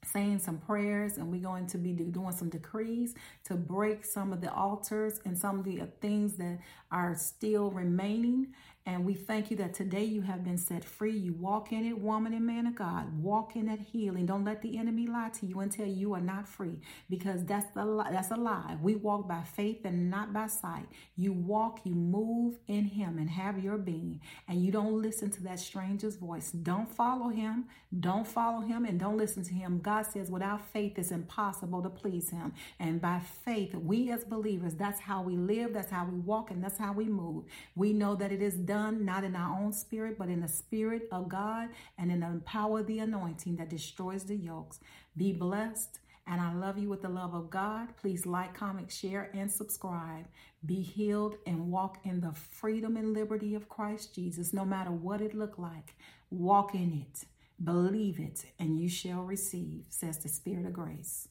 saying 0.06 0.40
some 0.40 0.58
prayers 0.60 1.18
and 1.18 1.32
we're 1.32 1.42
going 1.42 1.68
to 1.68 1.78
be 1.78 1.92
doing 1.92 2.32
some 2.32 2.50
decrees 2.50 3.16
to 3.46 3.56
break 3.56 4.06
some 4.06 4.32
of 4.32 4.42
the 4.42 4.54
altars 4.54 5.20
and 5.26 5.38
some 5.38 5.60
of 5.60 5.66
the 5.66 5.82
things 6.02 6.36
that 6.38 6.60
are 6.92 7.16
still 7.16 7.72
remaining 7.72 8.48
and 8.88 9.06
we 9.06 9.16
thank 9.16 9.52
you 9.52 9.58
that 9.58 9.74
today 9.74 10.06
you 10.06 10.22
have 10.22 10.46
been 10.46 10.58
set 10.58 10.86
free. 10.86 11.12
You 11.12 11.34
walk 11.34 11.74
in 11.74 11.86
it, 11.86 12.00
woman 12.00 12.34
and 12.34 12.48
man 12.48 12.68
of 12.68 12.76
God. 12.76 13.22
Walk 13.22 13.58
in 13.58 13.66
that 13.66 13.82
healing. 13.82 14.26
Don't 14.26 14.46
let 14.46 14.62
the 14.62 14.78
enemy 14.78 15.08
lie 15.08 15.30
to 15.42 15.46
you 15.46 15.60
and 15.60 15.70
tell 15.70 15.86
you 15.86 15.94
you 15.94 16.14
are 16.14 16.22
not 16.22 16.48
free 16.48 16.80
because 17.10 17.44
that's 17.44 17.70
the 17.76 18.06
that's 18.10 18.32
a 18.32 18.38
lie. 18.38 18.78
We 18.82 18.96
walk 18.96 19.28
by 19.28 19.44
faith 19.44 19.84
and 19.84 20.10
not 20.10 20.32
by 20.32 20.48
sight. 20.48 20.88
You 21.18 21.34
walk, 21.34 21.82
you 21.84 21.96
move 21.96 22.60
in 22.68 22.86
him 22.86 23.18
and 23.18 23.30
have 23.30 23.62
your 23.62 23.78
being. 23.78 24.22
And 24.48 24.64
you 24.64 24.72
don't 24.72 25.02
listen 25.02 25.32
to 25.32 25.44
that 25.44 25.60
stranger's 25.60 26.16
voice. 26.16 26.52
Don't 26.52 26.90
follow 26.90 27.28
him. 27.28 27.66
Don't 28.00 28.28
follow 28.28 28.62
him 28.62 28.86
and 28.86 29.00
don't 29.00 29.18
listen 29.18 29.44
to 29.44 29.54
him. 29.54 29.80
God 29.80 30.06
says 30.06 30.32
without 30.32 30.66
faith 30.72 30.98
it's 30.98 31.12
impossible 31.12 31.84
to 31.84 31.90
please 31.90 32.30
him. 32.30 32.54
And 32.80 33.02
by 33.02 33.20
faith, 33.44 33.76
we 33.76 34.12
as 34.12 34.24
believers, 34.24 34.76
that's 34.76 35.02
how 35.02 35.24
we 35.24 35.36
live, 35.36 35.74
that's 35.74 35.92
how 35.92 36.06
we 36.06 36.20
walk, 36.20 36.52
and 36.52 36.64
that's 36.64 36.78
how 36.78 36.94
we 36.94 37.06
move. 37.06 37.44
We 37.76 37.92
know 37.92 38.16
that 38.16 38.32
it 38.32 38.42
is 38.42 38.56
done 38.56 38.77
done 38.78 39.06
not 39.06 39.24
in 39.24 39.36
our 39.36 39.60
own 39.60 39.74
spirit, 39.74 40.18
but 40.20 40.30
in 40.30 40.42
the 40.42 40.48
spirit 40.48 41.08
of 41.12 41.28
God 41.28 41.70
and 41.98 42.12
in 42.12 42.20
the 42.20 42.42
power 42.46 42.80
of 42.82 42.88
the 42.88 43.00
anointing 43.00 43.56
that 43.56 43.70
destroys 43.70 44.24
the 44.26 44.36
yokes. 44.36 44.80
Be 45.16 45.34
blessed. 45.34 46.00
And 46.30 46.42
I 46.42 46.54
love 46.54 46.78
you 46.78 46.90
with 46.90 47.02
the 47.02 47.10
love 47.10 47.34
of 47.34 47.50
God. 47.50 47.96
Please 47.96 48.26
like, 48.26 48.54
comment, 48.54 48.92
share, 48.92 49.32
and 49.34 49.50
subscribe. 49.50 50.26
Be 50.66 50.82
healed 50.82 51.38
and 51.48 51.72
walk 51.72 52.00
in 52.04 52.20
the 52.20 52.34
freedom 52.34 52.98
and 52.98 53.14
liberty 53.14 53.56
of 53.56 53.70
Christ 53.70 54.14
Jesus, 54.14 54.54
no 54.54 54.66
matter 54.66 54.92
what 54.92 55.22
it 55.22 55.34
look 55.34 55.58
like. 55.58 55.96
Walk 56.30 56.76
in 56.76 57.06
it, 57.06 57.26
believe 57.64 58.20
it, 58.20 58.46
and 58.60 58.78
you 58.78 58.90
shall 58.90 59.24
receive, 59.24 59.86
says 59.90 60.18
the 60.18 60.28
Spirit 60.28 60.66
of 60.66 60.74
grace. 60.74 61.30